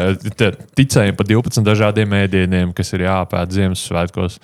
Ticējumi 0.79 1.17
par 1.19 1.29
12 1.29 1.67
dažādiem 1.67 2.17
ēdieniem, 2.23 2.73
kas 2.77 2.95
ir 2.97 3.05
jāpēta 3.05 3.55
Ziemassvētkos. 3.59 4.39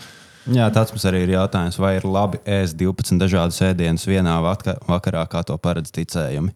Jā, 0.53 0.68
tāds 0.74 0.93
mums 0.93 1.07
arī 1.09 1.22
ir 1.24 1.32
jautājums, 1.39 1.78
vai 1.80 1.95
ir 1.97 2.05
labi 2.05 2.39
ēst 2.45 2.76
12 2.76 3.16
dažādus 3.22 3.62
ēdienus 3.64 4.05
vienā 4.05 4.37
vaka- 4.45 4.76
vakarā, 4.85 5.24
kā 5.32 5.41
to 5.49 5.57
paredz 5.57 5.91
ticējumi. 5.97 6.53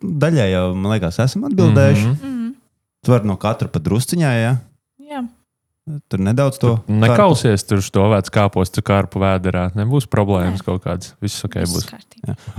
Daļai 0.00 0.48
jau, 0.54 0.64
man 0.74 0.94
liekas, 0.94 1.18
esam 1.20 1.44
atbildējuši. 1.50 2.06
Mm 2.06 2.16
-hmm. 2.22 2.54
Tu 3.04 3.12
vari 3.12 3.28
no 3.28 3.36
katra 3.36 3.68
pat 3.68 3.82
drusciņā, 3.82 4.32
ja. 4.40 4.56
Tur 6.10 6.22
nedaudz 6.26 6.58
to 6.62 6.72
Nekausies 6.90 7.64
tur 7.68 7.82
to 7.94 8.06
vērts 8.12 8.32
kāpos, 8.34 8.72
tu 8.74 8.82
kārpu 8.86 9.20
vēderā. 9.22 9.68
Nebūs 9.78 10.08
problēmas 10.10 10.64
kaut 10.66 10.82
kādas. 10.86 11.14
Viss 11.22 11.44
ok 11.46 11.60
būs. 11.70 11.86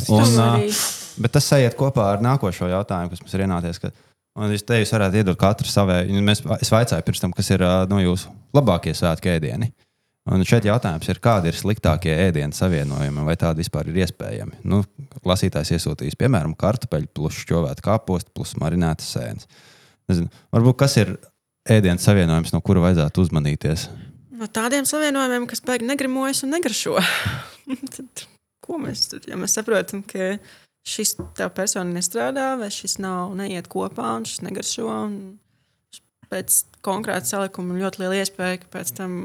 Un, 0.09 0.37
arī- 0.45 0.71
Bet 1.17 1.33
tas 1.33 1.47
ejiet 1.57 1.75
kopā 1.79 2.11
ar 2.13 2.21
nākošo 2.23 2.69
jautājumu, 2.69 3.09
kas 3.09 3.23
mums 3.23 3.33
ir 3.33 3.43
ienācies. 3.47 3.79
Ka, 3.81 3.91
un 4.37 4.51
es 4.53 4.63
te 4.63 4.77
jūs 4.79 4.93
varētu 4.93 5.21
iedot 5.23 5.37
katru 5.39 5.67
savēju. 5.67 6.21
Mēs, 6.21 6.43
es 6.61 6.69
vaicāju 6.71 7.03
pirms 7.07 7.23
tam, 7.23 7.33
kas 7.33 7.49
ir 7.55 7.63
no 7.89 7.99
jūsu 8.03 8.29
labākie 8.55 8.93
svētku 8.93 9.33
ēdieni. 9.33 9.71
Un 10.27 10.43
šeit 10.43 10.65
jautājums 10.67 11.07
ir, 11.07 11.19
kādi 11.23 11.47
ir 11.47 11.55
sliktākie 11.55 12.11
ēdienu 12.11 12.51
savienojumi, 12.53 13.23
vai 13.23 13.35
tādi 13.39 13.63
vispār 13.63 13.87
ir 13.87 14.01
iespējami. 14.03 14.57
Nu, 14.67 14.81
lasītājs 15.23 15.71
iesūtīs, 15.77 16.17
piemēram, 16.19 16.51
kartupeļu 16.59 17.07
plus 17.15 17.37
šķovētu 17.45 17.85
kāpostu 17.85 18.33
plus 18.35 18.51
marinētas 18.59 19.07
sēnes. 19.15 19.47
Nezinu, 20.11 20.27
varbūt 20.51 20.77
kas 20.83 20.97
ir 20.99 21.13
ēdienu 21.73 22.01
savienojums, 22.01 22.53
no 22.55 22.61
kura 22.65 22.83
vajadzētu 22.87 23.25
uzmanīties? 23.25 23.87
No 24.37 24.47
tādiem 24.53 24.85
savienojumiem, 24.85 25.47
kas 25.49 25.63
beigas 25.65 25.89
negrimojas 25.89 26.43
un 26.45 26.53
negrašo. 26.53 26.97
Tad, 27.95 28.23
ko 28.63 28.79
mēs 28.81 29.07
tur? 29.11 29.23
Ja 29.29 29.39
mēs 29.39 29.57
saprotam, 29.57 30.03
ka 30.05 30.35
šis 30.87 31.15
tev 31.37 31.51
personīgi 31.57 31.97
nestrādā, 31.97 32.51
vai 32.59 32.69
šis 32.73 32.99
nav 33.03 33.33
neiet 33.39 33.69
kopā, 33.71 34.13
un 34.19 34.27
šis 34.29 34.43
negaršo. 34.45 34.87
Un 34.87 35.99
pēc 36.31 36.61
konkrēta 36.85 37.27
salikuma 37.27 37.79
ļoti 37.81 38.03
liela 38.03 38.21
iespēja, 38.21 38.61
ka 38.63 38.71
pēc 38.77 38.93
tam 38.99 39.19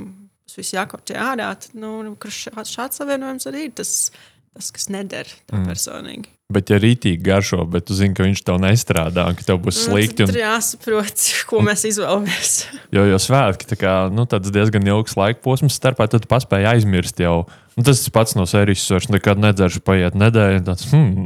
tas 0.46 0.58
viss 0.58 0.74
jākopķē 0.76 1.18
ārā. 1.22 1.50
Tad, 1.60 1.76
nu, 1.78 1.94
nu, 2.06 2.16
šāds, 2.28 2.98
savienojums 2.98 3.48
arī 3.50 3.68
ir 3.68 3.76
tas, 3.78 4.10
tas 4.56 4.70
kas 4.74 4.88
neder 4.92 5.28
mm. 5.52 5.66
personīgi. 5.70 6.32
Bet, 6.52 6.70
ja 6.72 6.78
rītīgi 6.82 7.22
garšo, 7.24 7.62
bet 7.72 7.86
tu 7.88 7.96
zini, 7.96 8.12
ka 8.16 8.26
viņš 8.26 8.42
tev 8.44 8.60
nestrādā, 8.62 9.24
un 9.30 9.38
ka 9.38 9.46
tev 9.48 9.60
būs 9.64 9.78
Nu, 9.80 9.88
slikti. 9.88 10.26
Un, 10.26 10.32
Tur 10.32 10.40
jāsaprot, 10.42 11.26
ko 11.50 11.62
mēs 11.64 11.86
izvēlamies. 11.88 12.52
jo, 12.92 13.06
jo 13.08 13.18
svētki 13.22 13.68
tā 13.72 13.78
kā, 13.80 13.96
nu, 14.12 14.26
tāds 14.30 14.52
diezgan 14.52 14.86
ilgs 14.92 15.16
laika 15.18 15.40
posms 15.44 15.78
starpā, 15.80 16.08
tad 16.12 16.26
tu 16.26 16.30
paspēji 16.30 16.68
aizmirst 16.74 17.22
jau. 17.24 17.44
Nu, 17.72 17.86
tas 17.86 18.02
pats 18.12 18.34
no 18.36 18.44
sērijas, 18.44 18.84
es 18.98 19.08
nekad 19.08 19.40
nedzeršu, 19.40 19.80
paiet 19.86 20.16
nedēļa. 20.20 20.58
un 20.60 20.66
Tāds, 20.66 20.88
hmm, 20.92 21.24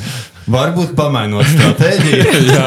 Varbūt 0.54 0.92
pamainot 0.98 1.46
stratēģiju. 1.48 2.24
jā, 2.56 2.64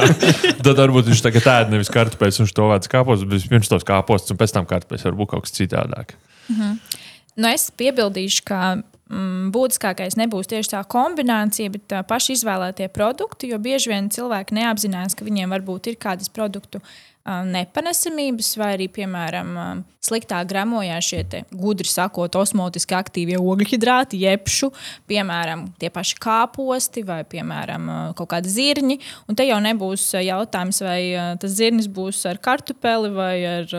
tad 0.66 0.80
varbūt 0.80 1.12
viņš 1.12 1.22
tagad 1.28 1.50
ēd 1.54 1.74
nevis 1.76 1.92
kartupeļus 1.94 2.40
un 2.42 2.50
to 2.58 2.70
vērts 2.72 2.90
kāpostus, 2.90 3.28
bet 3.30 3.50
pirms 3.52 3.70
tos 3.70 3.86
kāpostus 3.86 4.34
un 4.34 4.40
pēc 4.40 4.56
tam 4.56 4.70
kartupeļus 4.70 5.06
varbūt 5.12 5.34
kaut 5.34 5.46
kas 5.46 5.54
citādāk. 5.60 6.16
Nu, 6.50 7.50
es 7.52 7.68
piebildīšu, 7.78 8.46
ka 8.48 8.62
mm, 9.10 9.50
būtiskākais 9.56 10.18
nebūs 10.20 10.50
tieši 10.52 10.76
tā 10.76 10.84
kombinācija, 10.90 11.74
bet 11.74 11.88
tā 11.94 12.04
paši 12.08 12.38
izvēlētie 12.38 12.90
produkti. 12.94 13.52
Jo 13.52 13.62
bieži 13.62 13.94
vien 13.94 14.10
cilvēki 14.14 14.58
neapzinās, 14.60 15.18
ka 15.18 15.28
viņiem 15.28 15.54
varbūt 15.56 15.92
ir 15.92 16.02
kādas 16.02 16.32
produktu 16.34 16.84
nepanesamības, 17.28 18.54
vai 18.56 18.70
arī, 18.78 18.86
piemēram, 18.94 19.50
sliktā 20.04 20.40
gramojā 20.48 20.98
šie 21.04 21.20
te, 21.28 21.42
gudri 21.52 21.90
sakot, 21.90 22.38
osmotiski 22.40 22.96
aktīvie 22.96 23.36
ogļhidrāti, 23.42 24.22
jebšu, 24.24 24.70
piemēram, 25.12 25.66
tie 25.82 25.92
paši 25.92 26.16
kāposti 26.24 27.04
vai, 27.08 27.20
piemēram, 27.28 27.90
kaut 28.18 28.32
kādi 28.32 28.54
zirņi. 28.54 29.00
Un 29.28 29.40
te 29.40 29.48
jau 29.48 29.60
nebūs 29.64 30.08
jautājums, 30.24 30.80
vai 30.88 31.02
tas 31.42 31.58
zirnis 31.60 31.92
būs 31.92 32.24
ar 32.32 32.40
kartupeli 32.40 33.12
vai 33.12 33.36
ar 33.58 33.78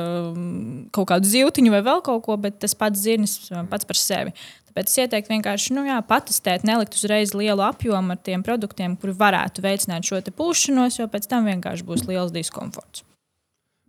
kaut 0.93 1.09
kādu 1.15 1.33
zivtiņu 1.33 1.73
vai 1.73 1.85
vēl 1.89 2.05
kaut 2.05 2.27
ko, 2.29 2.37
bet 2.37 2.61
tas 2.61 2.77
pats 2.77 3.01
zirnis 3.01 3.41
pats 3.73 3.89
par 3.89 4.01
sevi. 4.01 4.37
Tāpēc 4.79 4.93
es 4.93 4.99
ieteiktu 5.03 5.33
vienkārši 5.33 5.75
nu, 5.75 5.83
jā, 5.89 5.97
patestēt, 6.07 6.63
nelikt 6.63 6.95
uzreiz 6.95 7.33
lielu 7.35 7.65
apjomu 7.67 8.15
ar 8.15 8.19
tiem 8.23 8.45
produktiem, 8.47 8.93
kuri 8.95 9.11
varētu 9.19 9.65
veicināt 9.65 10.07
šo 10.07 10.21
pūšanos, 10.23 11.01
jo 11.01 11.07
pēc 11.11 11.27
tam 11.27 11.49
vienkārši 11.51 11.83
būs 11.83 12.05
liels 12.07 12.31
diskomforts. 12.31 13.03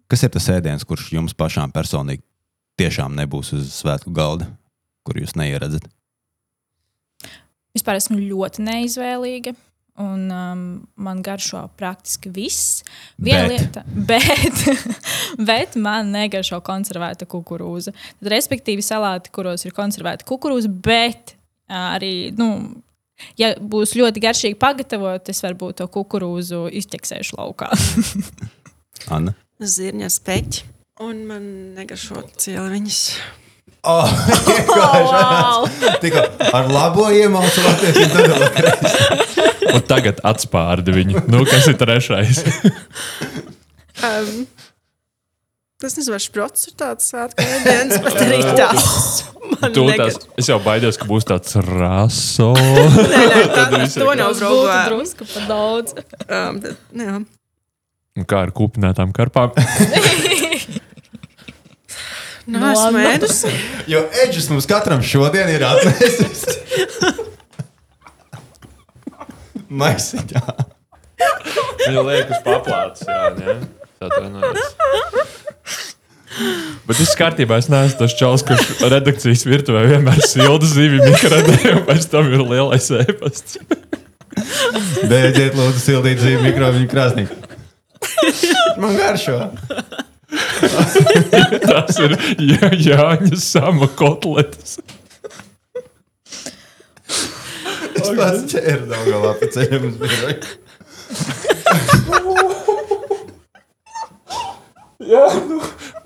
Kas 0.09 0.25
ir 0.25 0.31
tas 0.33 0.49
ēdiens, 0.49 0.81
kurš 0.89 1.11
jums 1.13 1.37
pašām 1.37 1.69
personīgi 1.69 2.25
tiešām 2.81 3.13
nebūs 3.21 3.53
uz 3.53 3.69
svētku 3.75 4.09
galda, 4.09 4.49
kur 5.05 5.21
jūs 5.21 5.35
neieredzat? 5.37 5.85
Vispār 7.77 8.01
esmu 8.01 8.17
ļoti 8.17 8.65
neizvēlīga. 8.65 9.53
Un 9.99 10.29
um, 10.31 10.59
man 10.95 11.21
garšo 11.23 11.65
praktiski 11.75 12.31
viss. 12.31 12.83
Viena 13.19 13.47
Bet. 13.47 13.51
lieta, 13.51 13.83
bet, 14.11 14.61
bet 15.49 15.75
man 15.75 16.13
negaršo 16.15 16.61
konservēta 16.63 17.27
kukurūza. 17.29 17.91
Tad, 17.91 18.29
respektīvi, 18.31 18.85
salāti, 18.85 19.33
kuros 19.35 19.67
ir 19.67 19.75
konservēta 19.75 20.27
kukurūza, 20.29 20.71
bet 20.71 21.35
arī, 21.67 22.31
nu, 22.39 22.49
ja 23.39 23.51
būs 23.59 23.97
ļoti 23.99 24.23
garšīgi 24.23 24.59
pagatavot, 24.61 25.31
es 25.31 25.43
varbūt 25.43 25.81
to 25.81 25.89
kukurūzu 25.91 26.67
izķeksēšu 26.79 27.39
laukā. 27.41 27.71
Anna? 29.15 29.35
Zirņa 29.59 30.07
speķi. 30.15 30.67
Un 31.03 31.21
man 31.27 31.43
negaršo 31.75 32.23
cieliņas. 32.39 33.03
Oh, 33.89 34.09
wow! 35.09 35.63
Tikko 36.03 36.21
ar 36.53 36.67
labo 36.69 37.07
iemācīju 37.15 37.63
latviešu 37.65 38.05
sadalīt. 38.11 39.69
Un 39.69 39.85
tagad 39.87 40.19
atspārdi 40.27 40.93
viņu. 40.95 41.23
Nu, 41.31 41.45
kas 41.47 41.69
ir 41.71 41.77
trešais? 41.79 42.41
Um, 44.03 44.45
tas 45.79 45.95
nezinu, 45.97 46.13
vai 46.15 46.21
šprots 46.23 46.69
ir 46.69 46.75
tāds 46.79 47.09
svētku 47.11 47.43
ēdiens, 47.43 47.97
bet 48.03 48.19
arī 48.23 48.39
tas. 48.59 48.85
Tu, 49.73 49.83
tās, 49.97 50.19
es 50.39 50.47
jau 50.51 50.59
baidos, 50.63 50.99
ka 50.99 51.07
būs 51.09 51.27
tāds 51.27 51.55
raso. 51.65 52.51
Nē, 52.59 53.25
nē, 53.31 53.43
tā, 53.55 53.65
to 53.95 54.11
nav 54.19 54.35
problēma. 54.37 54.85
drusku 54.91 55.27
par 55.33 55.49
daudz. 55.49 55.95
Um, 56.27 56.61
tad, 56.63 56.75
nu 56.95 57.09
jā. 57.09 57.17
Un 58.19 58.27
Kā 58.27 58.43
ar 58.47 58.51
kupinātām 58.55 59.15
karpām? 59.15 59.55
Nē, 62.49 62.71
labi. 62.73 63.03
ēdusi. 63.13 63.51
Jo 63.91 64.03
Edžers 64.23 64.47
mums 64.49 64.65
katram 64.69 65.03
šodien 65.05 65.49
ir 65.53 65.65
atnesis. 65.67 66.45
Maisiņā. 69.69 70.41
Viņa 71.85 72.05
liekas 72.07 72.41
paplāts. 72.45 73.05
Jā, 73.05 73.29
ne? 73.37 73.59
Tā 73.99 74.23
nav. 74.31 74.57
Bet 76.87 76.97
viss 76.97 77.17
kārtībā. 77.19 77.57
Es 77.61 77.67
neesmu 77.69 77.99
tas 77.99 78.15
čels, 78.17 78.43
kurš 78.47 78.79
redakcijas 78.89 79.43
virtuvē 79.49 79.83
vienmēr 79.91 80.21
silda 80.25 80.69
zivju 80.69 81.03
mikrodē, 81.05 81.57
un 81.75 81.83
pēc 81.89 82.07
tam 82.11 82.31
ir 82.33 82.41
lielais 82.45 82.89
ēpasts. 83.03 83.59
Beidziet, 85.09 85.57
lūdzu, 85.57 85.81
sildīt 85.83 86.21
zīmju 86.23 86.45
mikrobiņu 86.47 86.89
krāsnī. 86.91 87.27
Man 88.79 88.95
garšo. 88.95 89.41
Tas 91.69 91.99
ir 92.03 92.15
Jā, 92.51 92.69
Jāņa 92.87 93.37
sama 93.41 93.87
kotletes. 93.99 94.77
Es 97.99 98.09
pats 98.15 98.45
ķēru 98.53 98.85
daudz 98.91 99.07
galā 99.11 99.31
pa 99.41 99.49
ceļam 99.55 99.85
uz 99.89 99.95
biroju. 100.01 100.39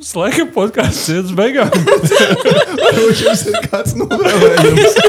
Slēgam 0.03 0.49
podkāstu 0.53 1.03
cietas 1.09 1.33
beigām. 1.37 1.69
Varbūt 1.73 3.21
jums 3.23 3.43
ir 3.49 3.57
kāds 3.69 3.95
novēlējums. 3.99 4.93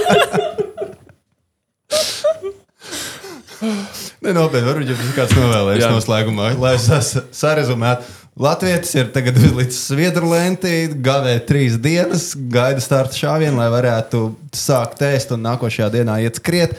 Nenopietni, 4.25 4.67
varbūt 4.69 4.91
jums 4.93 5.05
ir 5.09 5.15
kāds 5.17 5.35
novēlējums 5.37 5.85
Jā. 5.85 5.91
noslēgumā, 5.95 6.47
lai 6.63 6.75
es 6.79 6.85
sa- 6.89 7.25
sarezumētu. 7.35 8.03
Latvijas 8.35 8.91
ir 8.99 9.13
tagad 9.15 9.37
līdz 9.59 9.77
sviedru 9.79 10.33
lentī, 10.33 10.89
gavē 10.91 11.37
trīs 11.47 11.79
dienas, 11.79 12.33
gaida 12.35 12.83
starta 12.83 13.15
šāvienu, 13.15 13.61
lai 13.61 13.69
varētu 13.71 14.27
sākt 14.55 15.05
ēst 15.07 15.35
un 15.37 15.45
nākošajā 15.47 15.93
dienā 15.95 16.19
iet 16.25 16.41
skriet. 16.43 16.75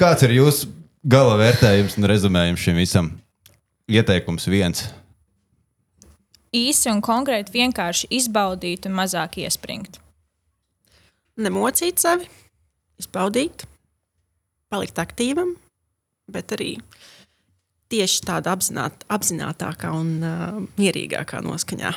Kāds 0.00 0.24
ir 0.24 0.32
jūsu 0.38 0.70
gala 1.04 1.36
vērtējums 1.40 1.98
un 2.00 2.08
rezumējums 2.08 2.64
šim 2.64 2.80
visam? 2.80 3.12
Ieteikums 3.92 4.48
viens. 4.48 4.86
Īsi 6.56 6.88
un 6.88 7.02
konkrēti 7.04 7.52
vienkārši 7.52 8.08
izbaudīt 8.16 8.88
un 8.88 8.96
mazāk 8.96 9.36
iespringt. 9.44 10.00
Nemocīt 11.36 12.00
sevi, 12.00 12.24
izbaudīt, 12.96 13.66
palikt 14.72 14.96
aktīvam, 15.02 15.52
bet 16.32 16.56
arī 16.56 16.78
tieši 17.92 18.24
tādā 18.26 18.52
apzināt, 18.56 19.04
apzinātākā 19.12 19.92
un 19.94 20.08
uh, 20.24 20.62
mierīgākā 20.80 21.42
noskaņā. 21.44 21.92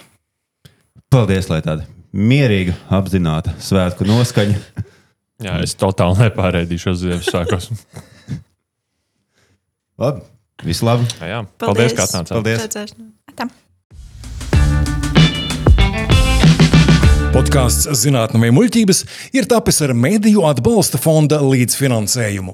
Paldies, 1.09 1.49
lai 1.49 1.61
tāda 1.65 1.87
mierīga, 2.13 2.73
apzināta 2.93 3.55
svētku 3.63 4.05
noskaņa. 4.09 4.59
Jā, 5.45 5.53
es 5.63 5.75
totāli 5.79 6.19
nepārēdīšu 6.25 6.91
uz 6.91 6.97
Ziemassvētkos. 7.05 7.65
Labi, 9.99 10.21
viss 10.63 10.79
labi. 10.83 11.05
Jā, 11.19 11.27
jā. 11.27 11.45
Paldies, 11.59 11.93
ka 11.95 12.03
atnācāt. 12.07 12.35
Paldies. 12.35 12.59
Tam. 13.35 13.49
Podkāsts 17.29 17.87
Zinātnē 17.99 18.51
muļķības 18.55 19.05
ir 19.35 19.45
tapis 19.47 19.81
ar 19.85 19.93
Mēdīju 19.95 20.41
atbalsta 20.49 20.97
fonda 20.99 21.41
līdzfinansējumu. 21.43 22.53